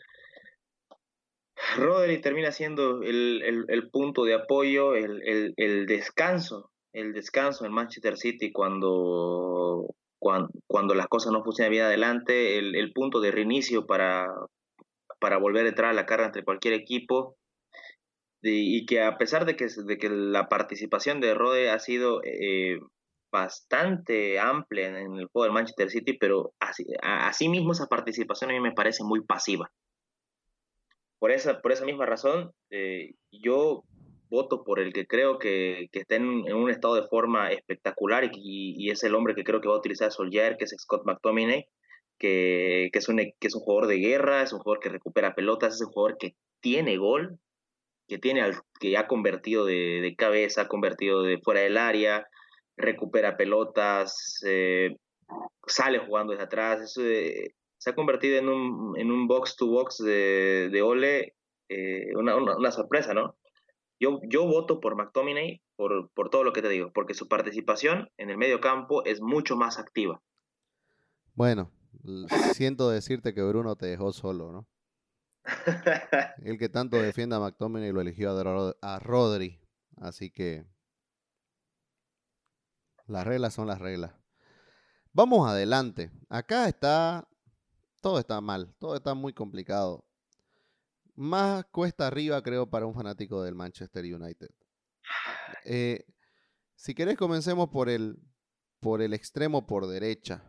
Rodri 1.76 2.20
termina 2.20 2.50
siendo 2.50 3.02
el, 3.02 3.88
punto 3.92 4.24
de 4.24 4.34
apoyo, 4.34 4.94
el, 4.94 5.86
descanso, 5.86 6.72
el 6.92 7.12
descanso 7.12 7.64
en 7.64 7.72
Manchester 7.72 8.16
City 8.16 8.50
cuando, 8.50 9.94
cuando, 10.18 10.94
las 10.94 11.06
cosas 11.06 11.32
no 11.32 11.44
funcionan 11.44 11.70
bien 11.70 11.84
adelante, 11.84 12.58
el, 12.58 12.92
punto 12.92 13.20
de 13.20 13.30
reinicio 13.30 13.86
para, 13.86 14.26
para 15.20 15.38
volver 15.38 15.66
a 15.66 15.68
entrar 15.68 15.90
a 15.90 15.94
la 15.94 16.06
carga 16.06 16.26
entre 16.26 16.44
cualquier 16.44 16.74
equipo. 16.74 17.36
Y, 18.42 18.86
que 18.86 19.02
a 19.02 19.18
pesar 19.18 19.44
de 19.44 19.54
que, 19.54 19.66
de 19.84 19.98
que 19.98 20.08
la 20.08 20.48
participación 20.48 21.20
de 21.20 21.34
Rodri 21.34 21.66
ha 21.66 21.78
sido 21.78 22.22
eh, 22.24 22.80
bastante 23.30 24.38
amplia 24.38 24.88
en 24.88 25.16
el 25.16 25.26
juego 25.26 25.44
del 25.44 25.52
Manchester 25.52 25.90
City, 25.90 26.16
pero 26.18 26.52
así, 26.60 27.48
mismo 27.48 27.72
esa 27.72 27.86
participación 27.86 28.50
a 28.50 28.54
mí 28.54 28.60
me 28.60 28.72
parece 28.72 29.04
muy 29.04 29.22
pasiva. 29.22 29.70
Por 31.18 31.30
esa, 31.30 31.60
por 31.60 31.72
esa 31.72 31.84
misma 31.84 32.06
razón, 32.06 32.52
eh, 32.70 33.12
yo 33.30 33.84
voto 34.30 34.64
por 34.64 34.78
el 34.80 34.92
que 34.92 35.06
creo 35.06 35.38
que, 35.38 35.88
que 35.92 36.00
está 36.00 36.14
en, 36.14 36.24
un 36.52 36.70
estado 36.70 36.94
de 36.94 37.08
forma 37.08 37.50
espectacular 37.50 38.30
y, 38.32 38.90
es 38.90 39.02
el 39.02 39.14
hombre 39.14 39.34
que 39.34 39.44
creo 39.44 39.60
que 39.60 39.68
va 39.68 39.74
a 39.74 39.78
utilizar 39.78 40.12
Solskjaer, 40.12 40.56
que 40.56 40.64
es 40.64 40.74
Scott 40.78 41.04
McTominay, 41.04 41.66
que, 42.18 42.90
es 42.92 43.08
un, 43.08 43.16
que 43.16 43.48
es 43.48 43.54
un 43.54 43.62
jugador 43.62 43.88
de 43.88 43.98
guerra, 43.98 44.42
es 44.42 44.52
un 44.52 44.60
jugador 44.60 44.80
que 44.80 44.88
recupera 44.88 45.34
pelotas, 45.34 45.74
es 45.74 45.80
un 45.80 45.92
jugador 45.92 46.16
que 46.18 46.36
tiene 46.60 46.96
gol, 46.96 47.38
que, 48.06 48.18
tiene 48.18 48.42
al, 48.42 48.54
que 48.78 48.96
ha 48.96 49.06
convertido 49.06 49.64
de, 49.64 50.14
cabeza, 50.16 50.62
ha 50.62 50.68
convertido 50.68 51.22
de 51.22 51.38
fuera 51.38 51.60
del 51.60 51.76
área, 51.76 52.26
recupera 52.80 53.36
pelotas, 53.36 54.40
eh, 54.46 54.96
sale 55.66 55.98
jugando 55.98 56.32
desde 56.32 56.44
atrás. 56.44 56.96
Eh, 56.98 57.54
se 57.78 57.90
ha 57.90 57.94
convertido 57.94 58.38
en 58.38 58.48
un, 58.48 58.98
en 58.98 59.10
un 59.10 59.26
box 59.26 59.56
to 59.56 59.66
box 59.66 59.98
de, 59.98 60.68
de 60.70 60.82
Ole, 60.82 61.34
eh, 61.68 62.14
una, 62.16 62.36
una, 62.36 62.70
sorpresa, 62.70 63.14
¿no? 63.14 63.36
Yo, 63.98 64.20
yo 64.28 64.46
voto 64.46 64.80
por 64.80 64.96
McTominay 64.96 65.62
por, 65.76 66.10
por 66.12 66.30
todo 66.30 66.44
lo 66.44 66.52
que 66.52 66.62
te 66.62 66.68
digo, 66.68 66.90
porque 66.92 67.14
su 67.14 67.28
participación 67.28 68.10
en 68.16 68.30
el 68.30 68.38
medio 68.38 68.60
campo 68.60 69.04
es 69.04 69.20
mucho 69.20 69.56
más 69.56 69.78
activa. 69.78 70.20
Bueno, 71.34 71.70
siento 72.54 72.90
decirte 72.90 73.34
que 73.34 73.42
Bruno 73.42 73.76
te 73.76 73.86
dejó 73.86 74.12
solo, 74.12 74.52
¿no? 74.52 74.66
El 76.44 76.58
que 76.58 76.68
tanto 76.68 76.96
defiende 76.96 77.36
a 77.36 77.40
McTominay 77.40 77.92
lo 77.92 78.00
eligió 78.00 78.30
a, 78.82 78.98
Rodri. 78.98 79.60
Así 79.96 80.30
que 80.30 80.64
las 83.10 83.26
reglas 83.26 83.54
son 83.54 83.66
las 83.66 83.78
reglas. 83.78 84.12
Vamos 85.12 85.48
adelante. 85.48 86.10
Acá 86.28 86.68
está. 86.68 87.28
Todo 88.00 88.18
está 88.18 88.40
mal. 88.40 88.74
Todo 88.78 88.96
está 88.96 89.14
muy 89.14 89.32
complicado. 89.32 90.06
Más 91.14 91.64
cuesta 91.66 92.06
arriba, 92.06 92.42
creo, 92.42 92.70
para 92.70 92.86
un 92.86 92.94
fanático 92.94 93.42
del 93.42 93.54
Manchester 93.54 94.04
United. 94.04 94.50
Eh, 95.64 96.06
si 96.76 96.94
querés, 96.94 97.16
comencemos 97.16 97.68
por 97.68 97.88
el, 97.88 98.18
por 98.78 99.02
el 99.02 99.12
extremo 99.12 99.66
por 99.66 99.86
derecha. 99.86 100.42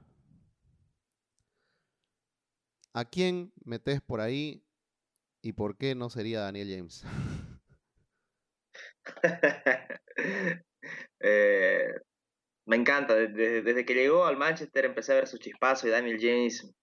¿A 2.94 3.06
quién 3.06 3.52
metes 3.66 4.02
por 4.02 4.22
ahí 4.22 4.66
¿Y 5.42 5.54
por 5.54 5.78
qué 5.78 5.96
no 5.96 6.10
sería 6.10 6.42
Daniel 6.42 6.70
James? 6.70 7.04
Eh, 11.24 11.94
me 12.66 12.76
encanta. 12.76 13.16
Desde, 13.16 13.86
que 13.86 13.94
llegó 13.94 14.26
al 14.26 14.38
Manchester 14.38 14.86
empecé 14.86 15.12
a 15.14 15.16
ver 15.16 15.28
su 15.28 15.38
chispazo 15.38 15.88
y 15.88 15.92
Daniel 15.92 16.18
James 16.20 16.74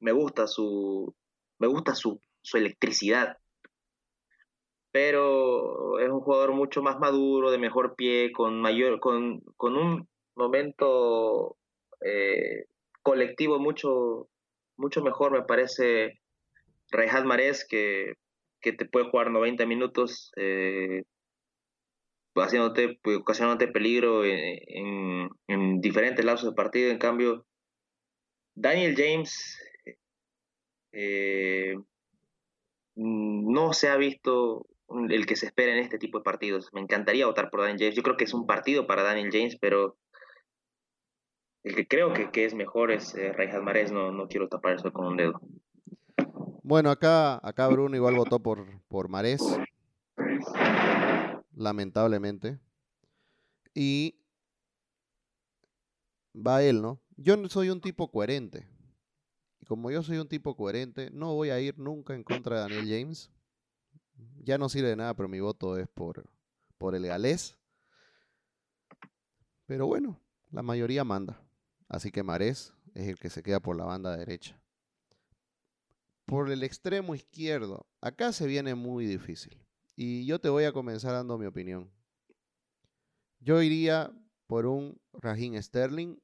me 0.00 0.12
gusta 0.12 0.46
su. 0.46 1.14
Me 1.58 1.66
gusta 1.66 1.94
su, 1.94 2.20
su 2.42 2.56
electricidad. 2.56 3.36
Pero 4.92 6.00
es 6.00 6.08
un 6.08 6.20
jugador 6.20 6.52
mucho 6.52 6.82
más 6.82 6.98
maduro, 6.98 7.50
de 7.50 7.58
mejor 7.58 7.94
pie, 7.96 8.32
con 8.32 8.60
mayor, 8.60 8.98
con, 8.98 9.40
con 9.56 9.76
un 9.76 10.08
momento 10.34 11.56
eh, 12.04 12.64
colectivo 13.02 13.58
mucho, 13.58 14.28
mucho 14.76 15.02
mejor, 15.02 15.32
me 15.32 15.42
parece 15.42 16.20
Reinhard 16.90 17.24
Marés, 17.24 17.66
que, 17.68 18.14
que, 18.60 18.72
te 18.72 18.86
puede 18.86 19.10
jugar 19.10 19.30
90 19.30 19.66
minutos, 19.66 20.32
eh, 20.36 21.04
haciéndote, 22.42 22.98
pues, 23.02 23.18
ocasionándote 23.18 23.68
peligro 23.68 24.24
en, 24.24 25.28
en, 25.46 25.80
diferentes 25.80 26.24
lapsos 26.24 26.50
de 26.50 26.54
partido. 26.54 26.90
En 26.90 26.98
cambio, 26.98 27.46
Daniel 28.54 28.94
James 28.96 29.58
eh, 30.92 31.74
no 32.94 33.72
se 33.72 33.88
ha 33.88 33.96
visto 33.96 34.66
el 35.08 35.26
que 35.26 35.36
se 35.36 35.46
espera 35.46 35.72
en 35.72 35.78
este 35.78 35.98
tipo 35.98 36.18
de 36.18 36.24
partidos. 36.24 36.70
Me 36.72 36.80
encantaría 36.80 37.26
votar 37.26 37.50
por 37.50 37.60
Daniel 37.60 37.78
James. 37.78 37.96
Yo 37.96 38.02
creo 38.02 38.16
que 38.16 38.24
es 38.24 38.34
un 38.34 38.46
partido 38.46 38.86
para 38.86 39.02
Daniel 39.02 39.30
James, 39.32 39.56
pero 39.60 39.96
el 41.62 41.74
que 41.74 41.86
creo 41.86 42.12
que, 42.12 42.44
es 42.44 42.54
mejor 42.54 42.90
es 42.90 43.14
eh, 43.14 43.32
Marés. 43.62 43.92
No, 43.92 44.12
no 44.12 44.28
quiero 44.28 44.48
tapar 44.48 44.74
eso 44.74 44.92
con 44.92 45.06
un 45.06 45.16
dedo. 45.16 45.40
Bueno, 46.62 46.90
acá, 46.90 47.40
acá 47.42 47.68
Bruno 47.68 47.96
igual 47.96 48.14
votó 48.14 48.40
por, 48.40 48.66
por 48.88 49.08
Marés. 49.08 49.40
Lamentablemente. 51.60 52.58
Y 53.74 54.18
va 56.34 56.62
él, 56.62 56.80
¿no? 56.80 57.00
Yo 57.16 57.36
soy 57.48 57.68
un 57.68 57.80
tipo 57.80 58.10
coherente. 58.10 58.66
Y 59.60 59.66
como 59.66 59.90
yo 59.90 60.02
soy 60.02 60.16
un 60.16 60.26
tipo 60.26 60.56
coherente, 60.56 61.10
no 61.10 61.34
voy 61.34 61.50
a 61.50 61.60
ir 61.60 61.78
nunca 61.78 62.14
en 62.14 62.24
contra 62.24 62.56
de 62.56 62.62
Daniel 62.62 62.88
James. 62.88 63.30
Ya 64.42 64.56
no 64.56 64.70
sirve 64.70 64.88
de 64.88 64.96
nada, 64.96 65.14
pero 65.14 65.28
mi 65.28 65.40
voto 65.40 65.76
es 65.76 65.86
por, 65.88 66.24
por 66.78 66.94
el 66.94 67.06
galés. 67.06 67.58
Pero 69.66 69.86
bueno, 69.86 70.18
la 70.50 70.62
mayoría 70.62 71.04
manda. 71.04 71.46
Así 71.88 72.10
que 72.10 72.22
Marés 72.22 72.72
es 72.94 73.06
el 73.08 73.18
que 73.18 73.28
se 73.28 73.42
queda 73.42 73.60
por 73.60 73.76
la 73.76 73.84
banda 73.84 74.16
derecha 74.16 74.58
por 76.30 76.48
el 76.48 76.62
extremo 76.62 77.16
izquierdo. 77.16 77.88
Acá 78.00 78.32
se 78.32 78.46
viene 78.46 78.76
muy 78.76 79.04
difícil. 79.04 79.58
Y 79.96 80.26
yo 80.26 80.40
te 80.40 80.48
voy 80.48 80.64
a 80.64 80.72
comenzar 80.72 81.12
dando 81.12 81.38
mi 81.38 81.46
opinión. 81.46 81.90
Yo 83.40 83.62
iría 83.62 84.12
por 84.46 84.66
un 84.66 85.00
Raheem 85.12 85.60
Sterling 85.60 86.16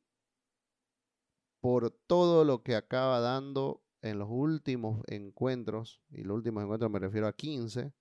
por 1.60 1.90
todo 1.90 2.44
lo 2.44 2.62
que 2.62 2.76
acaba 2.76 3.20
dando 3.20 3.82
en 4.02 4.18
los 4.18 4.28
últimos 4.30 5.02
encuentros, 5.08 6.00
y 6.10 6.22
los 6.22 6.36
últimos 6.36 6.62
encuentros 6.62 6.90
me 6.90 6.98
refiero 6.98 7.26
a 7.26 7.32
15, 7.32 7.92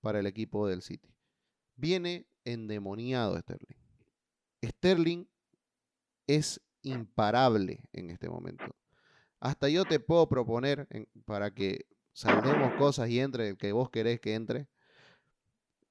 para 0.00 0.20
el 0.20 0.26
equipo 0.26 0.66
del 0.66 0.82
City. 0.82 1.14
Viene 1.76 2.26
endemoniado 2.44 3.38
Sterling. 3.38 3.76
Sterling 4.64 5.26
es 6.26 6.60
imparable 6.82 7.88
en 7.92 8.10
este 8.10 8.28
momento. 8.28 8.64
Hasta 9.40 9.68
yo 9.68 9.84
te 9.84 10.00
puedo 10.00 10.28
proponer 10.28 10.86
para 11.24 11.52
que 11.52 11.86
saldemos 12.12 12.74
cosas 12.74 13.08
y 13.08 13.20
entre 13.20 13.48
el 13.48 13.56
que 13.56 13.72
vos 13.72 13.90
querés 13.90 14.20
que 14.20 14.34
entre, 14.34 14.68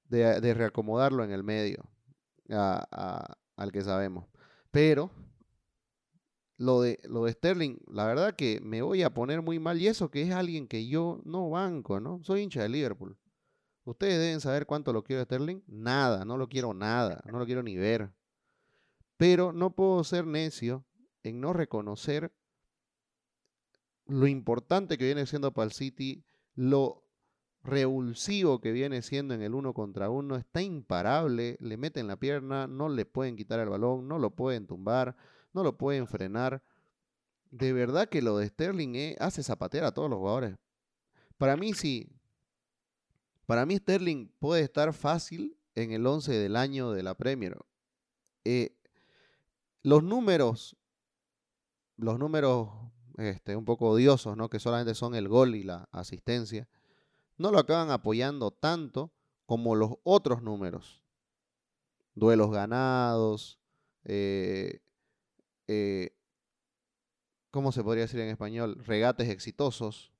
de, 0.09 0.53
reacomodarlo 0.53 1.23
en 1.23 1.31
el 1.31 1.43
medio 1.43 1.83
al 2.49 3.71
que 3.71 3.81
sabemos. 3.81 4.25
Pero 4.71 5.11
lo 6.57 6.81
de, 6.81 6.99
lo 7.03 7.25
de 7.25 7.31
Sterling, 7.31 7.77
la 7.91 8.05
verdad 8.05 8.35
que 8.35 8.59
me 8.61 8.81
voy 8.81 9.03
a 9.03 9.13
poner 9.13 9.41
muy 9.41 9.59
mal 9.59 9.79
y 9.79 9.87
eso 9.87 10.11
que 10.11 10.23
es 10.23 10.31
alguien 10.31 10.67
que 10.67 10.87
yo 10.87 11.21
no 11.25 11.49
banco, 11.49 11.99
¿no? 11.99 12.21
Soy 12.23 12.41
hincha 12.41 12.61
de 12.63 12.69
Liverpool. 12.69 13.17
Ustedes 13.85 14.19
deben 14.19 14.41
saber 14.41 14.65
cuánto 14.65 14.93
lo 14.93 15.03
quiero 15.03 15.21
a 15.21 15.25
Sterling. 15.25 15.63
Nada, 15.67 16.25
no 16.25 16.37
lo 16.37 16.47
quiero 16.47 16.73
nada, 16.73 17.23
no 17.25 17.39
lo 17.39 17.45
quiero 17.45 17.63
ni 17.63 17.77
ver. 17.77 18.11
Pero 19.17 19.51
no 19.51 19.75
puedo 19.75 20.03
ser 20.03 20.27
necio 20.27 20.85
en 21.23 21.41
no 21.41 21.53
reconocer 21.53 22.31
lo 24.09 24.27
importante 24.27 24.97
que 24.97 25.05
viene 25.05 25.25
siendo 25.25 25.53
para 25.53 25.65
el 25.65 25.71
City, 25.71 26.25
lo 26.55 27.03
revulsivo 27.63 28.59
que 28.59 28.71
viene 28.71 29.01
siendo 29.01 29.33
en 29.33 29.41
el 29.41 29.53
uno 29.53 29.73
contra 29.73 30.09
uno, 30.09 30.35
está 30.35 30.61
imparable, 30.61 31.57
le 31.59 31.77
meten 31.77 32.07
la 32.07 32.17
pierna, 32.17 32.67
no 32.67 32.89
le 32.89 33.05
pueden 33.05 33.35
quitar 33.35 33.59
el 33.59 33.69
balón, 33.69 34.07
no 34.07 34.17
lo 34.17 34.31
pueden 34.31 34.65
tumbar, 34.65 35.15
no 35.53 35.63
lo 35.63 35.77
pueden 35.77 36.07
frenar. 36.07 36.63
De 37.51 37.71
verdad 37.71 38.09
que 38.09 38.21
lo 38.21 38.37
de 38.37 38.47
Sterling 38.47 38.95
eh, 38.95 39.15
hace 39.19 39.43
zapatear 39.43 39.85
a 39.85 39.93
todos 39.93 40.09
los 40.09 40.17
jugadores. 40.17 40.55
Para 41.37 41.55
mí 41.55 41.73
sí, 41.73 42.09
para 43.45 43.65
mí 43.65 43.77
Sterling 43.77 44.29
puede 44.39 44.63
estar 44.63 44.91
fácil 44.93 45.57
en 45.75 45.91
el 45.91 46.05
11 46.05 46.33
del 46.33 46.55
año 46.55 46.91
de 46.91 47.03
la 47.03 47.15
Premier. 47.15 47.57
Eh, 48.43 48.75
los 49.83 50.03
números, 50.03 50.75
los 51.95 52.17
números 52.17 52.69
este, 53.19 53.55
un 53.55 53.65
poco 53.65 53.89
odiosos, 53.89 54.37
¿no? 54.37 54.49
que 54.49 54.59
solamente 54.59 54.95
son 54.95 55.13
el 55.13 55.27
gol 55.27 55.55
y 55.55 55.63
la 55.63 55.89
asistencia, 55.91 56.67
no 57.37 57.51
lo 57.51 57.59
acaban 57.59 57.91
apoyando 57.91 58.51
tanto 58.51 59.11
como 59.45 59.75
los 59.75 59.95
otros 60.03 60.41
números. 60.41 61.03
Duelos 62.15 62.51
ganados, 62.51 63.59
eh, 64.03 64.81
eh, 65.67 66.15
¿cómo 67.51 67.71
se 67.71 67.83
podría 67.83 68.03
decir 68.03 68.19
en 68.21 68.29
español? 68.29 68.81
Regates 68.85 69.29
exitosos. 69.29 70.13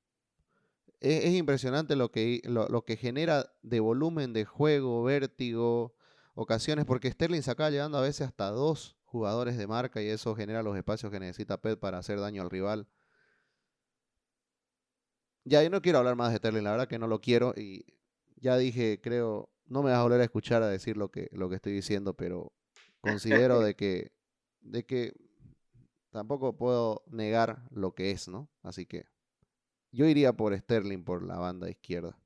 Es, 1.00 1.34
impresionante 1.34 1.95
lo 1.95 2.12
que, 2.12 2.41
lo, 2.43 2.84
que 2.84 2.97
genera 2.97 3.54
de 3.62 3.80
volumen 3.80 4.34
de 4.34 4.43
juego, 4.43 5.04
vértigo, 5.04 5.95
ocasiones, 6.36 6.86
porque 6.86 7.12
Sterling 7.12 7.41
se 7.41 7.52
acaba 7.52 7.70
llegando 7.70 7.97
a 7.97 8.02
veces 8.02 8.28
hasta 8.28 8.50
dos 8.50 8.99
jugadores 9.10 9.57
de 9.57 9.68
marca 9.68 10.01
y 10.01 10.07
eso 10.07 10.36
genera 10.36 10.64
los 10.64 10.78
espacios 10.78 11.12
que 11.12 11.20
necesita 11.20 11.60
Pet 11.60 11.80
para 11.80 11.97
hacer 11.97 12.20
daño 12.20 12.41
al 12.41 12.49
rival. 12.49 12.88
Ya, 15.45 15.64
yo 15.64 15.70
no 15.70 15.82
quiero 15.82 15.97
hablar 15.97 16.16
más 16.16 16.32
de 16.32 16.38
Sterling, 16.38 16.64
la 16.64 16.72
verdad 16.72 16.88
que 16.88 16.99
no 16.99 17.07
lo 17.07 17.20
quiero 17.22 17.53
y 17.57 17.86
ya 18.36 18.55
dije, 18.57 18.99
creo, 19.01 19.49
no 19.66 19.82
me 19.82 19.91
vas 19.91 19.99
a 19.99 20.03
volver 20.03 20.22
a 20.22 20.26
escuchar 20.26 20.62
a 20.62 20.68
decir 20.68 20.95
lo 20.95 21.10
que, 21.10 21.30
lo 21.32 21.49
que 21.49 21.55
estoy 21.55 21.74
diciendo, 21.74 22.14
pero 22.14 22.53
considero 23.01 23.62
de 23.62 23.76
que, 23.76 24.12
de 24.62 24.86
que 24.86 25.14
tampoco 26.12 26.55
puedo 26.55 27.03
negar 27.07 27.68
lo 27.72 27.95
que 27.95 28.12
es, 28.12 28.28
¿no? 28.28 28.49
Así 28.62 28.86
que 28.86 29.05
yo 29.91 30.05
iría 30.05 30.34
por 30.34 30.55
Sterling 30.55 31.03
por 31.03 31.24
la 31.24 31.38
banda 31.39 31.70
izquierda. 31.70 32.18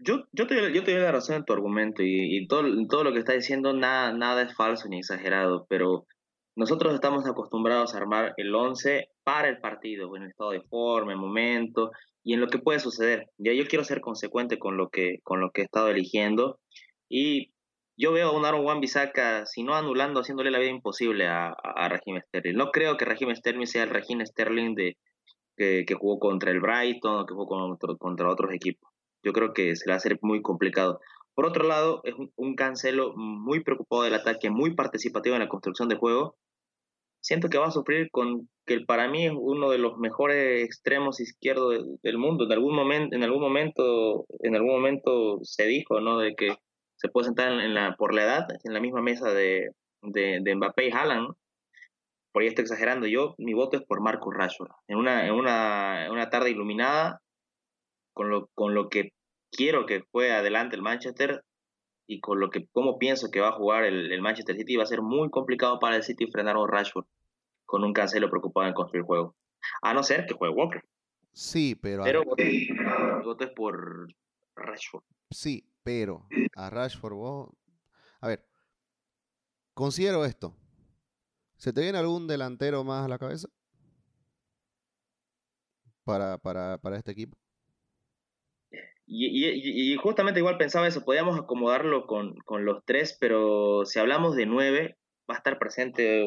Yo, 0.00 0.24
yo, 0.32 0.46
te, 0.46 0.72
yo 0.72 0.84
te 0.84 0.92
doy 0.92 1.02
la 1.02 1.12
razón 1.12 1.36
en 1.36 1.44
tu 1.44 1.52
argumento 1.52 2.02
y, 2.04 2.46
todo, 2.46 2.62
todo 2.88 3.04
lo 3.04 3.12
que 3.12 3.18
está 3.18 3.32
diciendo 3.32 3.72
nada, 3.72 4.12
nada 4.12 4.42
es 4.42 4.54
falso 4.54 4.88
ni 4.88 4.98
exagerado, 4.98 5.66
pero 5.68 6.06
nosotros 6.54 6.94
estamos 6.94 7.26
acostumbrados 7.26 7.94
a 7.94 7.98
armar 7.98 8.34
el 8.36 8.54
11 8.54 9.08
para 9.24 9.48
el 9.48 9.58
partido, 9.58 10.14
en 10.16 10.22
el 10.22 10.30
estado 10.30 10.52
de 10.52 10.62
forma, 10.62 11.12
en 11.12 11.18
momento 11.18 11.90
y 12.22 12.34
en 12.34 12.40
lo 12.40 12.48
que 12.48 12.58
puede 12.58 12.78
suceder. 12.78 13.28
Ya 13.38 13.52
yo 13.52 13.66
quiero 13.66 13.84
ser 13.84 14.00
consecuente 14.00 14.58
con 14.58 14.76
lo 14.76 14.88
que, 14.88 15.18
con 15.24 15.40
lo 15.40 15.50
que 15.50 15.62
he 15.62 15.64
estado 15.64 15.88
eligiendo 15.88 16.60
y 17.08 17.52
yo 17.96 18.12
veo 18.12 18.28
a 18.28 18.36
un 18.36 18.44
Aaron 18.44 18.64
Wan 18.64 18.80
Bisaca, 18.80 19.44
si 19.46 19.64
no 19.64 19.74
anulando, 19.74 20.20
haciéndole 20.20 20.52
la 20.52 20.60
vida 20.60 20.70
imposible 20.70 21.26
a, 21.26 21.48
a, 21.48 21.88
Raheem 21.88 22.20
Sterling. 22.20 22.56
No 22.56 22.70
creo 22.70 22.96
que 22.96 23.04
Raheem 23.04 23.34
Sterling 23.34 23.66
sea 23.66 23.82
el 23.82 23.90
Raheem 23.90 24.24
Sterling 24.24 24.76
de, 24.76 24.96
que, 25.56 25.84
que 25.84 25.94
jugó 25.94 26.20
contra 26.20 26.52
el 26.52 26.60
Brighton 26.60 27.18
o 27.18 27.26
que 27.26 27.34
jugó 27.34 27.48
contra, 27.48 27.94
contra 27.96 28.30
otros 28.30 28.52
equipos. 28.52 28.87
Yo 29.22 29.32
creo 29.32 29.52
que 29.52 29.76
se 29.76 29.86
le 29.86 29.92
va 29.92 29.94
a 29.94 29.98
hacer 29.98 30.18
muy 30.22 30.42
complicado. 30.42 31.00
Por 31.34 31.46
otro 31.46 31.64
lado, 31.64 32.00
es 32.02 32.14
un, 32.36 32.56
Cancelo 32.56 33.14
muy 33.16 33.62
preocupado 33.62 34.02
del 34.02 34.14
ataque, 34.14 34.50
muy 34.50 34.74
participativo 34.74 35.36
en 35.36 35.42
la 35.42 35.48
construcción 35.48 35.88
de 35.88 35.96
juego. 35.96 36.36
Siento 37.20 37.48
que 37.48 37.58
va 37.58 37.66
a 37.68 37.70
sufrir 37.70 38.10
con 38.10 38.48
que 38.66 38.80
para 38.80 39.08
mí 39.08 39.26
es 39.26 39.32
uno 39.36 39.70
de 39.70 39.78
los 39.78 39.98
mejores 39.98 40.64
extremos 40.64 41.20
izquierdos 41.20 41.84
del 42.02 42.18
mundo. 42.18 42.44
En 42.44 42.52
algún 42.52 42.74
momento, 42.74 43.14
en 43.14 43.22
algún 43.22 43.40
momento, 43.40 44.26
en 44.40 44.56
algún 44.56 44.72
momento 44.72 45.38
se 45.42 45.66
dijo, 45.66 46.00
¿no? 46.00 46.18
De 46.18 46.34
que 46.34 46.56
se 46.96 47.08
puede 47.08 47.26
sentar 47.26 47.52
en 47.52 47.72
la, 47.72 47.94
por 47.96 48.14
la 48.14 48.24
edad 48.24 48.46
en 48.64 48.74
la 48.74 48.80
misma 48.80 49.00
mesa 49.00 49.32
de, 49.32 49.70
de, 50.02 50.54
Mbappé 50.56 50.88
y 50.88 50.90
Haaland. 50.90 51.34
Por 52.32 52.42
ahí 52.42 52.48
estoy 52.48 52.62
exagerando. 52.62 53.06
Yo, 53.06 53.34
mi 53.38 53.54
voto 53.54 53.76
es 53.76 53.84
por 53.84 54.00
Marcus 54.00 54.34
Rashford. 54.34 54.70
En 54.88 54.98
una, 54.98 55.26
en 55.26 55.34
una, 55.34 56.06
en 56.06 56.12
una 56.12 56.30
tarde 56.30 56.50
iluminada, 56.50 57.20
con 58.18 58.30
lo, 58.30 58.48
con 58.48 58.74
lo 58.74 58.88
que 58.88 59.12
quiero 59.52 59.86
que 59.86 60.02
juegue 60.10 60.32
adelante 60.32 60.74
el 60.74 60.82
Manchester 60.82 61.44
y 62.08 62.18
con 62.18 62.40
lo 62.40 62.50
que 62.50 62.66
como 62.72 62.98
pienso 62.98 63.30
que 63.30 63.38
va 63.38 63.50
a 63.50 63.52
jugar 63.52 63.84
el, 63.84 64.20
Manchester 64.20 64.56
City 64.56 64.74
va 64.74 64.82
a 64.82 64.86
ser 64.86 65.02
muy 65.02 65.30
complicado 65.30 65.78
para 65.78 65.94
el 65.94 66.02
City 66.02 66.26
frenar 66.26 66.56
a 66.56 66.66
Rashford 66.66 67.06
con 67.64 67.84
un 67.84 67.92
cancelo 67.92 68.28
preocupado 68.28 68.66
en 68.66 68.74
construir 68.74 69.04
juego. 69.04 69.36
A 69.82 69.94
no 69.94 70.02
ser 70.02 70.26
que 70.26 70.34
juegue 70.34 70.52
Walker. 70.52 70.82
Sí, 71.32 71.76
pero... 71.80 72.02
Pero 72.02 72.24
voto 72.24 73.44
es 73.44 73.50
por 73.50 74.08
Rashford. 74.56 75.04
Sí, 75.30 75.64
pero 75.84 76.26
a 76.56 76.70
Rashford 76.70 77.14
vos... 77.14 77.50
A 78.20 78.26
ver, 78.26 78.44
considero 79.74 80.24
esto. 80.24 80.56
¿Se 81.56 81.72
te 81.72 81.82
viene 81.82 81.98
algún 81.98 82.26
delantero 82.26 82.82
más 82.82 83.04
a 83.04 83.08
la 83.08 83.18
cabeza? 83.20 83.48
Para, 86.02 86.38
para, 86.38 86.78
para 86.78 86.96
este 86.96 87.12
equipo. 87.12 87.38
Y, 89.10 89.96
justamente 89.96 90.40
igual 90.40 90.58
pensaba 90.58 90.86
eso, 90.86 91.04
podíamos 91.04 91.38
acomodarlo 91.38 92.06
con, 92.06 92.36
con, 92.44 92.66
los 92.66 92.84
tres, 92.84 93.16
pero 93.18 93.86
si 93.86 93.98
hablamos 93.98 94.36
de 94.36 94.44
nueve, 94.44 94.98
va 95.28 95.34
a 95.34 95.38
estar 95.38 95.58
presente 95.58 96.26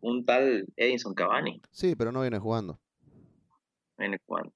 un 0.00 0.24
tal 0.24 0.66
Edinson 0.76 1.14
Cavani. 1.14 1.62
Sí, 1.70 1.94
pero 1.94 2.10
no 2.10 2.22
viene 2.22 2.40
jugando. 2.40 2.80
Viene 3.96 4.18
jugando. 4.26 4.52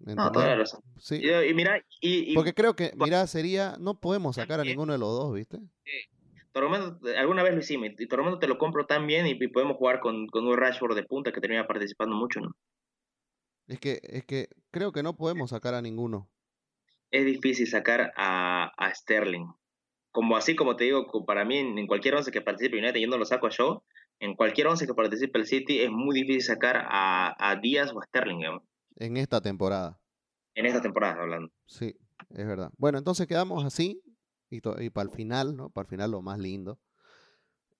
No, 0.00 0.32
toda 0.32 0.56
razón. 0.56 0.80
Sí. 0.98 1.22
Y, 1.24 1.54
mira, 1.54 1.80
y, 2.00 2.34
Porque 2.34 2.52
creo 2.52 2.74
que, 2.74 2.92
mira, 2.96 3.26
sería, 3.28 3.76
no 3.78 4.00
podemos 4.00 4.34
sacar 4.34 4.58
a 4.58 4.64
ninguno 4.64 4.92
de 4.92 4.98
los 4.98 5.08
dos, 5.08 5.34
¿viste? 5.34 5.58
Sí. 5.84 7.12
alguna 7.16 7.44
vez 7.44 7.54
lo 7.54 7.60
hicimos, 7.60 7.90
y 7.96 8.08
Tormento 8.08 8.40
te 8.40 8.48
lo 8.48 8.58
compro 8.58 8.86
tan 8.86 9.06
bien 9.06 9.26
y, 9.28 9.36
podemos 9.48 9.76
jugar 9.76 10.00
con, 10.00 10.26
con 10.26 10.46
un 10.48 10.56
Rashford 10.56 10.96
de 10.96 11.04
punta 11.04 11.30
que 11.30 11.40
termina 11.40 11.66
participando 11.68 12.16
mucho, 12.16 12.40
¿no? 12.40 12.50
Es 13.68 13.78
que, 13.78 14.00
es 14.02 14.24
que 14.24 14.48
creo 14.72 14.92
que 14.92 15.02
no 15.02 15.16
podemos 15.16 15.50
sacar 15.50 15.74
a 15.74 15.80
ninguno 15.80 16.28
es 17.14 17.24
difícil 17.24 17.68
sacar 17.68 18.12
a, 18.16 18.72
Sterling. 18.92 19.46
Como 20.10 20.36
así 20.36 20.56
como 20.56 20.74
te 20.74 20.84
digo, 20.84 21.06
para 21.24 21.44
mí 21.44 21.58
en, 21.58 21.86
cualquier 21.86 22.16
once 22.16 22.32
que 22.32 22.40
participe 22.40 22.78
United, 22.78 23.00
yo 23.00 23.06
no 23.06 23.18
lo 23.18 23.24
saco 23.24 23.46
a 23.46 23.50
Shaw, 23.50 23.82
en 24.18 24.34
cualquier 24.34 24.66
once 24.66 24.86
que 24.86 24.94
participe 24.94 25.38
el 25.38 25.46
City 25.46 25.80
es 25.80 25.90
muy 25.90 26.14
difícil 26.14 26.42
sacar 26.42 26.76
a, 26.88 27.34
a 27.38 27.56
Díaz 27.56 27.92
o 27.92 28.00
a 28.00 28.04
Sterling. 28.04 28.60
En 28.96 29.16
esta 29.16 29.40
temporada. 29.40 30.00
En 30.54 30.66
esta 30.66 30.82
temporada 30.82 31.22
hablando. 31.22 31.52
Sí, 31.66 31.96
es 32.30 32.46
verdad. 32.46 32.72
Bueno, 32.78 32.98
entonces 32.98 33.28
quedamos 33.28 33.64
así 33.64 34.02
y, 34.50 34.56
y 34.56 34.90
para 34.90 35.08
el 35.08 35.14
final, 35.14 35.56
¿no? 35.56 35.70
Para 35.70 35.84
el 35.84 35.90
final 35.90 36.10
lo 36.10 36.20
más 36.20 36.40
lindo. 36.40 36.80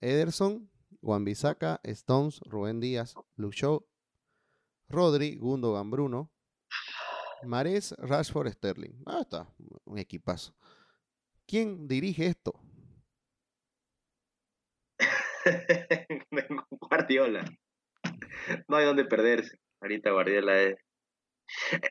Ederson, 0.01 0.71
Juan 1.01 1.25
Bisaca, 1.25 1.81
Stones, 1.83 2.41
Rubén 2.47 2.79
Díaz, 2.79 3.15
Luke 3.37 3.57
Shaw, 3.57 3.85
Rodri, 4.89 5.37
Gundogan, 5.37 5.91
Bruno, 5.91 6.31
Mares, 7.47 7.95
Rashford, 7.99 8.53
Sterling. 8.53 9.03
Ah, 9.07 9.21
está, 9.23 9.49
un 9.85 9.99
equipazo. 9.99 10.55
¿Quién 11.47 11.87
dirige 11.87 12.27
esto? 12.27 12.55
Guardiola. 16.71 17.45
No 18.69 18.77
hay 18.77 18.87
donde 18.87 19.05
perderse. 19.05 19.59
Ahorita 19.81 20.11
Guardiola 20.11 20.63
es. 20.63 20.77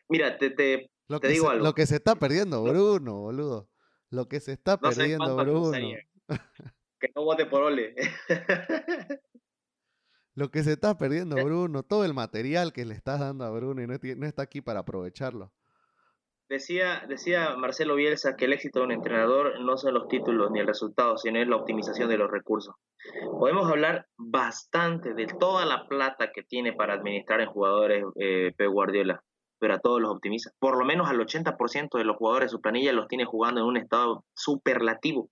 Mira, 0.09 0.37
te, 0.37 0.49
te, 0.49 0.89
lo 1.07 1.19
te 1.19 1.27
digo 1.27 1.49
algo. 1.49 1.63
Lo 1.63 1.73
que 1.73 1.85
se 1.85 1.95
está 1.95 2.15
perdiendo, 2.15 2.63
Bruno, 2.63 3.19
boludo. 3.19 3.69
Lo 4.09 4.27
que 4.27 4.39
se 4.39 4.53
está 4.53 4.77
perdiendo, 4.77 5.35
Bruno. 5.35 5.71
Que 6.99 7.11
no 7.15 7.23
vote 7.23 7.45
por 7.45 7.63
Ole. 7.63 7.95
Lo 10.35 10.49
que 10.49 10.63
se 10.63 10.73
está 10.73 10.97
perdiendo, 10.97 11.37
eh. 11.37 11.43
Bruno, 11.43 11.83
todo 11.83 12.05
el 12.05 12.13
material 12.13 12.73
que 12.73 12.85
le 12.85 12.95
estás 12.95 13.19
dando 13.19 13.45
a 13.45 13.51
Bruno 13.51 13.81
y 13.81 13.87
no, 13.87 14.25
está 14.25 14.41
aquí 14.41 14.61
para 14.61 14.79
aprovecharlo. 14.79 15.51
Decía, 16.49 17.05
decía 17.07 17.55
Marcelo 17.55 17.95
Bielsa 17.95 18.35
que 18.35 18.45
el 18.45 18.53
éxito 18.53 18.79
de 18.79 18.85
un 18.85 18.91
entrenador 18.91 19.59
no 19.61 19.77
son 19.77 19.93
los 19.93 20.07
títulos 20.07 20.51
ni 20.51 20.59
el 20.59 20.67
resultado, 20.67 21.17
sino 21.17 21.39
es 21.39 21.47
la 21.47 21.55
optimización 21.55 22.09
de 22.09 22.17
los 22.17 22.29
recursos. 22.29 22.75
Podemos 23.39 23.69
hablar 23.69 24.07
bastante 24.17 25.13
de 25.13 25.27
toda 25.27 25.65
la 25.65 25.87
plata 25.87 26.31
que 26.33 26.43
tiene 26.43 26.73
para 26.73 26.93
administrar 26.93 27.41
en 27.41 27.49
jugadores 27.49 28.03
eh, 28.15 28.51
Pep 28.57 28.69
Guardiola, 28.69 29.23
pero 29.59 29.75
a 29.75 29.79
todos 29.79 30.01
los 30.01 30.11
optimiza. 30.11 30.51
Por 30.59 30.77
lo 30.77 30.85
menos 30.85 31.09
al 31.09 31.19
80% 31.19 31.97
de 31.97 32.03
los 32.03 32.17
jugadores 32.17 32.47
de 32.47 32.55
su 32.57 32.61
planilla 32.61 32.91
los 32.91 33.07
tiene 33.07 33.25
jugando 33.25 33.61
en 33.61 33.67
un 33.67 33.77
estado 33.77 34.25
superlativo. 34.33 35.29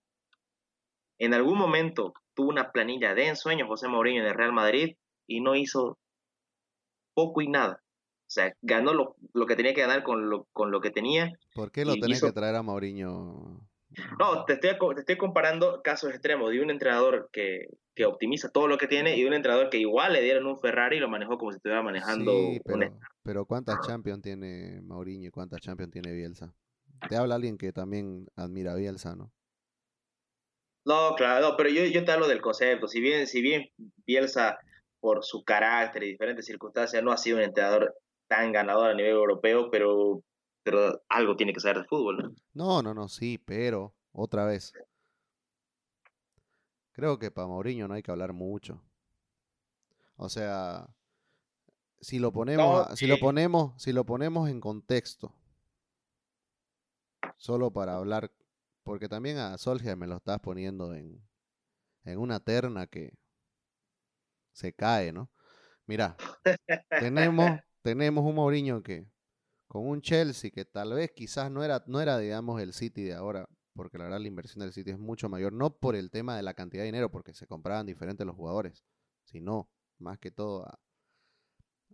En 1.19 1.33
algún 1.33 1.57
momento 1.57 2.13
tuvo 2.41 2.49
una 2.49 2.71
planilla 2.71 3.13
de 3.13 3.27
ensueño 3.27 3.67
José 3.67 3.87
Mourinho 3.87 4.23
de 4.23 4.33
Real 4.33 4.51
Madrid 4.51 4.95
y 5.27 5.41
no 5.41 5.55
hizo 5.55 5.99
poco 7.13 7.41
y 7.41 7.47
nada. 7.47 7.83
O 7.83 8.33
sea, 8.33 8.55
ganó 8.61 8.93
lo, 8.93 9.15
lo 9.33 9.45
que 9.45 9.55
tenía 9.55 9.75
que 9.75 9.81
ganar 9.81 10.03
con 10.03 10.29
lo, 10.29 10.47
con 10.51 10.71
lo 10.71 10.81
que 10.81 10.89
tenía. 10.89 11.31
¿Por 11.53 11.71
qué 11.71 11.85
lo 11.85 11.93
tenés 11.95 12.21
que 12.21 12.31
traer 12.31 12.55
a 12.55 12.63
Mourinho? 12.63 13.69
No, 14.17 14.45
te 14.45 14.53
estoy, 14.53 14.71
te 14.95 15.01
estoy 15.01 15.17
comparando 15.17 15.81
casos 15.83 16.11
extremos 16.11 16.49
de 16.49 16.61
un 16.61 16.71
entrenador 16.71 17.29
que, 17.31 17.67
que, 17.93 18.05
optimiza 18.05 18.49
todo 18.49 18.67
lo 18.67 18.77
que 18.77 18.87
tiene 18.87 19.17
y 19.17 19.21
de 19.21 19.27
un 19.27 19.33
entrenador 19.33 19.69
que 19.69 19.77
igual 19.77 20.13
le 20.13 20.21
dieron 20.21 20.47
un 20.47 20.57
Ferrari 20.59 20.97
y 20.97 20.99
lo 20.99 21.09
manejó 21.09 21.37
como 21.37 21.51
si 21.51 21.57
estuviera 21.57 21.83
manejando 21.83 22.31
sí, 22.31 22.61
pero, 22.65 22.97
pero 23.21 23.45
¿cuántas 23.45 23.85
Champions 23.85 24.21
tiene 24.21 24.81
Mourinho 24.81 25.27
y 25.27 25.31
cuántas 25.31 25.59
Champions 25.59 25.91
tiene 25.91 26.13
Bielsa? 26.13 26.55
Te 27.09 27.17
habla 27.17 27.35
alguien 27.35 27.57
que 27.57 27.73
también 27.73 28.27
admira 28.37 28.71
a 28.71 28.75
Bielsa, 28.75 29.15
¿no? 29.15 29.33
No, 30.85 31.15
claro, 31.15 31.55
pero 31.57 31.69
yo, 31.69 31.85
yo 31.85 32.03
te 32.03 32.11
hablo 32.11 32.27
del 32.27 32.41
concepto. 32.41 32.87
Si 32.87 32.99
bien, 32.99 33.27
si 33.27 33.41
bien 33.41 33.69
Bielsa, 34.05 34.57
por 34.99 35.23
su 35.25 35.43
carácter 35.43 36.03
y 36.03 36.11
diferentes 36.11 36.45
circunstancias, 36.45 37.03
no 37.03 37.11
ha 37.11 37.17
sido 37.17 37.37
un 37.37 37.43
entrenador 37.43 37.95
tan 38.27 38.51
ganador 38.51 38.91
a 38.91 38.93
nivel 38.93 39.11
europeo, 39.11 39.69
pero, 39.69 40.23
pero 40.63 41.01
algo 41.09 41.35
tiene 41.35 41.53
que 41.53 41.59
saber 41.59 41.79
de 41.79 41.87
fútbol, 41.87 42.17
¿no? 42.17 42.35
No, 42.53 42.81
no, 42.81 42.93
no, 42.93 43.09
sí, 43.09 43.37
pero 43.37 43.93
otra 44.13 44.45
vez. 44.45 44.73
Creo 46.93 47.17
que 47.19 47.31
para 47.31 47.47
Mourinho 47.47 47.87
no 47.87 47.95
hay 47.95 48.03
que 48.03 48.11
hablar 48.11 48.31
mucho. 48.31 48.81
O 50.17 50.29
sea, 50.29 50.87
si 51.99 52.19
lo 52.19 52.31
ponemos, 52.31 52.87
si 52.97 53.07
lo 53.07 53.17
ponemos, 53.17 53.81
si 53.81 53.91
lo 53.91 54.05
ponemos 54.05 54.49
en 54.49 54.59
contexto, 54.59 55.33
solo 57.37 57.71
para 57.71 57.95
hablar 57.95 58.31
porque 58.83 59.07
también 59.07 59.37
a 59.37 59.57
Solskjaer 59.57 59.97
me 59.97 60.07
lo 60.07 60.17
estás 60.17 60.39
poniendo 60.39 60.93
en, 60.93 61.21
en 62.03 62.19
una 62.19 62.39
terna 62.39 62.87
que 62.87 63.17
se 64.53 64.73
cae, 64.73 65.13
¿no? 65.13 65.31
Mira, 65.85 66.17
tenemos, 66.89 67.49
tenemos 67.81 68.23
un 68.25 68.35
Mourinho 68.35 68.81
que 68.81 69.07
con 69.67 69.87
un 69.87 70.01
Chelsea 70.01 70.51
que 70.51 70.65
tal 70.65 70.93
vez 70.93 71.11
quizás 71.11 71.51
no 71.51 71.63
era, 71.63 71.83
no 71.87 72.01
era, 72.01 72.17
digamos, 72.17 72.61
el 72.61 72.73
City 72.73 73.03
de 73.03 73.13
ahora, 73.13 73.47
porque 73.73 73.97
la 73.97 74.05
verdad 74.05 74.19
la 74.19 74.27
inversión 74.27 74.61
del 74.61 74.73
City 74.73 74.91
es 74.91 74.99
mucho 74.99 75.29
mayor, 75.29 75.53
no 75.53 75.77
por 75.77 75.95
el 75.95 76.11
tema 76.11 76.35
de 76.35 76.43
la 76.43 76.53
cantidad 76.53 76.81
de 76.81 76.87
dinero, 76.87 77.09
porque 77.09 77.33
se 77.33 77.47
compraban 77.47 77.85
diferentes 77.85 78.25
los 78.27 78.35
jugadores, 78.35 78.83
sino 79.23 79.69
más 79.97 80.19
que 80.19 80.31
todo 80.31 80.65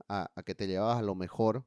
a, 0.07 0.31
a 0.33 0.43
que 0.43 0.55
te 0.55 0.67
llevabas 0.67 0.99
a 0.99 1.03
lo 1.03 1.15
mejor. 1.15 1.65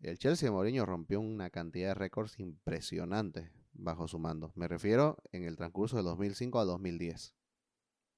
El 0.00 0.18
Chelsea 0.18 0.48
de 0.48 0.52
Mourinho 0.52 0.84
rompió 0.84 1.20
una 1.20 1.50
cantidad 1.50 1.88
de 1.88 1.94
récords 1.94 2.38
impresionantes 2.38 3.50
bajo 3.78 4.08
su 4.08 4.18
mando. 4.18 4.52
Me 4.54 4.68
refiero 4.68 5.18
en 5.32 5.44
el 5.44 5.56
transcurso 5.56 5.96
de 5.96 6.02
2005 6.02 6.58
a 6.58 6.64
2010. 6.64 7.34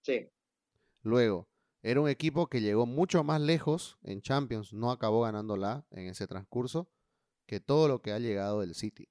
Sí. 0.02 0.30
Luego, 1.02 1.48
era 1.82 2.00
un 2.00 2.08
equipo 2.08 2.48
que 2.48 2.60
llegó 2.60 2.86
mucho 2.86 3.22
más 3.24 3.40
lejos 3.40 3.98
en 4.02 4.20
Champions, 4.20 4.72
no 4.72 4.90
acabó 4.90 5.22
ganándola 5.22 5.86
en 5.90 6.06
ese 6.08 6.26
transcurso, 6.26 6.90
que 7.46 7.60
todo 7.60 7.88
lo 7.88 8.02
que 8.02 8.12
ha 8.12 8.18
llegado 8.18 8.60
del 8.60 8.74
City. 8.74 9.08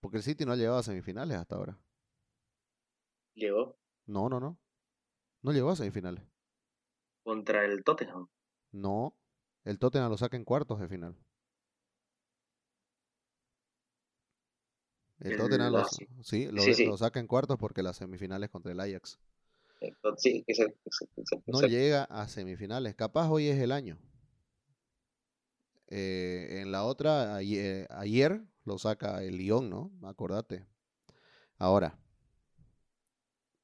Porque 0.00 0.18
el 0.18 0.22
City 0.22 0.44
no 0.44 0.52
ha 0.52 0.56
llegado 0.56 0.78
a 0.78 0.82
semifinales 0.82 1.36
hasta 1.36 1.56
ahora. 1.56 1.78
¿Llegó? 3.34 3.76
No, 4.06 4.28
no, 4.28 4.40
no. 4.40 4.58
No 5.42 5.52
llegó 5.52 5.70
a 5.70 5.76
semifinales. 5.76 6.24
Contra 7.24 7.64
el 7.64 7.84
Tottenham. 7.84 8.28
No, 8.72 9.16
el 9.64 9.78
Tottenham 9.78 10.10
lo 10.10 10.16
saca 10.16 10.36
en 10.36 10.44
cuartos 10.44 10.80
de 10.80 10.88
final. 10.88 11.16
El, 15.20 15.36
Tottenham 15.36 15.72
lo, 15.72 15.84
sí, 16.22 16.48
lo, 16.52 16.96
saca 16.96 17.18
en 17.18 17.26
cuartos 17.26 17.58
porque 17.58 17.82
las 17.82 17.96
semifinales 17.96 18.50
contra 18.50 18.70
el 18.70 18.78
Ajax. 18.78 19.18
sí, 20.16 20.44
no 21.46 21.62
llega 21.62 22.04
a 22.04 22.28
semifinales. 22.28 22.94
Capaz 22.94 23.28
hoy 23.28 23.48
es 23.48 23.58
el 23.58 23.72
año. 23.72 23.98
Eh, 25.88 26.60
en 26.60 26.70
la 26.70 26.84
otra, 26.84 27.36
ayer, 27.36 28.42
lo 28.64 28.78
saca 28.78 29.24
el 29.24 29.38
Lyon, 29.38 29.68
¿no? 29.68 29.90
Acordate. 30.02 30.66
Ahora, 31.56 31.98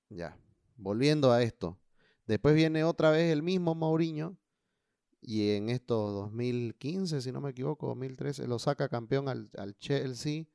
ya, 0.08 0.36
volviendo 0.76 1.30
a 1.30 1.42
esto. 1.42 1.78
Después 2.26 2.54
viene 2.54 2.82
otra 2.82 3.10
vez 3.10 3.30
el 3.30 3.42
mismo 3.42 3.74
Mauriño 3.74 4.36
y 5.20 5.50
en 5.50 5.68
estos 5.68 6.12
2015, 6.14 7.20
si 7.20 7.30
no 7.30 7.40
me 7.40 7.50
equivoco, 7.50 7.86
2013, 7.88 8.48
lo 8.48 8.58
saca 8.58 8.88
campeón 8.88 9.28
al, 9.28 9.50
al 9.56 9.76
Chelsea 9.78 10.46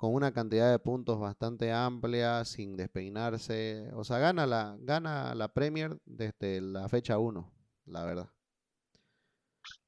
con 0.00 0.14
una 0.14 0.32
cantidad 0.32 0.70
de 0.70 0.78
puntos 0.78 1.20
bastante 1.20 1.70
amplia, 1.70 2.42
sin 2.46 2.74
despeinarse. 2.74 3.90
O 3.92 4.02
sea, 4.02 4.16
gana 4.16 4.46
la, 4.46 4.78
gana 4.80 5.34
la 5.34 5.52
Premier 5.52 6.00
desde 6.06 6.62
la 6.62 6.88
fecha 6.88 7.18
1, 7.18 7.52
la 7.84 8.04
verdad. 8.06 8.30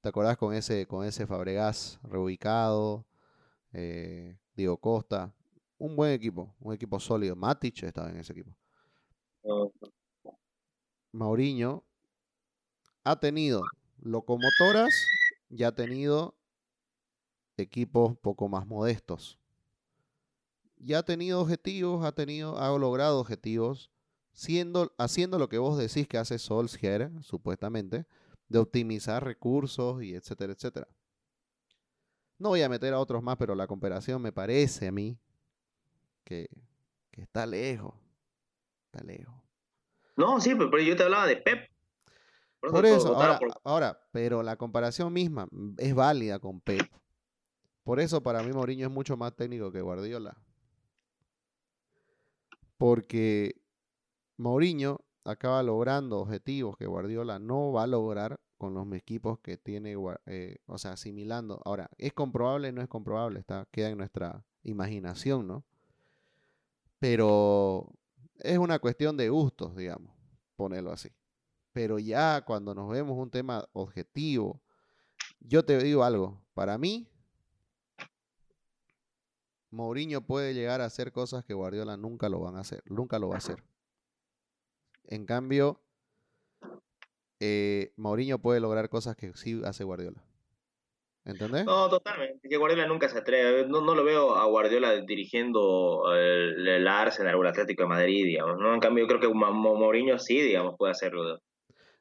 ¿Te 0.03 0.11
acordás 0.11 0.37
con 0.37 0.53
ese, 0.53 0.87
con 0.87 1.07
ese 1.07 1.27
Fabregas 1.27 1.99
reubicado? 2.03 3.07
Eh, 3.73 4.37
Diego 4.55 4.77
Costa. 4.77 5.35
Un 5.79 5.97
buen 5.97 6.13
equipo, 6.13 6.55
un 6.61 6.75
equipo 6.75 7.01
sólido. 7.01 7.35
Matic 7.35 7.83
estaba 7.83 8.11
en 8.11 8.19
ese 8.19 8.35
equipo. 8.35 8.55
Mauriño 11.11 11.85
ha 13.03 13.19
tenido 13.19 13.63
locomotoras 14.03 14.93
y 15.49 15.63
ha 15.63 15.75
tenido 15.75 16.37
equipos 17.57 18.15
poco 18.19 18.47
más 18.51 18.67
modestos. 18.67 19.42
Y 20.85 20.95
ha 20.95 21.05
tenido 21.05 21.41
objetivos, 21.41 22.05
ha 22.05 22.11
tenido, 22.11 22.59
ha 22.59 22.77
logrado 22.77 23.21
objetivos, 23.21 23.93
siendo, 24.33 24.93
haciendo 24.99 25.39
lo 25.39 25.49
que 25.49 25.59
vos 25.59 25.79
decís 25.79 26.09
que 26.09 26.19
hace 26.19 26.41
Solskjaer, 26.41 27.13
supuestamente, 27.23 28.05
de 28.49 28.59
optimizar 28.59 29.25
recursos 29.25 30.03
y 30.03 30.15
etcétera, 30.15 30.53
etcétera. 30.53 30.89
No 32.37 32.49
voy 32.49 32.63
a 32.63 32.69
meter 32.69 32.93
a 32.95 32.99
otros 32.99 33.23
más, 33.23 33.37
pero 33.37 33.55
la 33.55 33.69
comparación 33.69 34.21
me 34.21 34.33
parece 34.33 34.89
a 34.89 34.93
mí 34.93 35.17
que, 36.25 36.49
está 37.13 37.47
lejos. 37.47 37.95
Está 38.87 39.05
lejos. 39.05 39.35
No, 40.17 40.41
sí, 40.41 40.53
pero 40.57 40.81
yo 40.81 40.97
te 40.97 41.05
hablaba 41.05 41.29
de 41.29 41.37
Pep. 41.37 41.71
Por 42.61 42.85
eso, 42.85 43.15
ahora, 43.15 43.41
ahora, 43.63 44.01
pero 44.11 44.43
la 44.43 44.57
comparación 44.57 45.13
misma 45.13 45.47
es 45.79 45.95
válida 45.95 46.41
con 46.41 46.61
Pep. 46.61 46.91
Por 47.85 48.01
eso 48.01 48.21
para 48.21 48.43
mí 48.43 48.53
Mourinho 48.53 48.89
es 48.89 48.93
mucho 48.93 49.17
más 49.17 49.35
técnico 49.37 49.71
que 49.71 49.81
Guardiola. 49.81 50.37
Porque 52.83 53.63
Mourinho 54.39 55.05
acaba 55.23 55.63
logrando 55.63 56.19
objetivos 56.19 56.77
que 56.77 56.89
Guardiola 56.89 57.39
no 57.39 57.71
va 57.71 57.85
a 57.85 57.87
lograr 57.87 58.41
con 58.59 58.75
los 58.75 58.93
equipos 58.93 59.39
que 59.39 59.57
tiene, 59.57 59.95
eh, 60.27 60.57
o 60.67 60.79
sea, 60.79 60.95
asimilando. 60.95 61.63
Ahora, 61.65 61.89
¿es 61.97 62.13
comprobable? 62.13 62.73
No 62.73 62.83
es 62.83 62.89
comprobable, 62.89 63.39
está, 63.39 63.69
queda 63.71 63.91
en 63.91 63.99
nuestra 63.99 64.45
imaginación, 64.65 65.47
¿no? 65.47 65.65
Pero 66.99 67.89
es 68.41 68.59
una 68.59 68.81
cuestión 68.81 69.17
de 69.17 69.29
gustos, 69.29 69.77
digamos, 69.77 70.13
ponerlo 70.57 70.91
así. 70.91 71.11
Pero 71.73 72.01
ya 72.01 72.45
cuando 72.45 72.75
nos 72.75 72.91
vemos 72.91 73.17
un 73.17 73.31
tema 73.31 73.65
objetivo, 73.75 74.61
yo 75.39 75.65
te 75.65 75.79
digo 75.79 76.03
algo, 76.03 76.43
para 76.53 76.79
mí, 76.79 77.12
Mourinho 79.73 80.21
puede 80.21 80.53
llegar 80.53 80.83
a 80.83 80.85
hacer 80.85 81.13
cosas 81.13 81.45
que 81.45 81.55
Guardiola 81.55 81.97
nunca 81.97 82.29
lo 82.29 82.41
van 82.41 82.57
a 82.57 82.61
hacer, 82.61 82.83
nunca 82.87 83.19
lo 83.19 83.29
va 83.29 83.37
a 83.37 83.39
hacer. 83.39 83.65
En 85.05 85.25
cambio, 85.25 85.81
eh, 87.41 87.93
Mourinho 87.97 88.39
puede 88.39 88.61
lograr 88.61 88.91
cosas 88.91 89.17
que 89.17 89.33
sí 89.35 89.61
hace 89.65 89.83
Guardiola. 89.83 90.23
¿Entendés? 91.25 91.65
No, 91.65 91.89
totalmente. 91.89 92.49
Que 92.49 92.57
Guardiola 92.57 92.87
nunca 92.87 93.09
se 93.09 93.19
atreve. 93.19 93.67
No, 93.67 93.81
no 93.81 93.95
lo 93.95 94.05
veo 94.05 94.35
a 94.35 94.45
Guardiola 94.45 94.93
dirigiendo 95.01 96.13
el, 96.15 96.69
el 96.69 96.87
Arsenal 96.87 97.37
o 97.37 97.43
el 97.43 97.49
Atlético 97.49 97.85
de 97.85 97.89
Madrid, 97.89 98.27
digamos. 98.27 98.59
¿no? 98.59 98.75
En 98.75 98.81
cambio, 98.81 99.05
yo 99.05 99.09
creo 99.09 99.21
que 99.21 99.29
Mourinho 99.29 100.19
sí, 100.19 100.41
digamos, 100.41 100.75
puede 100.77 100.93
hacerlo. 100.93 101.41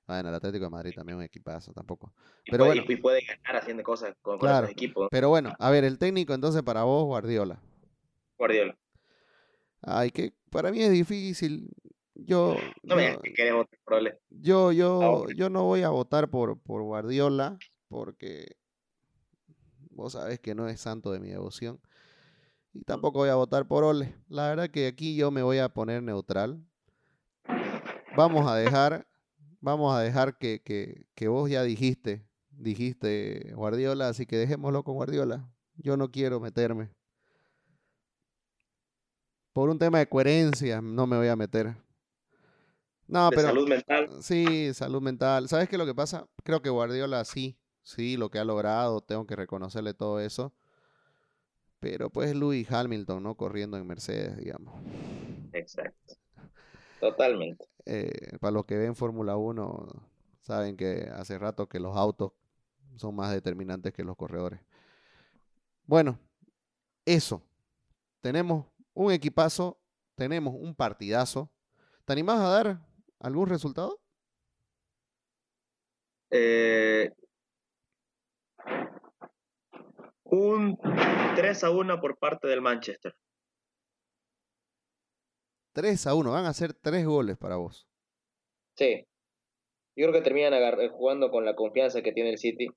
Bueno, 0.07 0.29
el 0.29 0.35
Atlético 0.35 0.65
de 0.65 0.69
Madrid 0.69 0.93
también 0.95 1.17
es 1.17 1.19
un 1.19 1.25
equipazo, 1.25 1.73
tampoco. 1.73 2.13
Pero 2.45 2.65
bueno, 2.65 2.83
y 2.87 2.95
puede 2.97 3.21
ganar 3.21 3.61
haciendo 3.61 3.83
cosas 3.83 4.15
con, 4.21 4.39
claro, 4.39 4.67
equipos. 4.67 5.07
Pero 5.11 5.29
bueno, 5.29 5.53
a 5.57 5.69
ver, 5.69 5.83
el 5.83 5.97
técnico 5.97 6.33
entonces 6.33 6.63
para 6.63 6.83
vos, 6.83 7.05
Guardiola. 7.05 7.61
Guardiola. 8.37 8.77
Ay, 9.81 10.11
que 10.11 10.33
para 10.49 10.71
mí 10.71 10.81
es 10.81 10.91
difícil. 10.91 11.69
Yo, 12.13 12.55
no 12.83 12.99
yo, 12.99 14.71
yo, 14.71 14.71
yo, 14.71 15.25
yo 15.35 15.49
no 15.49 15.63
voy 15.63 15.83
a 15.83 15.89
votar 15.89 16.29
por, 16.29 16.59
por 16.59 16.81
Guardiola 16.81 17.57
porque 17.87 18.57
vos 19.91 20.13
sabés 20.13 20.39
que 20.39 20.55
no 20.55 20.67
es 20.67 20.79
santo 20.79 21.11
de 21.11 21.19
mi 21.19 21.29
devoción. 21.29 21.79
Y 22.73 22.83
tampoco 22.83 23.19
voy 23.19 23.29
a 23.29 23.35
votar 23.35 23.67
por 23.67 23.83
Ole. 23.83 24.15
La 24.29 24.49
verdad 24.49 24.69
que 24.69 24.87
aquí 24.87 25.15
yo 25.15 25.29
me 25.29 25.43
voy 25.43 25.57
a 25.57 25.69
poner 25.69 26.01
neutral. 26.01 26.63
Vamos 28.15 28.49
a 28.49 28.55
dejar, 28.55 29.05
vamos 29.61 29.95
a 29.95 30.01
dejar 30.01 30.37
que, 30.37 30.61
que, 30.61 31.05
que 31.15 31.27
vos 31.27 31.49
ya 31.49 31.63
dijiste, 31.63 32.25
dijiste 32.49 33.53
Guardiola, 33.55 34.09
así 34.09 34.25
que 34.25 34.37
dejémoslo 34.37 34.83
con 34.83 34.95
Guardiola. 34.95 35.49
Yo 35.75 35.95
no 35.97 36.11
quiero 36.11 36.39
meterme. 36.39 36.89
Por 39.53 39.69
un 39.69 39.79
tema 39.79 39.99
de 39.99 40.07
coherencia 40.07 40.81
no 40.81 41.07
me 41.07 41.17
voy 41.17 41.27
a 41.27 41.35
meter. 41.35 41.75
No, 43.07 43.29
pero. 43.29 43.49
Salud 43.49 43.67
mental. 43.67 44.09
Sí, 44.21 44.73
salud 44.73 45.01
mental. 45.01 45.49
¿Sabes 45.49 45.67
qué 45.67 45.75
es 45.75 45.79
lo 45.79 45.85
que 45.85 45.95
pasa? 45.95 46.27
Creo 46.43 46.61
que 46.61 46.69
Guardiola 46.69 47.25
sí, 47.25 47.57
sí, 47.83 48.15
lo 48.15 48.29
que 48.29 48.39
ha 48.39 48.45
logrado, 48.45 49.01
tengo 49.01 49.25
que 49.25 49.35
reconocerle 49.35 49.93
todo 49.93 50.19
eso. 50.19 50.53
Pero 51.79 52.09
pues 52.09 52.35
Louis 52.35 52.71
Hamilton, 52.71 53.23
¿no? 53.23 53.35
Corriendo 53.35 53.75
en 53.75 53.87
Mercedes, 53.87 54.37
digamos. 54.37 54.81
Exacto. 55.51 56.13
Totalmente. 57.01 57.65
Eh, 57.85 58.37
para 58.39 58.51
los 58.51 58.65
que 58.65 58.77
ven 58.77 58.95
Fórmula 58.95 59.37
1, 59.37 59.87
saben 60.41 60.77
que 60.77 61.09
hace 61.13 61.37
rato 61.37 61.67
que 61.67 61.79
los 61.79 61.95
autos 61.95 62.33
son 62.95 63.15
más 63.15 63.31
determinantes 63.31 63.93
que 63.93 64.03
los 64.03 64.15
corredores. 64.15 64.59
Bueno, 65.85 66.19
eso. 67.05 67.41
Tenemos 68.21 68.65
un 68.93 69.11
equipazo, 69.11 69.79
tenemos 70.15 70.53
un 70.55 70.75
partidazo. 70.75 71.51
¿Te 72.05 72.13
animás 72.13 72.39
a 72.39 72.49
dar 72.49 72.91
¿Algún 73.21 73.47
resultado? 73.47 73.99
Eh, 76.31 77.13
un 80.23 80.77
3 81.35 81.63
a 81.63 81.69
1 81.69 82.01
por 82.01 82.17
parte 82.17 82.47
del 82.47 82.61
Manchester. 82.61 83.15
3 85.73 86.07
a 86.07 86.15
1, 86.15 86.31
van 86.31 86.45
a 86.45 86.53
ser 86.53 86.73
3 86.73 87.05
goles 87.05 87.37
para 87.37 87.57
vos. 87.57 87.87
Sí. 88.75 89.05
Yo 89.95 90.07
creo 90.07 90.13
que 90.13 90.21
terminan 90.21 90.53
eh, 90.53 90.89
jugando 90.89 91.29
con 91.31 91.45
la 91.45 91.55
confianza 91.55 92.01
que 92.01 92.13
tiene 92.13 92.31
el 92.31 92.37
City. 92.37 92.67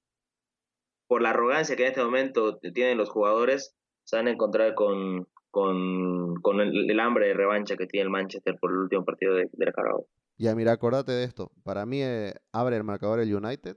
Por 1.06 1.22
la 1.22 1.30
arrogancia 1.30 1.76
que 1.76 1.82
en 1.82 1.88
este 1.90 2.04
momento 2.04 2.58
tienen 2.58 2.98
los 2.98 3.10
jugadores, 3.10 3.76
se 4.04 4.16
van 4.16 4.26
a 4.26 4.30
encontrar 4.30 4.74
con, 4.74 5.28
con, 5.50 6.34
con 6.42 6.60
el, 6.60 7.00
hambre 7.00 7.28
de 7.28 7.34
revancha 7.34 7.76
que 7.76 7.86
tiene 7.86 8.04
el 8.04 8.10
Manchester 8.10 8.56
por 8.60 8.70
el 8.70 8.78
último 8.78 9.04
partido 9.04 9.34
de, 9.34 9.48
de 9.52 9.66
la 9.66 9.72
Carabao. 9.72 10.08
Ya, 10.36 10.54
mira, 10.54 10.72
acordate 10.72 11.12
de 11.12 11.24
esto. 11.24 11.52
Para 11.62 11.86
mí 11.86 12.02
eh, 12.02 12.34
abre 12.52 12.76
el 12.76 12.84
marcador 12.84 13.20
el 13.20 13.34
United 13.34 13.76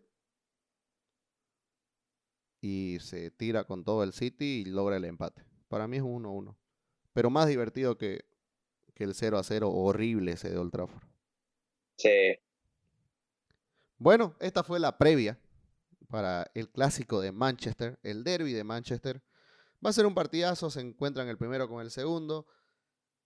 y 2.61 2.97
se 2.99 3.29
tira 3.29 3.65
con 3.65 3.83
todo 3.83 4.03
el 4.03 4.13
City 4.13 4.63
y 4.65 4.65
logra 4.65 4.97
el 4.97 5.05
empate. 5.05 5.43
Para 5.67 5.87
mí 5.87 5.97
es 5.97 6.03
un 6.03 6.23
1-1. 6.23 6.57
Pero 7.13 7.29
más 7.29 7.47
divertido 7.47 7.97
que, 7.97 8.25
que 8.97 9.03
el 9.03 9.13
0-0 9.13 9.69
horrible 9.71 10.31
ese 10.31 10.49
de 10.49 10.57
Old 10.57 10.71
Trafford. 10.71 11.03
Sí. 11.97 12.37
Bueno, 13.97 14.35
esta 14.39 14.63
fue 14.63 14.79
la 14.79 14.97
previa 14.97 15.39
para 16.09 16.49
el 16.55 16.69
clásico 16.69 17.21
de 17.21 17.31
Manchester, 17.31 17.99
el 18.01 18.23
derby 18.23 18.53
de 18.53 18.63
Manchester. 18.63 19.21
Va 19.85 19.91
a 19.91 19.93
ser 19.93 20.05
un 20.07 20.15
partidazo, 20.15 20.69
se 20.69 20.81
encuentran 20.81 21.27
el 21.27 21.37
primero 21.37 21.69
con 21.69 21.81
el 21.81 21.91
segundo 21.91 22.47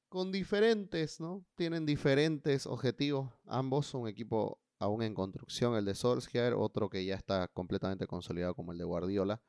con 0.09 0.30
diferentes, 0.30 1.22
¿no? 1.22 1.45
Tienen 1.55 1.86
diferentes 1.86 2.67
objetivos. 2.67 3.32
Ambos 3.45 3.86
son 3.86 4.01
un 4.01 4.07
equipo 4.09 4.59
aún 4.78 5.03
en 5.03 5.13
construcción, 5.13 5.76
el 5.78 5.86
de 5.86 5.95
Solskjaer, 5.95 6.53
otro 6.53 6.89
que 6.89 7.05
ya 7.05 7.15
está 7.15 7.47
completamente 7.47 8.07
consolidado 8.07 8.53
como 8.53 8.74
el 8.74 8.78
de 8.78 8.84
Guardiola. 8.84 9.41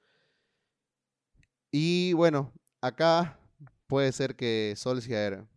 Y 1.73 2.13
bueno, 2.13 2.53
acá 2.81 3.41
puede 3.89 4.13
ser 4.13 4.37
que 4.37 4.75
Solskjaer 4.77 5.49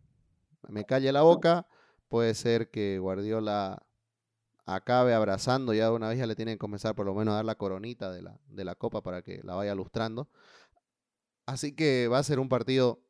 me 0.68 0.84
calle 0.84 1.12
la 1.12 1.22
boca, 1.22 1.66
puede 2.08 2.34
ser 2.34 2.70
que 2.70 2.98
Guardiola 2.98 3.82
acabe 4.66 5.14
abrazando, 5.14 5.72
ya 5.74 5.86
de 5.86 5.92
una 5.92 6.08
vez 6.08 6.18
ya 6.18 6.26
le 6.26 6.34
tienen 6.34 6.54
que 6.54 6.58
comenzar 6.58 6.94
por 6.94 7.06
lo 7.06 7.14
menos 7.14 7.32
a 7.32 7.36
dar 7.36 7.44
la 7.44 7.54
coronita 7.54 8.10
de 8.10 8.22
la, 8.22 8.38
de 8.48 8.64
la 8.64 8.74
copa 8.74 9.02
para 9.02 9.22
que 9.22 9.40
la 9.44 9.54
vaya 9.54 9.74
lustrando. 9.74 10.28
Así 11.46 11.72
que 11.72 12.08
va 12.08 12.18
a 12.18 12.24
ser 12.24 12.40
un 12.40 12.48
partido 12.48 13.00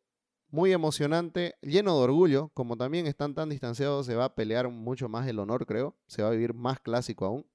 muy 0.51 0.73
emocionante, 0.73 1.57
lleno 1.63 1.97
de 1.97 2.05
orgullo, 2.05 2.51
como 2.55 2.77
también 2.77 3.07
están 3.07 3.35
tan 3.35 3.49
distanciados, 3.49 4.07
se 4.07 4.15
va 4.15 4.27
a 4.27 4.35
pelear 4.35 4.69
mucho 4.69 5.09
más 5.09 5.27
el 5.27 5.39
honor, 5.39 5.67
creo, 5.67 5.97
se 6.07 6.23
va 6.23 6.29
a 6.29 6.33
vivir 6.33 6.55
más 6.55 6.79
clásico 6.81 7.25
aún. 7.25 7.47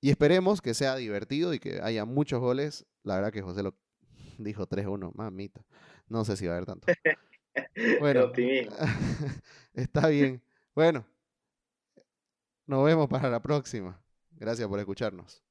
Y 0.00 0.10
esperemos 0.10 0.62
que 0.62 0.74
sea 0.74 0.94
divertido 0.96 1.52
y 1.52 1.58
que 1.58 1.80
haya 1.82 2.04
muchos 2.04 2.40
goles. 2.40 2.86
La 3.02 3.16
verdad 3.16 3.32
que 3.32 3.42
José 3.42 3.62
lo 3.62 3.74
dijo 4.38 4.68
3-1, 4.68 5.12
mamita. 5.14 5.64
No 6.08 6.24
sé 6.24 6.36
si 6.36 6.46
va 6.46 6.52
a 6.52 6.56
haber 6.56 6.66
tanto. 6.66 6.86
Bueno, 7.98 8.32
está 9.74 10.08
bien. 10.08 10.42
Bueno, 10.74 11.06
nos 12.66 12.84
vemos 12.84 13.08
para 13.08 13.28
la 13.30 13.40
próxima. 13.42 14.00
Gracias 14.32 14.68
por 14.68 14.78
escucharnos. 14.78 15.45